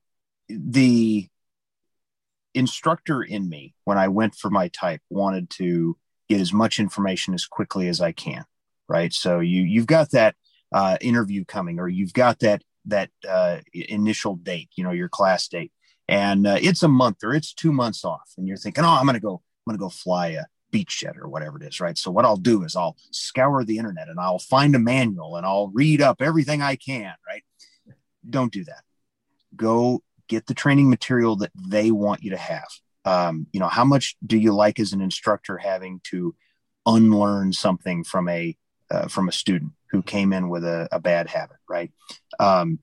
the 0.48 1.28
instructor 2.52 3.22
in 3.22 3.48
me, 3.48 3.74
when 3.84 3.98
I 3.98 4.08
went 4.08 4.34
for 4.34 4.50
my 4.50 4.68
type, 4.68 5.00
wanted 5.08 5.50
to 5.50 5.96
get 6.28 6.40
as 6.40 6.52
much 6.52 6.78
information 6.78 7.34
as 7.34 7.46
quickly 7.46 7.88
as 7.88 8.00
I 8.00 8.12
can. 8.12 8.44
Right. 8.88 9.12
So 9.12 9.40
you 9.40 9.62
you've 9.62 9.86
got 9.86 10.10
that 10.10 10.34
uh, 10.72 10.98
interview 11.00 11.44
coming, 11.44 11.78
or 11.78 11.88
you've 11.88 12.12
got 12.12 12.40
that 12.40 12.62
that 12.86 13.10
uh, 13.26 13.60
initial 13.72 14.36
date, 14.36 14.68
you 14.76 14.84
know, 14.84 14.90
your 14.90 15.08
class 15.08 15.48
date, 15.48 15.72
and 16.06 16.46
uh, 16.46 16.58
it's 16.60 16.82
a 16.82 16.88
month 16.88 17.24
or 17.24 17.32
it's 17.34 17.54
two 17.54 17.72
months 17.72 18.04
off, 18.04 18.32
and 18.36 18.46
you're 18.46 18.58
thinking, 18.58 18.84
oh, 18.84 18.88
I'm 18.88 19.06
gonna 19.06 19.20
go, 19.20 19.40
I'm 19.66 19.70
gonna 19.70 19.78
go 19.78 19.88
fly 19.88 20.28
a 20.28 20.44
Beechjet 20.74 21.16
or 21.16 21.28
whatever 21.28 21.56
it 21.56 21.62
is, 21.62 21.80
right? 21.80 21.96
So 21.96 22.10
what 22.10 22.24
I'll 22.24 22.36
do 22.36 22.64
is 22.64 22.74
I'll 22.74 22.96
scour 23.12 23.64
the 23.64 23.78
internet 23.78 24.08
and 24.08 24.18
I'll 24.18 24.40
find 24.40 24.74
a 24.74 24.80
manual 24.80 25.36
and 25.36 25.46
I'll 25.46 25.68
read 25.68 26.02
up 26.02 26.20
everything 26.20 26.62
I 26.62 26.74
can, 26.74 27.14
right? 27.26 27.44
Don't 28.28 28.52
do 28.52 28.64
that. 28.64 28.82
Go 29.54 30.02
get 30.28 30.46
the 30.46 30.54
training 30.54 30.90
material 30.90 31.36
that 31.36 31.52
they 31.54 31.92
want 31.92 32.24
you 32.24 32.30
to 32.30 32.36
have 32.36 32.66
um, 33.04 33.46
you 33.52 33.60
know 33.60 33.68
how 33.68 33.84
much 33.84 34.16
do 34.26 34.38
you 34.38 34.52
like 34.52 34.78
as 34.78 34.92
an 34.92 35.00
instructor 35.00 35.58
having 35.58 36.00
to 36.04 36.34
unlearn 36.86 37.52
something 37.52 38.04
from 38.04 38.28
a 38.28 38.56
uh, 38.90 39.08
from 39.08 39.28
a 39.28 39.32
student 39.32 39.72
who 39.90 40.02
came 40.02 40.32
in 40.32 40.48
with 40.48 40.64
a, 40.64 40.88
a 40.92 41.00
bad 41.00 41.28
habit 41.28 41.56
right? 41.68 41.90
Um, 42.38 42.78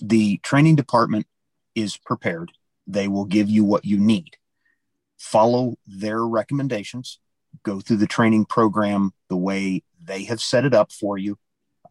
the 0.00 0.38
training 0.38 0.76
department 0.76 1.26
is 1.74 1.96
prepared. 1.96 2.52
They 2.86 3.08
will 3.08 3.24
give 3.24 3.48
you 3.48 3.64
what 3.64 3.84
you 3.84 3.98
need. 3.98 4.36
Follow 5.18 5.76
their 5.86 6.24
recommendations. 6.24 7.18
Go 7.62 7.80
through 7.80 7.98
the 7.98 8.06
training 8.06 8.44
program 8.44 9.12
the 9.28 9.36
way 9.36 9.82
they 10.02 10.24
have 10.24 10.40
set 10.40 10.64
it 10.64 10.74
up 10.74 10.92
for 10.92 11.18
you 11.18 11.38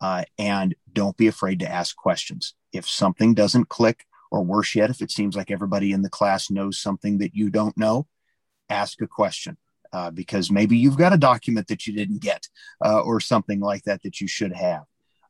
uh, 0.02 0.24
and 0.38 0.76
don't 0.92 1.18
be 1.18 1.28
afraid 1.28 1.60
to 1.60 1.72
ask 1.72 1.96
questions. 1.96 2.54
If 2.72 2.88
something 2.88 3.34
doesn't 3.34 3.70
click 3.70 4.06
or 4.32 4.44
worse 4.44 4.76
yet, 4.76 4.90
if 4.90 5.02
it 5.02 5.12
seems 5.12 5.36
like 5.36 5.52
everybody 5.52 5.92
in 5.92 6.02
the 6.02 6.10
class 6.10 6.50
knows 6.50 6.80
something 6.80 7.18
that 7.20 7.36
you 7.36 7.50
don't 7.50 7.78
know, 7.78 8.08
ask 8.70 9.02
a 9.02 9.08
question. 9.08 9.58
Uh, 9.92 10.12
because 10.12 10.52
maybe 10.52 10.78
you've 10.78 10.98
got 10.98 11.14
a 11.14 11.18
document 11.18 11.68
that 11.68 11.88
you 11.88 11.94
didn't 11.94 12.22
get 12.22 12.48
uh, 12.86 13.02
or 13.02 13.20
something 13.20 13.60
like 13.60 13.84
that 13.86 14.04
that 14.04 14.22
you 14.22 14.28
should 14.28 14.54
have. 14.54 14.84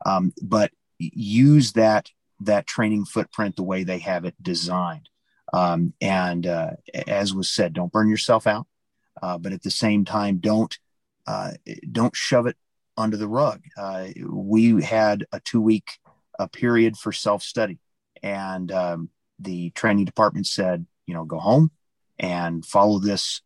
Um, 0.06 0.34
but 0.42 0.70
use 0.98 1.72
that 1.74 2.10
that 2.42 2.68
training 2.68 3.06
footprint 3.06 3.56
the 3.56 3.64
way 3.64 3.86
they 3.86 4.00
have 4.00 4.26
it 4.26 4.36
designed. 4.42 5.08
Um, 5.54 5.94
and 6.02 6.46
uh, 6.46 6.72
as 7.08 7.34
was 7.34 7.50
said, 7.50 7.72
don't 7.72 7.92
burn 7.92 8.10
yourself 8.10 8.48
out, 8.48 8.68
uh, 9.22 9.38
but 9.38 9.54
at 9.54 9.64
the 9.64 9.72
same 9.72 10.04
time, 10.04 10.40
don't 10.40 10.78
uh, 11.26 11.52
don't 11.90 12.16
shove 12.16 12.46
it 12.46 12.58
under 12.98 13.16
the 13.16 13.30
rug. 13.30 13.62
Uh, 13.78 14.08
we 14.28 14.84
had 14.84 15.26
a 15.32 15.40
two 15.40 15.62
week 15.62 16.00
period 16.52 16.98
for 16.98 17.14
self 17.14 17.44
study 17.44 17.80
and 18.24 18.72
um, 18.72 19.10
the 19.40 19.70
training 19.72 20.06
department 20.06 20.48
said, 20.48 20.86
you 21.06 21.14
know, 21.14 21.26
go 21.26 21.40
home 21.40 21.72
and 22.20 22.66
follow 22.66 23.00
this 23.00 23.42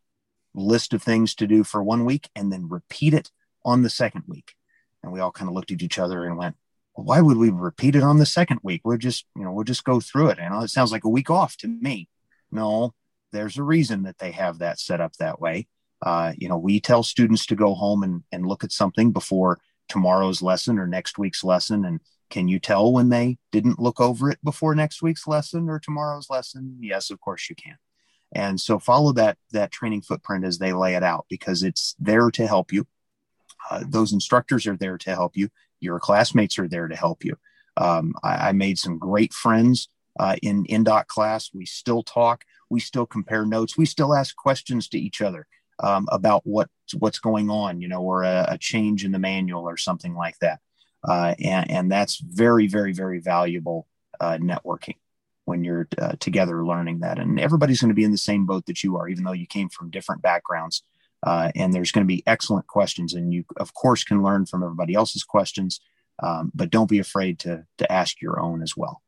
list 0.53 0.93
of 0.93 1.01
things 1.01 1.35
to 1.35 1.47
do 1.47 1.63
for 1.63 1.83
one 1.83 2.05
week 2.05 2.29
and 2.35 2.51
then 2.51 2.69
repeat 2.69 3.13
it 3.13 3.31
on 3.65 3.81
the 3.81 3.89
second 3.89 4.23
week. 4.27 4.55
And 5.01 5.11
we 5.11 5.19
all 5.19 5.31
kind 5.31 5.49
of 5.49 5.55
looked 5.55 5.71
at 5.71 5.81
each 5.81 5.99
other 5.99 6.25
and 6.25 6.37
went, 6.37 6.55
well, 6.95 7.05
why 7.05 7.21
would 7.21 7.37
we 7.37 7.49
repeat 7.49 7.95
it 7.95 8.03
on 8.03 8.17
the 8.17 8.25
second 8.25 8.59
week? 8.63 8.81
We'll 8.83 8.97
just, 8.97 9.25
you 9.35 9.43
know, 9.43 9.51
we'll 9.51 9.63
just 9.63 9.83
go 9.83 9.99
through 9.99 10.29
it. 10.29 10.39
And 10.39 10.63
it 10.63 10.69
sounds 10.69 10.91
like 10.91 11.03
a 11.03 11.09
week 11.09 11.29
off 11.29 11.57
to 11.57 11.67
me. 11.67 12.07
No, 12.51 12.93
there's 13.31 13.57
a 13.57 13.63
reason 13.63 14.03
that 14.03 14.19
they 14.19 14.31
have 14.31 14.59
that 14.59 14.79
set 14.79 15.01
up 15.01 15.15
that 15.17 15.41
way. 15.41 15.67
Uh, 16.01 16.33
you 16.37 16.49
know, 16.49 16.57
we 16.57 16.79
tell 16.79 17.01
students 17.01 17.45
to 17.47 17.55
go 17.55 17.73
home 17.73 18.03
and, 18.03 18.23
and 18.31 18.45
look 18.45 18.63
at 18.63 18.71
something 18.71 19.11
before 19.11 19.59
tomorrow's 19.89 20.41
lesson 20.41 20.77
or 20.77 20.87
next 20.87 21.17
week's 21.17 21.43
lesson 21.43 21.85
and 21.85 21.99
can 22.33 22.47
you 22.47 22.57
tell 22.57 22.91
when 22.91 23.09
they 23.09 23.37
didn't 23.51 23.79
look 23.79 24.01
over 24.01 24.31
it 24.31 24.39
before 24.43 24.73
next 24.73 25.03
week's 25.03 25.27
lesson 25.27 25.69
or 25.69 25.77
tomorrow's 25.77 26.31
lesson? 26.31 26.79
Yes, 26.81 27.11
of 27.11 27.21
course 27.21 27.47
you 27.47 27.55
can. 27.55 27.77
And 28.31 28.59
so 28.59 28.79
follow 28.79 29.13
that 29.13 29.37
that 29.51 29.71
training 29.71 30.01
footprint 30.01 30.43
as 30.43 30.57
they 30.57 30.73
lay 30.73 30.95
it 30.95 31.03
out 31.03 31.27
because 31.29 31.61
it's 31.61 31.95
there 31.99 32.31
to 32.31 32.47
help 32.47 32.73
you. 32.73 32.87
Uh, 33.69 33.83
those 33.87 34.13
instructors 34.13 34.65
are 34.65 34.75
there 34.75 34.97
to 34.97 35.11
help 35.13 35.37
you. 35.37 35.49
Your 35.79 35.99
classmates 35.99 36.57
are 36.57 36.67
there 36.67 36.87
to 36.87 36.95
help 36.95 37.23
you. 37.23 37.37
Um, 37.77 38.15
I, 38.23 38.49
I, 38.49 38.51
made 38.51 38.79
some 38.79 38.97
great 38.97 39.31
friends 39.31 39.87
uh, 40.19 40.35
indoc 40.43 41.05
class. 41.07 41.51
We 41.53 41.67
still 41.67 42.01
talk. 42.01 42.45
We 42.69 42.79
still 42.79 43.05
compare 43.05 43.45
notes. 43.45 43.77
We 43.77 43.85
still 43.85 44.15
ask 44.15 44.35
questions 44.35 44.87
to 44.89 44.99
each 44.99 45.21
other 45.21 45.45
um, 45.83 46.07
about 46.11 46.41
what 46.45 46.69
what's 46.97 47.19
going 47.19 47.51
on, 47.51 47.79
you 47.79 47.87
know, 47.87 48.01
or 48.01 48.23
a, 48.23 48.47
a 48.49 48.57
change 48.57 49.05
in 49.05 49.11
the 49.11 49.19
manual 49.19 49.69
or 49.69 49.77
something 49.77 50.15
like 50.15 50.39
that. 50.39 50.59
Uh, 51.07 51.35
and, 51.39 51.69
and, 51.69 51.91
that's 51.91 52.17
very, 52.17 52.67
very, 52.67 52.93
very 52.93 53.19
valuable 53.19 53.87
uh, 54.21 54.37
networking 54.37 54.95
when 55.45 55.63
you're 55.63 55.87
uh, 56.01 56.13
together 56.19 56.65
learning 56.65 56.99
that. 56.99 57.19
And 57.19 57.39
everybody's 57.39 57.81
going 57.81 57.89
to 57.89 57.95
be 57.95 58.05
in 58.05 58.11
the 58.11 58.17
same 58.17 58.45
boat 58.45 58.65
that 58.67 58.83
you 58.83 58.95
are, 58.97 59.09
even 59.09 59.25
though 59.25 59.33
you 59.33 59.47
came 59.47 59.67
from 59.67 59.89
different 59.89 60.21
backgrounds. 60.21 60.83
Uh, 61.21 61.51
and 61.55 61.73
there's 61.73 61.91
going 61.91 62.05
to 62.05 62.13
be 62.13 62.23
excellent 62.27 62.67
questions, 62.67 63.13
and 63.13 63.33
you, 63.33 63.45
of 63.57 63.73
course, 63.73 64.03
can 64.03 64.21
learn 64.23 64.45
from 64.45 64.61
everybody 64.61 64.93
else's 64.93 65.23
questions. 65.23 65.79
Um, 66.21 66.51
but 66.53 66.69
don't 66.69 66.89
be 66.89 66.99
afraid 66.99 67.39
to 67.39 67.65
to 67.77 67.91
ask 67.91 68.21
your 68.21 68.39
own 68.39 68.61
as 68.61 68.75
well. 68.75 69.01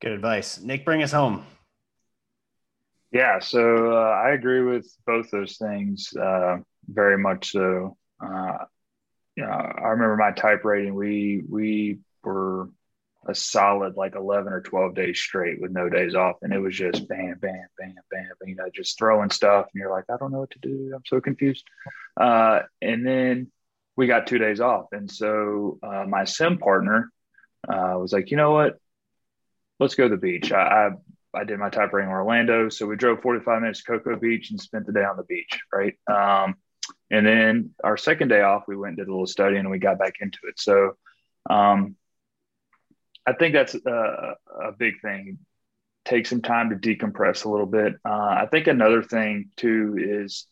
Good 0.00 0.12
advice, 0.12 0.60
Nick. 0.60 0.84
Bring 0.84 1.02
us 1.02 1.12
home. 1.12 1.46
Yeah, 3.12 3.38
so 3.38 3.92
uh, 3.92 4.10
I 4.10 4.32
agree 4.32 4.60
with 4.60 4.94
both 5.06 5.30
those 5.30 5.56
things 5.56 6.12
uh, 6.14 6.58
very 6.86 7.16
much. 7.16 7.52
So 7.52 7.96
uh, 8.20 8.58
you 9.36 9.44
I 9.44 9.88
remember 9.88 10.16
my 10.16 10.32
type 10.32 10.64
rating. 10.64 10.94
We 10.94 11.42
we 11.48 11.98
were 12.22 12.68
a 13.28 13.34
solid 13.34 13.96
like 13.96 14.14
11 14.14 14.52
or 14.52 14.60
12 14.60 14.94
days 14.94 15.18
straight 15.18 15.60
with 15.60 15.72
no 15.72 15.88
days 15.88 16.14
off. 16.14 16.36
And 16.42 16.52
it 16.52 16.58
was 16.58 16.76
just 16.76 17.08
bam, 17.08 17.36
bam, 17.40 17.66
bam, 17.78 17.94
bam, 18.10 18.30
you 18.46 18.54
know, 18.54 18.68
just 18.74 18.98
throwing 18.98 19.30
stuff. 19.30 19.66
And 19.72 19.80
you're 19.80 19.90
like, 19.90 20.04
I 20.10 20.16
don't 20.16 20.32
know 20.32 20.40
what 20.40 20.50
to 20.52 20.58
do. 20.60 20.92
I'm 20.94 21.02
so 21.06 21.20
confused. 21.20 21.64
Uh, 22.18 22.60
and 22.80 23.06
then 23.06 23.50
we 23.96 24.06
got 24.06 24.26
two 24.26 24.38
days 24.38 24.60
off. 24.60 24.86
And 24.92 25.10
so 25.10 25.78
uh, 25.82 26.04
my 26.06 26.24
sim 26.24 26.58
partner 26.58 27.10
uh, 27.68 27.94
was 27.96 28.12
like, 28.12 28.30
you 28.30 28.36
know 28.36 28.52
what? 28.52 28.78
Let's 29.80 29.94
go 29.94 30.04
to 30.04 30.14
the 30.14 30.20
beach. 30.20 30.52
I, 30.52 30.90
I, 31.34 31.40
I 31.40 31.44
did 31.44 31.58
my 31.58 31.68
type 31.68 31.92
rating 31.92 32.10
in 32.10 32.14
Orlando. 32.14 32.68
So 32.68 32.86
we 32.86 32.96
drove 32.96 33.22
45 33.22 33.60
minutes 33.60 33.82
to 33.82 33.92
Cocoa 33.92 34.16
Beach 34.16 34.50
and 34.50 34.60
spent 34.60 34.86
the 34.86 34.92
day 34.92 35.04
on 35.04 35.16
the 35.16 35.24
beach. 35.24 35.58
Right. 35.72 35.94
Um, 36.06 36.54
and 37.10 37.26
then 37.26 37.70
our 37.84 37.96
second 37.96 38.28
day 38.28 38.42
off, 38.42 38.64
we 38.66 38.76
went 38.76 38.90
and 38.90 38.98
did 38.98 39.08
a 39.08 39.10
little 39.10 39.26
study 39.26 39.56
and 39.56 39.70
we 39.70 39.78
got 39.78 39.98
back 39.98 40.14
into 40.20 40.38
it. 40.44 40.58
So, 40.58 40.96
um, 41.48 41.96
I 43.26 43.32
think 43.32 43.54
that's 43.54 43.74
a, 43.74 44.36
a, 44.62 44.72
big 44.72 45.00
thing. 45.00 45.38
Take 46.04 46.26
some 46.26 46.42
time 46.42 46.70
to 46.70 46.76
decompress 46.76 47.44
a 47.44 47.48
little 47.48 47.66
bit. 47.66 47.94
Uh, 48.04 48.36
I 48.42 48.48
think 48.50 48.68
another 48.68 49.02
thing 49.02 49.50
too 49.56 49.96
is 49.98 50.46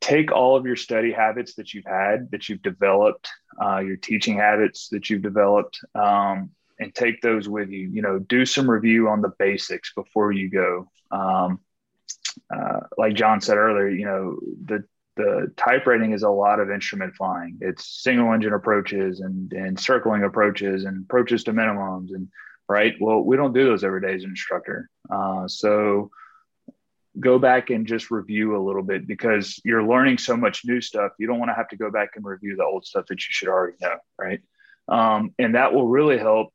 take 0.00 0.32
all 0.32 0.56
of 0.56 0.66
your 0.66 0.74
study 0.74 1.12
habits 1.12 1.54
that 1.54 1.72
you've 1.72 1.84
had, 1.84 2.30
that 2.32 2.48
you've 2.48 2.62
developed, 2.62 3.28
uh, 3.64 3.78
your 3.78 3.96
teaching 3.96 4.36
habits 4.36 4.88
that 4.88 5.08
you've 5.08 5.22
developed, 5.22 5.78
um, 5.94 6.50
and 6.80 6.92
take 6.92 7.22
those 7.22 7.48
with 7.48 7.70
you. 7.70 7.88
You 7.88 8.02
know, 8.02 8.18
do 8.18 8.44
some 8.44 8.68
review 8.68 9.08
on 9.08 9.22
the 9.22 9.32
basics 9.38 9.92
before 9.94 10.32
you 10.32 10.50
go. 10.50 10.90
Um, 11.12 11.60
uh, 12.54 12.80
like 12.98 13.14
John 13.14 13.40
said 13.40 13.56
earlier, 13.56 13.88
you 13.88 14.06
know, 14.06 14.38
the 14.64 14.84
the 15.16 15.52
type 15.58 15.86
rating 15.86 16.12
is 16.12 16.22
a 16.22 16.30
lot 16.30 16.58
of 16.58 16.70
instrument 16.70 17.14
flying. 17.14 17.58
It's 17.60 18.02
single 18.02 18.32
engine 18.32 18.54
approaches 18.54 19.20
and 19.20 19.52
and 19.52 19.78
circling 19.78 20.24
approaches 20.24 20.84
and 20.84 21.04
approaches 21.04 21.44
to 21.44 21.52
minimums 21.52 22.14
and 22.14 22.28
right. 22.68 22.94
Well, 23.00 23.20
we 23.20 23.36
don't 23.36 23.52
do 23.52 23.64
those 23.64 23.84
every 23.84 24.00
day 24.00 24.14
as 24.14 24.24
an 24.24 24.30
instructor. 24.30 24.88
Uh, 25.10 25.46
so 25.48 26.10
go 27.20 27.38
back 27.38 27.68
and 27.68 27.86
just 27.86 28.10
review 28.10 28.56
a 28.56 28.64
little 28.64 28.82
bit 28.82 29.06
because 29.06 29.60
you're 29.64 29.86
learning 29.86 30.16
so 30.16 30.36
much 30.36 30.64
new 30.64 30.80
stuff. 30.80 31.12
You 31.18 31.26
don't 31.26 31.38
want 31.38 31.50
to 31.50 31.54
have 31.54 31.68
to 31.68 31.76
go 31.76 31.90
back 31.90 32.12
and 32.16 32.24
review 32.24 32.56
the 32.56 32.64
old 32.64 32.86
stuff 32.86 33.06
that 33.08 33.18
you 33.18 33.28
should 33.28 33.48
already 33.48 33.76
know, 33.82 33.96
right? 34.18 34.40
Um, 34.88 35.34
and 35.38 35.54
that 35.54 35.74
will 35.74 35.88
really 35.88 36.18
help. 36.18 36.52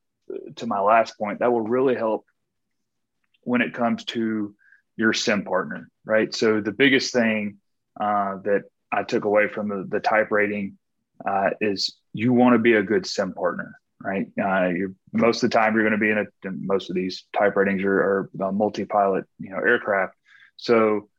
To 0.58 0.68
my 0.68 0.82
last 0.82 1.18
point, 1.18 1.40
that 1.40 1.54
will 1.54 1.62
really 1.62 1.96
help 1.96 2.26
when 3.44 3.62
it 3.62 3.74
comes 3.74 4.04
to 4.04 4.54
your 4.98 5.14
sim 5.14 5.44
partner, 5.44 5.90
right? 6.04 6.34
So 6.34 6.60
the 6.60 6.72
biggest 6.72 7.14
thing 7.14 7.58
uh, 8.00 8.38
that 8.44 8.64
I 8.92 9.04
took 9.04 9.26
away 9.26 9.48
from 9.48 9.70
the, 9.70 9.86
the 9.88 10.00
type 10.00 10.32
rating 10.32 10.78
uh, 11.26 11.52
is 11.62 11.96
you 12.14 12.34
want 12.34 12.54
to 12.54 12.60
be 12.60 12.74
a 12.74 12.84
good 12.84 13.06
sim 13.06 13.34
partner, 13.34 13.80
right? 14.02 14.28
Uh, 14.42 14.68
you're 14.70 14.94
most 15.14 15.44
of 15.44 15.50
the 15.50 15.58
time 15.58 15.74
you're 15.74 15.88
going 15.88 15.92
to 15.92 15.98
be 15.98 16.12
in 16.12 16.18
a 16.18 16.52
most 16.52 16.90
of 16.90 16.96
these 16.96 17.26
type 17.38 17.56
ratings 17.56 17.84
are, 17.84 18.30
are 18.40 18.52
multi-pilot, 18.52 19.26
you 19.40 19.50
know, 19.50 19.58
aircraft. 19.58 20.16
So 20.58 21.10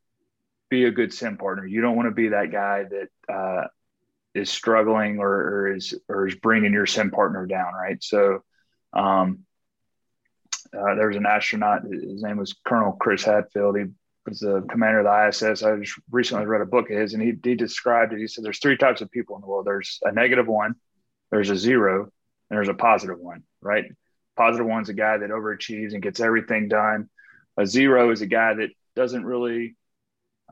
be 0.68 0.84
a 0.84 0.90
good 0.90 1.12
sim 1.14 1.36
partner. 1.36 1.66
You 1.66 1.80
don't 1.80 1.96
want 1.96 2.08
to 2.08 2.14
be 2.14 2.28
that 2.28 2.52
guy 2.52 2.84
that 2.84 3.32
uh, 3.32 3.66
is 4.34 4.50
struggling 4.50 5.18
or, 5.18 5.30
or, 5.30 5.76
is 5.76 5.94
or 6.08 6.26
is 6.26 6.34
bringing 6.34 6.72
your 6.72 6.86
sim 6.86 7.10
partner 7.10 7.46
down, 7.46 7.74
right? 7.74 8.02
So 8.02 8.42
um, 8.92 9.44
uh, 10.76 10.94
there 10.94 11.08
was 11.08 11.16
an 11.16 11.26
astronaut. 11.26 11.82
His 11.84 12.22
name 12.22 12.36
was 12.36 12.54
Colonel 12.64 12.92
Chris 12.92 13.24
Hadfield. 13.24 13.78
He 13.78 13.84
was 14.26 14.40
the 14.40 14.64
commander 14.70 15.00
of 15.00 15.04
the 15.04 15.28
ISS. 15.28 15.62
I 15.62 15.76
just 15.76 15.98
recently 16.10 16.46
read 16.46 16.60
a 16.60 16.66
book 16.66 16.90
of 16.90 16.98
his, 16.98 17.14
and 17.14 17.22
he, 17.22 17.32
he 17.42 17.54
described 17.54 18.12
it. 18.12 18.18
He 18.18 18.26
said 18.26 18.44
there's 18.44 18.58
three 18.58 18.76
types 18.76 19.00
of 19.00 19.10
people 19.10 19.36
in 19.36 19.42
the 19.42 19.46
world. 19.46 19.66
There's 19.66 19.98
a 20.02 20.12
negative 20.12 20.46
one, 20.46 20.74
there's 21.30 21.50
a 21.50 21.56
zero, 21.56 22.02
and 22.02 22.56
there's 22.56 22.68
a 22.68 22.74
positive 22.74 23.18
one. 23.18 23.42
Right? 23.60 23.84
Positive 24.36 24.66
one's 24.66 24.88
a 24.88 24.94
guy 24.94 25.18
that 25.18 25.30
overachieves 25.30 25.94
and 25.94 26.02
gets 26.02 26.20
everything 26.20 26.68
done. 26.68 27.08
A 27.56 27.66
zero 27.66 28.10
is 28.10 28.20
a 28.20 28.26
guy 28.26 28.54
that 28.54 28.70
doesn't 28.94 29.24
really 29.24 29.76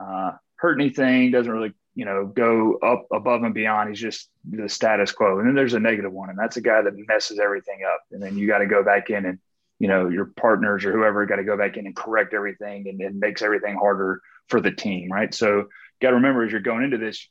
uh, 0.00 0.32
hurt 0.56 0.80
anything, 0.80 1.30
doesn't 1.30 1.52
really 1.52 1.72
you 1.94 2.04
know 2.04 2.26
go 2.26 2.74
up 2.76 3.06
above 3.12 3.42
and 3.42 3.54
beyond. 3.54 3.90
He's 3.90 4.00
just 4.00 4.28
the 4.48 4.68
status 4.68 5.12
quo. 5.12 5.38
And 5.38 5.48
then 5.48 5.54
there's 5.54 5.74
a 5.74 5.80
negative 5.80 6.12
one, 6.12 6.30
and 6.30 6.38
that's 6.38 6.56
a 6.56 6.60
guy 6.60 6.82
that 6.82 6.94
messes 7.08 7.38
everything 7.38 7.80
up. 7.86 8.00
And 8.12 8.22
then 8.22 8.36
you 8.36 8.46
got 8.46 8.58
to 8.58 8.66
go 8.66 8.82
back 8.82 9.10
in 9.10 9.24
and 9.24 9.38
you 9.78 9.88
know 9.88 10.08
your 10.08 10.26
partners 10.26 10.84
or 10.84 10.92
whoever 10.92 11.26
got 11.26 11.36
to 11.36 11.44
go 11.44 11.56
back 11.56 11.76
in 11.76 11.86
and 11.86 11.96
correct 11.96 12.34
everything 12.34 12.88
and, 13.00 13.20
makes 13.20 13.42
everything 13.42 13.76
harder 13.76 14.20
for 14.48 14.60
the 14.60 14.70
team 14.70 15.10
right? 15.10 15.34
So 15.34 15.66
got 16.00 16.10
to 16.10 16.16
remember 16.16 16.44
as 16.44 16.52
you're 16.52 16.60
going 16.60 16.84
into 16.84 16.98
this 16.98 17.28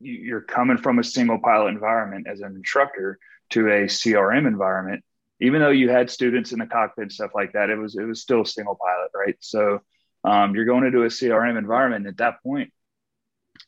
you're 0.00 0.40
coming 0.40 0.78
from 0.78 0.98
a 0.98 1.04
single 1.04 1.38
pilot 1.38 1.68
environment 1.68 2.26
as 2.28 2.40
an 2.40 2.56
instructor 2.56 3.18
to 3.50 3.68
a 3.68 3.84
crm 3.84 4.46
environment. 4.46 5.04
Even 5.40 5.60
though 5.60 5.70
you 5.70 5.90
had 5.90 6.08
students 6.10 6.52
in 6.52 6.60
the 6.60 6.66
cockpit 6.66 7.02
and 7.02 7.12
stuff 7.12 7.32
like 7.34 7.52
that 7.52 7.70
it 7.70 7.76
was 7.76 7.96
it 7.96 8.04
was 8.04 8.20
still 8.20 8.44
single 8.44 8.76
pilot 8.76 9.10
right? 9.14 9.36
So 9.40 9.80
um, 10.24 10.54
you're 10.54 10.64
going 10.64 10.84
into 10.84 11.02
a 11.02 11.06
crm 11.06 11.58
environment 11.58 12.06
at 12.06 12.18
that 12.18 12.42
point 12.42 12.72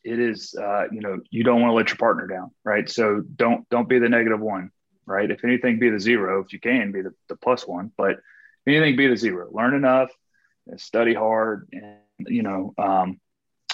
it 0.03 0.19
is 0.19 0.55
uh, 0.59 0.85
you 0.91 1.01
know 1.01 1.19
you 1.31 1.43
don't 1.43 1.61
want 1.61 1.71
to 1.71 1.75
let 1.75 1.89
your 1.89 1.97
partner 1.97 2.27
down 2.27 2.51
right? 2.63 2.89
So 2.89 3.21
don't 3.35 3.67
don't 3.69 3.89
be 3.89 3.99
the 3.99 4.09
negative 4.09 4.39
one 4.39 4.71
right? 5.05 5.29
If 5.29 5.43
anything, 5.43 5.79
be 5.79 5.89
the 5.89 5.99
zero. 5.99 6.43
If 6.43 6.53
you 6.53 6.59
can, 6.59 6.91
be 6.91 7.01
the, 7.01 7.13
the 7.29 7.35
plus 7.35 7.67
one. 7.67 7.91
But 7.97 8.17
anything, 8.67 8.95
be 8.95 9.07
the 9.07 9.17
zero. 9.17 9.49
Learn 9.51 9.73
enough, 9.73 10.11
study 10.77 11.13
hard, 11.13 11.67
and 11.71 11.97
you 12.19 12.43
know, 12.43 12.73
um, 12.77 13.19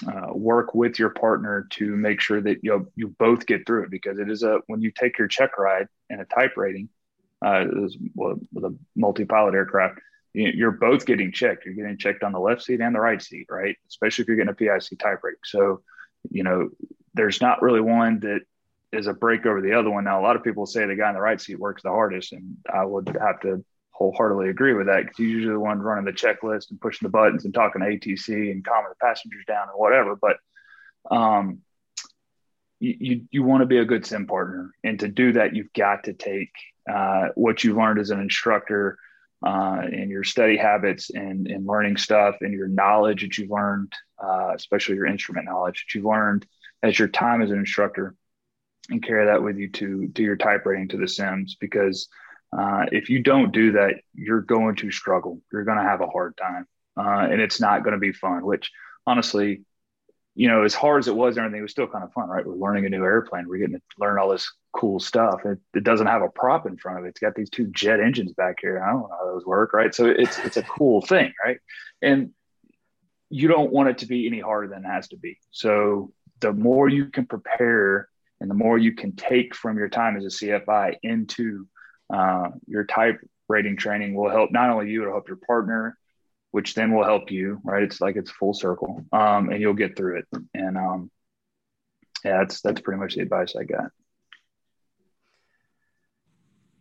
uh, 0.07 0.33
work 0.33 0.73
with 0.73 0.97
your 0.97 1.11
partner 1.11 1.67
to 1.71 1.95
make 1.95 2.19
sure 2.19 2.41
that 2.41 2.63
you 2.63 2.91
you 2.95 3.07
both 3.07 3.45
get 3.45 3.65
through 3.65 3.83
it 3.83 3.91
because 3.91 4.17
it 4.19 4.29
is 4.29 4.43
a 4.43 4.59
when 4.67 4.81
you 4.81 4.91
take 4.91 5.17
your 5.17 5.27
check 5.27 5.57
ride 5.57 5.87
in 6.09 6.19
a 6.19 6.25
type 6.25 6.57
rating, 6.57 6.89
uh, 7.41 7.65
well, 8.15 8.35
with 8.53 8.65
a 8.65 8.75
multi-pilot 8.95 9.53
aircraft, 9.53 9.99
you're 10.33 10.71
both 10.71 11.05
getting 11.05 11.31
checked. 11.31 11.65
You're 11.65 11.75
getting 11.75 11.97
checked 11.97 12.23
on 12.23 12.31
the 12.31 12.39
left 12.39 12.63
seat 12.63 12.81
and 12.81 12.95
the 12.95 12.99
right 12.99 13.21
seat, 13.21 13.47
right? 13.49 13.75
Especially 13.89 14.23
if 14.23 14.27
you're 14.27 14.37
getting 14.37 14.51
a 14.51 14.53
PIC 14.53 14.99
type 14.99 15.19
rating. 15.23 15.39
So, 15.43 15.81
you 16.29 16.43
know, 16.43 16.69
there's 17.13 17.41
not 17.41 17.61
really 17.61 17.81
one 17.81 18.21
that 18.21 18.41
is 18.91 19.07
a 19.07 19.13
break 19.13 19.45
over 19.45 19.61
the 19.61 19.73
other 19.73 19.89
one. 19.89 20.03
Now, 20.03 20.19
a 20.19 20.23
lot 20.23 20.35
of 20.35 20.43
people 20.43 20.65
say 20.65 20.85
the 20.85 20.95
guy 20.95 21.09
in 21.09 21.15
the 21.15 21.21
right 21.21 21.39
seat 21.39 21.59
works 21.59 21.83
the 21.83 21.89
hardest, 21.89 22.33
and 22.33 22.57
I 22.71 22.83
would 22.85 23.07
have 23.19 23.39
to 23.41 23.63
wholeheartedly 23.91 24.49
agree 24.49 24.73
with 24.73 24.87
that 24.87 25.03
because 25.03 25.17
he's 25.17 25.29
usually 25.29 25.53
the 25.53 25.59
one 25.59 25.79
running 25.79 26.05
the 26.05 26.11
checklist 26.11 26.71
and 26.71 26.81
pushing 26.81 27.05
the 27.05 27.11
buttons 27.11 27.45
and 27.45 27.53
talking 27.53 27.81
to 27.81 27.87
ATC 27.87 28.51
and 28.51 28.65
calming 28.65 28.89
the 28.89 29.05
passengers 29.05 29.45
down 29.47 29.69
and 29.69 29.77
whatever. 29.77 30.15
But 30.15 30.37
um, 31.09 31.59
you, 32.79 33.25
you, 33.29 33.43
want 33.43 33.61
to 33.61 33.67
be 33.67 33.77
a 33.77 33.85
good 33.85 34.05
sim 34.05 34.25
partner, 34.25 34.71
and 34.83 34.99
to 34.99 35.07
do 35.07 35.33
that, 35.33 35.55
you've 35.55 35.73
got 35.73 36.05
to 36.05 36.13
take 36.13 36.51
uh, 36.91 37.27
what 37.35 37.63
you 37.63 37.75
learned 37.75 37.99
as 37.99 38.09
an 38.09 38.19
instructor 38.19 38.97
uh, 39.45 39.81
and 39.83 40.09
your 40.09 40.23
study 40.23 40.57
habits 40.57 41.11
and, 41.11 41.47
and 41.47 41.67
learning 41.67 41.97
stuff 41.97 42.35
and 42.41 42.53
your 42.53 42.67
knowledge 42.67 43.21
that 43.21 43.37
you've 43.37 43.51
learned, 43.51 43.93
uh, 44.23 44.51
especially 44.55 44.95
your 44.95 45.05
instrument 45.05 45.45
knowledge 45.45 45.85
that 45.85 45.95
you've 45.95 46.05
learned 46.05 46.45
as 46.83 46.97
your 46.97 47.07
time 47.07 47.41
as 47.41 47.51
an 47.51 47.59
instructor 47.59 48.15
and 48.89 49.03
carry 49.03 49.25
that 49.25 49.43
with 49.43 49.57
you 49.57 49.69
to 49.69 50.07
to 50.09 50.23
your 50.23 50.35
type 50.35 50.65
rating 50.65 50.87
to 50.89 50.97
the 50.97 51.07
sims 51.07 51.55
because 51.59 52.07
uh, 52.57 52.85
if 52.91 53.09
you 53.09 53.23
don't 53.23 53.53
do 53.53 53.73
that 53.73 53.95
you're 54.13 54.41
going 54.41 54.75
to 54.75 54.91
struggle. 54.91 55.39
You're 55.51 55.63
going 55.63 55.77
to 55.77 55.83
have 55.83 56.01
a 56.01 56.07
hard 56.07 56.35
time 56.37 56.67
uh, 56.97 57.27
and 57.31 57.41
it's 57.41 57.61
not 57.61 57.83
going 57.83 57.93
to 57.93 57.99
be 57.99 58.11
fun 58.11 58.45
which 58.45 58.71
honestly 59.05 59.61
you 60.35 60.47
know 60.47 60.63
as 60.63 60.73
hard 60.73 60.99
as 61.03 61.07
it 61.07 61.15
was 61.15 61.37
everything 61.37 61.59
it 61.59 61.63
was 61.63 61.71
still 61.71 61.87
kind 61.87 62.03
of 62.03 62.13
fun 62.13 62.29
right? 62.29 62.45
We're 62.45 62.55
learning 62.55 62.85
a 62.85 62.89
new 62.89 63.03
airplane. 63.03 63.47
We're 63.47 63.59
getting 63.59 63.75
to 63.75 63.81
learn 63.99 64.17
all 64.17 64.29
this 64.29 64.51
cool 64.73 64.99
stuff. 64.99 65.41
It, 65.45 65.59
it 65.73 65.83
doesn't 65.83 66.07
have 66.07 66.21
a 66.21 66.29
prop 66.29 66.65
in 66.65 66.77
front 66.77 66.99
of 66.99 67.05
it. 67.05 67.09
It's 67.09 67.19
got 67.19 67.35
these 67.35 67.49
two 67.49 67.67
jet 67.67 67.99
engines 67.99 68.33
back 68.33 68.57
here. 68.61 68.81
I 68.81 68.91
don't 68.91 69.01
know 69.01 69.09
how 69.17 69.25
those 69.25 69.45
work 69.45 69.73
right? 69.73 69.93
So 69.93 70.05
it's 70.07 70.39
it's 70.39 70.57
a 70.57 70.63
cool 70.63 71.01
thing 71.01 71.33
right? 71.43 71.57
And 72.01 72.31
you 73.29 73.47
don't 73.47 73.71
want 73.71 73.89
it 73.89 73.99
to 73.99 74.05
be 74.05 74.27
any 74.27 74.41
harder 74.41 74.67
than 74.67 74.83
it 74.83 74.87
has 74.87 75.07
to 75.09 75.17
be. 75.17 75.37
So 75.51 76.11
the 76.41 76.51
more 76.51 76.89
you 76.89 77.05
can 77.05 77.25
prepare 77.25 78.09
and 78.41 78.49
the 78.49 78.55
more 78.55 78.77
you 78.77 78.93
can 78.93 79.15
take 79.15 79.55
from 79.55 79.77
your 79.77 79.87
time 79.87 80.17
as 80.17 80.25
a 80.25 80.45
CFI 80.45 80.95
into 81.03 81.67
uh, 82.11 82.49
your 82.67 82.83
type 82.83 83.21
rating 83.47 83.77
training 83.77 84.15
will 84.15 84.31
help 84.31 84.51
not 84.51 84.71
only 84.71 84.89
you, 84.89 85.01
it'll 85.01 85.13
help 85.13 85.27
your 85.27 85.37
partner, 85.37 85.95
which 86.49 86.73
then 86.73 86.93
will 86.93 87.03
help 87.03 87.29
you, 87.29 87.61
right? 87.63 87.83
It's 87.83 88.01
like 88.01 88.15
it's 88.15 88.31
full 88.31 88.55
circle, 88.55 89.05
um, 89.13 89.49
and 89.49 89.61
you'll 89.61 89.75
get 89.75 89.95
through 89.95 90.19
it. 90.19 90.25
And 90.55 90.75
um, 90.75 91.11
yeah, 92.25 92.39
that's 92.39 92.61
that's 92.61 92.81
pretty 92.81 92.99
much 92.99 93.15
the 93.15 93.21
advice 93.21 93.55
I 93.55 93.63
got. 93.63 93.91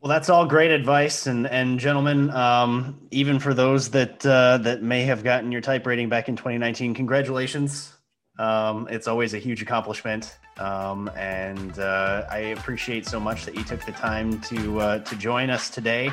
Well, 0.00 0.08
that's 0.08 0.30
all 0.30 0.46
great 0.46 0.70
advice, 0.70 1.26
and 1.26 1.46
and 1.46 1.78
gentlemen, 1.78 2.30
um, 2.30 3.06
even 3.10 3.38
for 3.38 3.52
those 3.52 3.90
that 3.90 4.24
uh, 4.24 4.56
that 4.58 4.82
may 4.82 5.02
have 5.02 5.22
gotten 5.22 5.52
your 5.52 5.60
type 5.60 5.86
rating 5.86 6.08
back 6.08 6.30
in 6.30 6.36
2019, 6.36 6.94
congratulations. 6.94 7.99
Um, 8.40 8.88
it's 8.90 9.06
always 9.06 9.34
a 9.34 9.38
huge 9.38 9.60
accomplishment, 9.60 10.38
um, 10.58 11.10
and 11.14 11.78
uh, 11.78 12.24
I 12.30 12.38
appreciate 12.56 13.06
so 13.06 13.20
much 13.20 13.44
that 13.44 13.54
you 13.54 13.62
took 13.64 13.84
the 13.84 13.92
time 13.92 14.40
to 14.42 14.80
uh, 14.80 14.98
to 15.00 15.16
join 15.16 15.50
us 15.50 15.68
today. 15.68 16.10